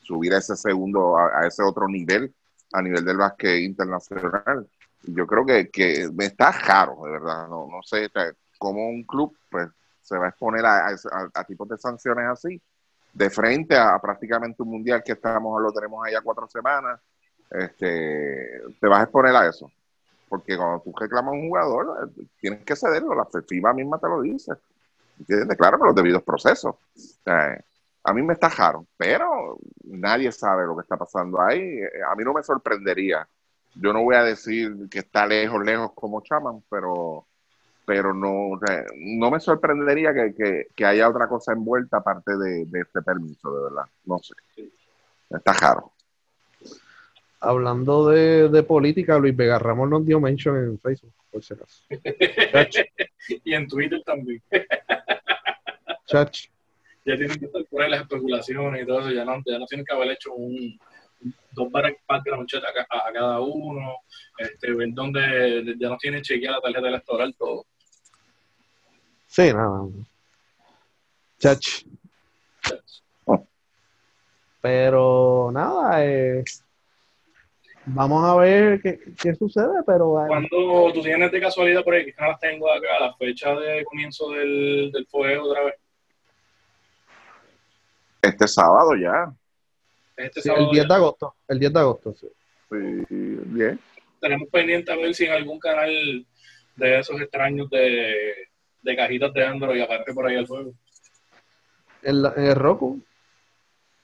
subir 0.00 0.34
a 0.34 0.38
ese 0.38 0.56
segundo, 0.56 1.16
a, 1.16 1.46
ese 1.46 1.62
otro 1.62 1.88
nivel, 1.88 2.32
a 2.72 2.82
nivel 2.82 3.04
del 3.04 3.16
básquet 3.16 3.60
internacional. 3.60 4.66
Yo 5.02 5.26
creo 5.26 5.44
que, 5.44 5.68
que 5.70 6.10
está 6.18 6.52
raro, 6.52 7.04
de 7.04 7.12
verdad, 7.12 7.48
no, 7.48 7.68
no 7.70 7.82
sé 7.82 8.10
cómo 8.58 8.88
un 8.88 9.04
club 9.04 9.36
pues 9.50 9.68
se 10.02 10.16
va 10.16 10.26
a 10.26 10.28
exponer 10.30 10.64
a, 10.64 10.88
a, 11.34 11.44
tipos 11.44 11.68
de 11.68 11.76
sanciones 11.76 12.26
así, 12.26 12.60
de 13.12 13.30
frente 13.30 13.76
a, 13.76 13.98
prácticamente 13.98 14.62
un 14.62 14.70
mundial 14.70 15.02
que 15.04 15.12
estamos, 15.12 15.60
lo 15.60 15.72
tenemos 15.72 16.06
allá 16.06 16.20
cuatro 16.22 16.48
semanas, 16.48 17.00
este, 17.50 18.62
te 18.80 18.86
vas 18.86 19.00
a 19.00 19.02
exponer 19.04 19.34
a 19.34 19.48
eso. 19.48 19.70
Porque 20.28 20.56
cuando 20.56 20.80
tú 20.80 20.92
reclamas 20.98 21.32
a 21.32 21.36
un 21.36 21.48
jugador, 21.48 22.10
eh, 22.16 22.22
tienes 22.40 22.64
que 22.64 22.76
cederlo, 22.76 23.14
la 23.14 23.26
FIBA 23.26 23.72
misma 23.72 23.98
te 23.98 24.08
lo 24.08 24.20
dice. 24.20 24.52
¿Entiendes? 25.18 25.56
Claro, 25.56 25.78
los 25.78 25.94
debidos 25.94 26.22
procesos. 26.22 26.76
a 27.24 28.12
mí 28.12 28.22
me 28.22 28.34
estajaron, 28.34 28.86
pero 28.96 29.58
nadie 29.84 30.32
sabe 30.32 30.66
lo 30.66 30.76
que 30.76 30.82
está 30.82 30.96
pasando 30.96 31.40
ahí. 31.40 31.80
A 32.10 32.14
mí 32.14 32.24
no 32.24 32.32
me 32.32 32.42
sorprendería. 32.42 33.26
Yo 33.74 33.92
no 33.92 34.02
voy 34.02 34.16
a 34.16 34.24
decir 34.24 34.88
que 34.90 35.00
está 35.00 35.26
lejos, 35.26 35.64
lejos 35.64 35.92
como 35.94 36.22
Chaman, 36.22 36.62
pero, 36.68 37.26
pero 37.84 38.12
no, 38.14 38.58
no 38.96 39.30
me 39.30 39.40
sorprendería 39.40 40.12
que, 40.12 40.84
haya 40.84 41.08
otra 41.08 41.28
cosa 41.28 41.52
envuelta 41.52 41.98
aparte 41.98 42.36
de, 42.36 42.62
este 42.62 43.02
permiso, 43.02 43.54
de 43.54 43.62
verdad. 43.64 43.84
No 44.04 44.18
sé. 44.18 44.34
Está 45.30 45.52
raro. 45.52 45.92
Hablando 47.40 48.08
de, 48.08 48.48
de, 48.48 48.62
política, 48.64 49.16
Luis 49.16 49.36
Vega 49.36 49.60
Ramos 49.60 49.88
nos 49.88 50.04
dio 50.04 50.18
mention 50.18 50.56
en 50.56 50.78
Facebook, 50.80 51.12
por 51.30 51.44
si 51.44 51.54
acaso. 51.54 51.84
y 53.44 53.54
en 53.54 53.68
Twitter 53.68 54.02
también. 54.04 54.42
Chach. 56.08 56.48
Ya 57.04 57.16
tienen 57.16 57.38
que 57.38 57.46
estar 57.46 57.64
por 57.66 57.82
ahí 57.82 57.90
las 57.90 58.00
especulaciones 58.00 58.82
y 58.82 58.86
todo 58.86 59.00
eso, 59.00 59.10
ya 59.10 59.24
no, 59.24 59.42
ya 59.44 59.58
no 59.58 59.66
tienen 59.66 59.84
que 59.84 59.94
haber 59.94 60.10
hecho 60.10 60.32
un, 60.32 60.78
dos 61.52 61.68
background 62.06 62.48
check 62.48 62.62
a, 62.64 63.08
a, 63.08 63.12
cada 63.12 63.40
uno, 63.40 63.96
este, 64.38 64.72
ver 64.74 64.88
dónde 64.92 65.76
ya 65.78 65.88
no 65.88 65.96
tienen 65.96 66.22
chequeada 66.22 66.56
la 66.56 66.62
tarjeta 66.62 66.88
electoral, 66.88 67.34
todo. 67.38 67.66
Sí, 69.26 69.52
nada. 69.52 69.86
Chach. 71.38 71.84
Pero 74.60 75.50
nada, 75.52 76.04
eh, 76.04 76.42
Vamos 77.90 78.22
a 78.22 78.36
ver 78.36 78.80
qué, 78.82 78.98
qué 79.20 79.34
sucede, 79.34 79.82
pero... 79.86 80.24
Cuando 80.26 80.92
tú 80.92 81.00
tienes 81.02 81.32
de 81.32 81.40
casualidad 81.40 81.82
por 81.82 81.94
ahí, 81.94 82.04
que 82.04 82.14
no 82.20 82.28
las 82.28 82.40
tengo 82.40 82.70
acá, 82.70 82.86
la 83.00 83.14
fecha 83.14 83.54
de 83.54 83.84
comienzo 83.84 84.30
del, 84.30 84.90
del 84.92 85.06
fuego 85.06 85.48
otra 85.48 85.64
vez. 85.64 85.74
Este 88.28 88.46
sábado 88.46 88.94
ya. 88.94 89.32
Este 90.16 90.42
sábado 90.42 90.66
el 90.66 90.70
10 90.72 90.88
de 90.88 90.94
agosto, 90.94 91.34
el 91.48 91.58
10 91.58 91.72
de 91.72 91.80
agosto, 91.80 92.14
sí. 92.14 92.28
sí 92.70 93.06
bien. 93.46 93.80
Tenemos 94.20 94.48
pendiente 94.48 94.92
a 94.92 94.96
ver 94.96 95.14
si 95.14 95.24
en 95.24 95.32
algún 95.32 95.58
canal 95.58 96.26
de 96.76 96.98
esos 96.98 97.20
extraños 97.20 97.70
de, 97.70 98.48
de 98.82 98.96
cajitas 98.96 99.32
de 99.32 99.44
Android 99.44 99.80
aparte 99.80 100.12
por 100.12 100.26
ahí 100.26 100.36
el 100.36 100.46
fuego. 100.46 100.72
En, 102.02 102.24
el 102.36 102.54
Roku. 102.54 103.00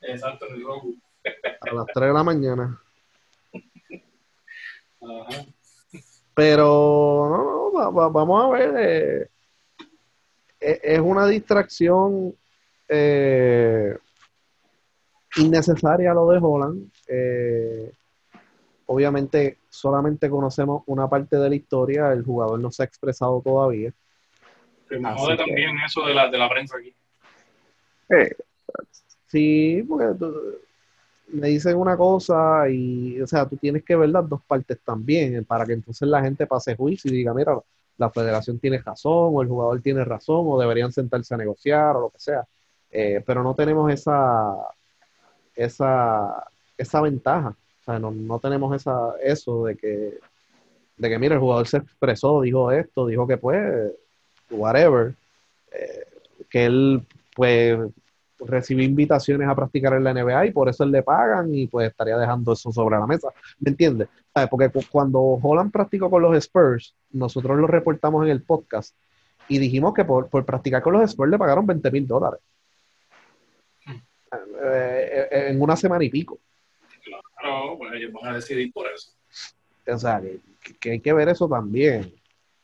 Exacto, 0.00 0.46
en 0.48 0.54
el 0.54 0.62
Roku. 0.62 0.96
A 1.60 1.74
las 1.74 1.86
3 1.92 2.08
de 2.08 2.12
la 2.12 2.22
mañana. 2.22 2.80
Pero 6.34 7.70
no, 7.72 7.92
no, 7.92 8.10
vamos 8.10 8.44
a 8.44 8.48
ver. 8.56 8.74
Eh, 8.78 9.28
e, 10.60 10.80
es 10.82 11.00
una 11.00 11.26
distracción 11.26 12.34
eh, 12.88 13.96
innecesaria 15.36 16.12
lo 16.14 16.28
de 16.28 16.38
Holland. 16.40 16.90
Eh, 17.08 17.92
obviamente 18.86 19.58
solamente 19.68 20.28
conocemos 20.30 20.82
una 20.86 21.08
parte 21.08 21.36
de 21.36 21.48
la 21.48 21.54
historia, 21.54 22.12
el 22.12 22.24
jugador 22.24 22.60
no 22.60 22.70
se 22.70 22.82
ha 22.82 22.86
expresado 22.86 23.40
todavía. 23.40 23.92
Me 24.90 25.12
jode 25.14 25.36
que- 25.36 25.44
también 25.44 25.76
eso 25.84 26.04
de 26.06 26.14
la, 26.14 26.28
de 26.28 26.38
la 26.38 26.48
prensa 26.48 26.76
aquí. 26.78 26.94
Eh, 28.10 28.34
Sí, 29.26 29.84
porque 29.88 30.16
tú- 30.16 30.34
me 31.32 31.48
dicen 31.48 31.76
una 31.76 31.96
cosa 31.96 32.68
y, 32.68 33.20
o 33.20 33.26
sea, 33.26 33.48
tú 33.48 33.56
tienes 33.56 33.82
que 33.82 33.96
ver 33.96 34.10
las 34.10 34.28
dos 34.28 34.40
partes 34.46 34.78
también, 34.84 35.34
eh, 35.36 35.42
para 35.42 35.66
que 35.66 35.72
entonces 35.72 36.06
la 36.06 36.22
gente 36.22 36.46
pase 36.46 36.76
juicio 36.76 37.10
y 37.10 37.14
diga, 37.16 37.34
mira, 37.34 37.58
la 37.96 38.10
federación 38.10 38.60
tiene 38.60 38.78
razón, 38.78 39.30
o 39.34 39.42
el 39.42 39.48
jugador 39.48 39.80
tiene 39.80 40.04
razón, 40.04 40.44
o 40.46 40.60
deberían 40.60 40.92
sentarse 40.92 41.34
a 41.34 41.38
negociar, 41.38 41.96
o 41.96 42.02
lo 42.02 42.10
que 42.10 42.20
sea. 42.20 42.44
Eh, 42.90 43.24
pero 43.26 43.42
no 43.42 43.54
tenemos 43.54 43.92
esa, 43.92 44.54
esa, 45.54 46.44
esa 46.76 47.00
ventaja. 47.00 47.50
O 47.50 47.84
sea, 47.84 47.98
no, 47.98 48.10
no 48.10 48.38
tenemos 48.38 48.74
esa, 48.74 49.14
eso 49.22 49.64
de 49.66 49.76
que, 49.76 50.18
de 50.96 51.08
que, 51.08 51.18
mira, 51.18 51.34
el 51.34 51.40
jugador 51.40 51.66
se 51.68 51.78
expresó, 51.78 52.40
dijo 52.42 52.70
esto, 52.72 53.06
dijo 53.06 53.26
que 53.26 53.36
pues, 53.36 53.92
whatever, 54.50 55.14
eh, 55.72 56.04
que 56.50 56.66
él, 56.66 57.06
pues, 57.34 57.78
recibió 58.40 58.84
invitaciones 58.84 59.48
a 59.48 59.54
practicar 59.54 59.94
en 59.94 60.04
la 60.04 60.10
NBA 60.10 60.46
y 60.46 60.50
por 60.52 60.68
eso 60.68 60.84
él 60.84 60.90
le 60.90 61.02
pagan 61.02 61.54
y 61.54 61.66
pues 61.66 61.88
estaría 61.90 62.18
dejando 62.18 62.52
eso 62.52 62.70
sobre 62.72 62.98
la 62.98 63.06
mesa. 63.06 63.28
¿Me 63.60 63.70
entiendes? 63.70 64.08
Porque 64.50 64.68
cu- 64.70 64.82
cuando 64.90 65.20
Holland 65.20 65.72
practicó 65.72 66.10
con 66.10 66.20
los 66.22 66.36
Spurs, 66.36 66.94
nosotros 67.12 67.56
lo 67.58 67.66
reportamos 67.66 68.24
en 68.24 68.30
el 68.32 68.42
podcast 68.42 68.94
y 69.48 69.58
dijimos 69.58 69.94
que 69.94 70.04
por, 70.04 70.28
por 70.28 70.44
practicar 70.44 70.82
con 70.82 70.94
los 70.94 71.02
Spurs 71.04 71.30
le 71.30 71.38
pagaron 71.38 71.66
20 71.66 71.90
mil 71.90 72.06
dólares. 72.06 72.40
Eh, 74.62 75.28
en 75.50 75.60
una 75.60 75.76
semana 75.76 76.04
y 76.04 76.10
pico. 76.10 76.38
Claro, 77.36 77.76
pues 77.78 77.92
ellos 77.94 78.12
van 78.12 78.32
a 78.32 78.36
decidir 78.36 78.72
por 78.72 78.86
eso. 78.90 79.12
O 79.86 79.98
sea, 79.98 80.20
que, 80.20 80.74
que 80.78 80.90
hay 80.92 81.00
que 81.00 81.12
ver 81.12 81.28
eso 81.28 81.48
también. 81.48 82.12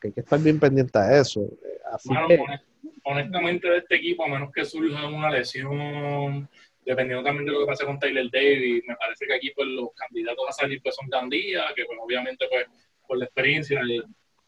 Que 0.01 0.09
hay 0.09 0.13
que 0.15 0.21
estar 0.21 0.39
bien 0.41 0.59
pendiente 0.59 0.99
a 0.99 1.21
eso. 1.21 1.43
Eh, 1.43 1.81
Así 1.93 2.09
Bueno, 2.09 2.29
que, 2.29 2.39
honest- 2.39 2.65
honestamente 3.05 3.69
de 3.69 3.79
este 3.79 3.97
equipo, 3.97 4.25
a 4.25 4.29
menos 4.29 4.51
que 4.53 4.65
surja 4.65 5.07
una 5.09 5.31
lesión, 5.31 6.49
dependiendo 6.85 7.23
también 7.25 7.47
de 7.47 7.53
lo 7.53 7.61
que 7.61 7.67
pase 7.67 7.85
con 7.85 7.99
Tyler 7.99 8.31
Davis, 8.31 8.83
me 8.87 8.97
parece 8.97 9.27
que 9.27 9.35
aquí 9.35 9.51
pues 9.55 9.69
los 9.69 9.91
candidatos 9.95 10.45
a 10.49 10.53
salir 10.53 10.81
pues 10.83 10.95
son 10.95 11.09
Gandía, 11.09 11.65
que 11.77 11.85
pues 11.85 11.99
obviamente 12.01 12.47
pues 12.49 12.67
por 13.07 13.19
la 13.19 13.25
experiencia, 13.27 13.81
y, 13.87 13.99
o 13.99 14.05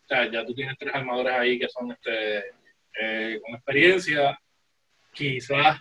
sea, 0.08 0.30
ya 0.30 0.46
tú 0.46 0.54
tienes 0.54 0.78
tres 0.78 0.94
armadores 0.94 1.32
ahí 1.34 1.58
que 1.58 1.68
son 1.68 1.90
este 1.92 2.38
eh, 3.00 3.40
con 3.42 3.54
experiencia, 3.54 4.38
quizás 5.12 5.78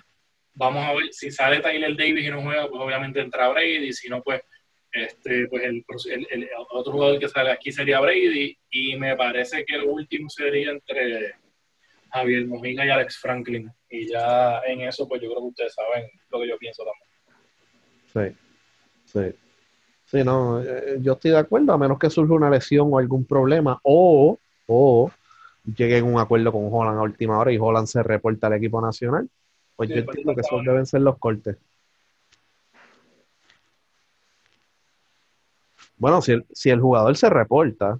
vamos 0.61 0.85
a 0.85 0.93
ver 0.93 1.11
si 1.11 1.31
sale 1.31 1.59
Tyler 1.59 1.97
Davis 1.97 2.23
y 2.23 2.29
no 2.29 2.43
juega, 2.43 2.69
pues 2.69 2.79
obviamente 2.79 3.19
entra 3.19 3.49
Brady, 3.49 3.91
si 3.91 4.07
no 4.09 4.21
pues 4.21 4.41
este 4.91 5.47
pues 5.47 5.63
el, 6.05 6.49
otro 6.69 6.93
jugador 6.93 7.19
que 7.19 7.29
sale 7.29 7.49
aquí 7.49 7.71
sería 7.71 7.99
Brady 7.99 8.55
y 8.69 8.95
me 8.97 9.15
parece 9.15 9.65
que 9.65 9.75
el 9.75 9.85
último 9.85 10.29
sería 10.29 10.69
entre 10.69 11.33
Javier 12.11 12.45
Mojica 12.45 12.85
y 12.85 12.89
Alex 12.89 13.17
Franklin. 13.17 13.71
Y 13.89 14.07
ya 14.07 14.59
en 14.67 14.81
eso, 14.81 15.07
pues 15.07 15.21
yo 15.21 15.29
creo 15.29 15.41
que 15.41 15.47
ustedes 15.47 15.73
saben 15.73 16.07
lo 16.29 16.39
que 16.39 16.49
yo 16.49 16.57
pienso 16.57 16.83
también. 16.83 18.35
Sí, 18.35 18.37
sí. 19.05 19.35
Sí, 20.05 20.23
no, 20.25 20.61
eh, 20.61 20.97
yo 20.99 21.13
estoy 21.13 21.31
de 21.31 21.37
acuerdo, 21.37 21.71
a 21.71 21.77
menos 21.77 21.97
que 21.97 22.09
surja 22.09 22.33
una 22.33 22.49
lesión 22.49 22.89
o 22.91 22.99
algún 22.99 23.25
problema, 23.25 23.79
o, 23.83 24.37
o 24.67 25.11
lleguen 25.63 26.03
a 26.03 26.07
un 26.07 26.19
acuerdo 26.19 26.51
con 26.51 26.67
Holland 26.69 26.99
a 26.99 27.03
última 27.03 27.39
hora 27.39 27.51
y 27.51 27.57
Holland 27.57 27.87
se 27.87 28.03
reporta 28.03 28.47
al 28.47 28.53
equipo 28.53 28.81
nacional, 28.81 29.29
pues 29.81 29.89
Sí, 29.89 29.95
yo 29.95 30.05
pues, 30.05 30.15
entiendo 30.15 30.35
que 30.35 30.41
esos 30.41 30.51
exactamente. 30.51 30.71
deben 30.71 30.85
ser 30.85 31.01
los 31.01 31.17
cortes. 31.17 31.57
Bueno, 35.97 36.21
si 36.21 36.33
el, 36.33 36.45
si 36.51 36.69
el 36.69 36.79
jugador 36.79 37.17
se 37.17 37.31
reporta, 37.31 37.99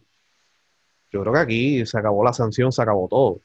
yo 1.12 1.22
creo 1.22 1.34
que 1.34 1.40
aquí 1.40 1.86
se 1.88 1.98
acabó 1.98 2.24
la 2.24 2.34
sanción, 2.34 2.72
se 2.72 2.84
acabó 2.84 3.08
todo. 3.08 3.40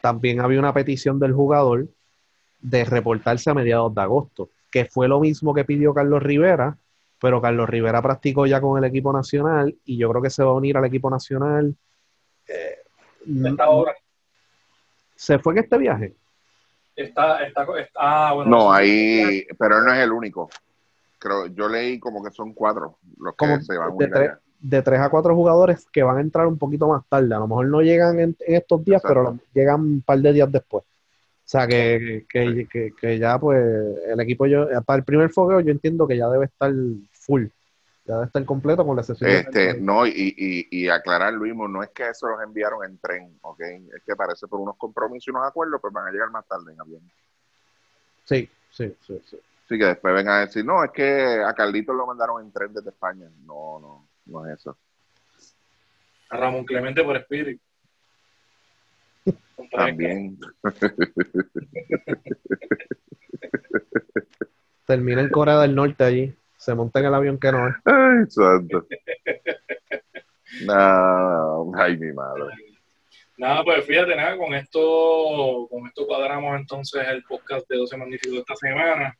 También 0.00 0.40
había 0.40 0.60
una 0.60 0.72
petición 0.72 1.18
del 1.18 1.32
jugador 1.32 1.88
de 2.60 2.84
reportarse 2.84 3.50
a 3.50 3.54
mediados 3.54 3.92
de 3.92 4.00
agosto, 4.00 4.50
que 4.70 4.84
fue 4.84 5.08
lo 5.08 5.18
mismo 5.18 5.52
que 5.52 5.64
pidió 5.64 5.92
Carlos 5.92 6.22
Rivera, 6.22 6.78
pero 7.20 7.40
Carlos 7.42 7.68
Rivera 7.68 8.00
practicó 8.00 8.46
ya 8.46 8.60
con 8.60 8.78
el 8.78 8.84
equipo 8.84 9.12
nacional 9.12 9.76
y 9.84 9.96
yo 9.96 10.08
creo 10.10 10.22
que 10.22 10.30
se 10.30 10.44
va 10.44 10.50
a 10.50 10.54
unir 10.54 10.76
al 10.76 10.84
equipo 10.84 11.10
nacional. 11.10 11.74
Eh, 12.46 12.78
Esta 13.44 13.68
hora 13.70 13.92
¿Se 15.20 15.38
fue 15.38 15.52
en 15.52 15.58
este 15.58 15.76
viaje? 15.76 16.14
está, 16.96 17.44
está, 17.44 17.62
está- 17.78 17.90
ah, 17.98 18.32
bueno. 18.34 18.50
no, 18.50 18.72
ahí, 18.72 19.46
pero 19.58 19.76
él 19.76 19.84
no 19.84 19.92
es 19.92 19.98
el 20.00 20.12
único. 20.12 20.48
Creo, 21.18 21.46
yo 21.48 21.68
leí 21.68 22.00
como 22.00 22.24
que 22.24 22.30
son 22.30 22.54
cuatro 22.54 22.96
los 23.18 23.34
que 23.34 23.36
Como 23.36 23.60
se 23.60 23.76
van 23.76 23.98
de 23.98 24.08
tres, 24.08 24.30
de 24.60 24.80
tres 24.82 25.00
a 25.00 25.10
cuatro 25.10 25.34
jugadores 25.34 25.86
que 25.92 26.02
van 26.02 26.16
a 26.16 26.20
entrar 26.22 26.46
un 26.46 26.56
poquito 26.56 26.88
más 26.88 27.04
tarde. 27.06 27.34
A 27.34 27.38
lo 27.38 27.46
mejor 27.46 27.66
no 27.66 27.82
llegan 27.82 28.18
en, 28.18 28.34
en 28.40 28.54
estos 28.54 28.82
días, 28.82 29.02
Exacto. 29.04 29.32
pero 29.36 29.38
llegan 29.52 29.80
un 29.82 30.00
par 30.00 30.20
de 30.20 30.32
días 30.32 30.50
después. 30.50 30.84
O 30.84 30.88
sea, 31.44 31.66
que, 31.66 32.24
que, 32.26 32.66
que- 32.70 32.92
que 32.98 33.18
ya 33.18 33.38
pues 33.38 33.62
el 34.06 34.20
equipo, 34.20 34.46
yo 34.46 34.68
para 34.86 35.00
el 35.00 35.04
primer 35.04 35.28
fogueo 35.28 35.60
yo 35.60 35.70
entiendo 35.70 36.06
que 36.08 36.16
ya 36.16 36.30
debe 36.30 36.46
estar 36.46 36.72
full, 37.12 37.44
ya 38.10 38.16
debe 38.16 38.26
estar 38.26 38.44
completo 38.44 38.84
con 38.84 38.96
la 38.96 39.02
excepción 39.02 39.30
de- 39.30 39.38
Este, 39.38 39.80
no, 39.80 40.04
y, 40.04 40.10
y, 40.36 40.66
y 40.70 40.88
aclarar, 40.88 41.32
Luismo, 41.32 41.68
no 41.68 41.80
es 41.82 41.90
que 41.90 42.08
eso 42.08 42.26
los 42.26 42.42
enviaron 42.42 42.84
en 42.84 42.98
tren, 42.98 43.38
¿ok? 43.42 43.60
Es 43.60 44.02
que 44.04 44.16
parece 44.16 44.48
por 44.48 44.58
unos 44.60 44.76
compromisos 44.76 45.28
y 45.28 45.30
unos 45.30 45.46
acuerdos, 45.46 45.80
pues 45.80 45.92
van 45.92 46.08
a 46.08 46.10
llegar 46.10 46.28
más 46.30 46.44
tarde 46.48 46.72
en 46.72 46.80
avión. 46.80 47.00
Sí, 48.24 48.50
sí, 48.72 48.92
sí, 49.06 49.22
sí. 49.24 49.40
Así 49.64 49.78
que 49.78 49.84
después 49.84 50.12
vengan 50.12 50.38
a 50.38 50.40
decir, 50.46 50.64
no, 50.64 50.82
es 50.82 50.90
que 50.90 51.40
a 51.46 51.54
Carlitos 51.54 51.94
lo 51.94 52.04
mandaron 52.04 52.44
en 52.44 52.50
tren 52.50 52.74
desde 52.74 52.90
España. 52.90 53.30
No, 53.44 53.78
no, 53.78 54.08
no 54.26 54.46
es 54.46 54.58
eso. 54.58 54.76
A 56.30 56.36
Ramón 56.36 56.64
Clemente 56.64 57.04
por 57.04 57.16
Spirit. 57.18 57.60
También. 59.70 60.36
Termina 64.84 65.20
en 65.20 65.28
Corea 65.28 65.60
del 65.60 65.76
Norte 65.76 66.02
allí, 66.02 66.34
se 66.60 66.74
monta 66.74 67.00
en 67.00 67.06
el 67.06 67.14
avión 67.14 67.38
que 67.40 67.50
no 67.52 67.68
es. 67.68 67.74
Ay, 67.86 68.24
santo. 68.28 68.86
No, 70.66 71.72
ay, 71.76 71.96
mi 71.96 72.12
madre. 72.12 72.44
Nada, 73.38 73.64
pues 73.64 73.84
fíjate, 73.86 74.14
nada, 74.14 74.36
con 74.36 74.52
esto, 74.54 75.66
con 75.70 75.86
esto 75.86 76.06
cuadramos 76.06 76.58
entonces 76.60 77.06
el 77.08 77.22
podcast 77.24 77.66
de 77.68 77.76
12 77.78 77.96
Magníficos 77.96 78.32
de 78.34 78.40
esta 78.40 78.56
semana. 78.56 79.16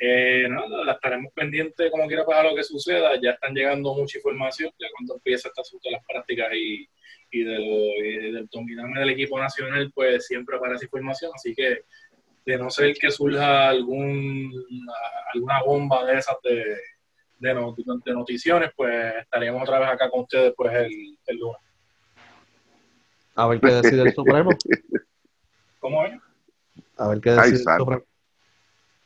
Eh, 0.00 0.46
nada, 0.48 0.68
la 0.84 0.92
estaremos 0.92 1.32
pendientes 1.32 1.90
como 1.90 2.06
quiera 2.06 2.24
para 2.24 2.44
lo 2.48 2.54
que 2.54 2.62
suceda. 2.62 3.10
Ya 3.20 3.30
están 3.32 3.54
llegando 3.54 3.94
mucha 3.94 4.18
información, 4.18 4.70
ya 4.78 4.86
cuando 4.96 5.14
empieza 5.14 5.48
este 5.48 5.60
asunto 5.60 5.88
de 5.88 5.92
las 5.96 6.04
prácticas 6.06 6.52
y, 6.54 6.88
y, 7.30 7.44
de 7.44 7.58
lo- 7.58 8.04
y 8.04 8.32
del 8.32 8.46
dominarme 8.52 9.00
del 9.00 9.10
equipo 9.10 9.38
nacional, 9.40 9.90
pues 9.92 10.26
siempre 10.26 10.56
aparece 10.56 10.84
información. 10.84 11.32
Así 11.34 11.54
que 11.54 11.82
de 12.44 12.58
no 12.58 12.70
ser 12.70 12.94
que 12.94 13.10
surja 13.10 13.68
algún, 13.70 14.52
alguna 15.32 15.62
bomba 15.62 16.04
de 16.04 16.18
esas 16.18 16.36
de, 16.42 16.76
de, 17.38 17.54
not- 17.54 17.76
de 18.04 18.12
noticiones, 18.12 18.70
pues 18.76 19.14
estaríamos 19.22 19.62
otra 19.62 19.78
vez 19.78 19.88
acá 19.88 20.10
con 20.10 20.20
ustedes 20.22 20.52
pues 20.56 20.72
el, 20.74 21.18
el 21.26 21.36
lunes. 21.38 21.58
A 23.36 23.46
ver 23.48 23.60
qué 23.60 23.66
decide 23.68 24.02
el 24.02 24.12
Supremo. 24.14 24.50
¿Cómo 25.80 26.04
es? 26.04 26.20
A 26.96 27.08
ver 27.08 27.20
qué 27.20 27.30
Ay, 27.30 27.50
decide 27.52 27.72
el. 27.72 27.78
Supremo. 27.78 28.04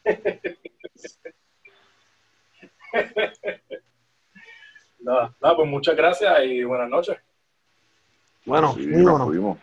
Nada, 5.01 5.35
nada, 5.41 5.57
pues 5.57 5.69
muchas 5.69 5.97
gracias 5.97 6.37
y 6.45 6.65
buenas 6.65 6.89
noches. 6.91 7.17
Bueno, 8.45 8.75
Sí, 8.75 8.87
muy 8.87 9.05
nos 9.05 9.25
fuimos. 9.27 9.59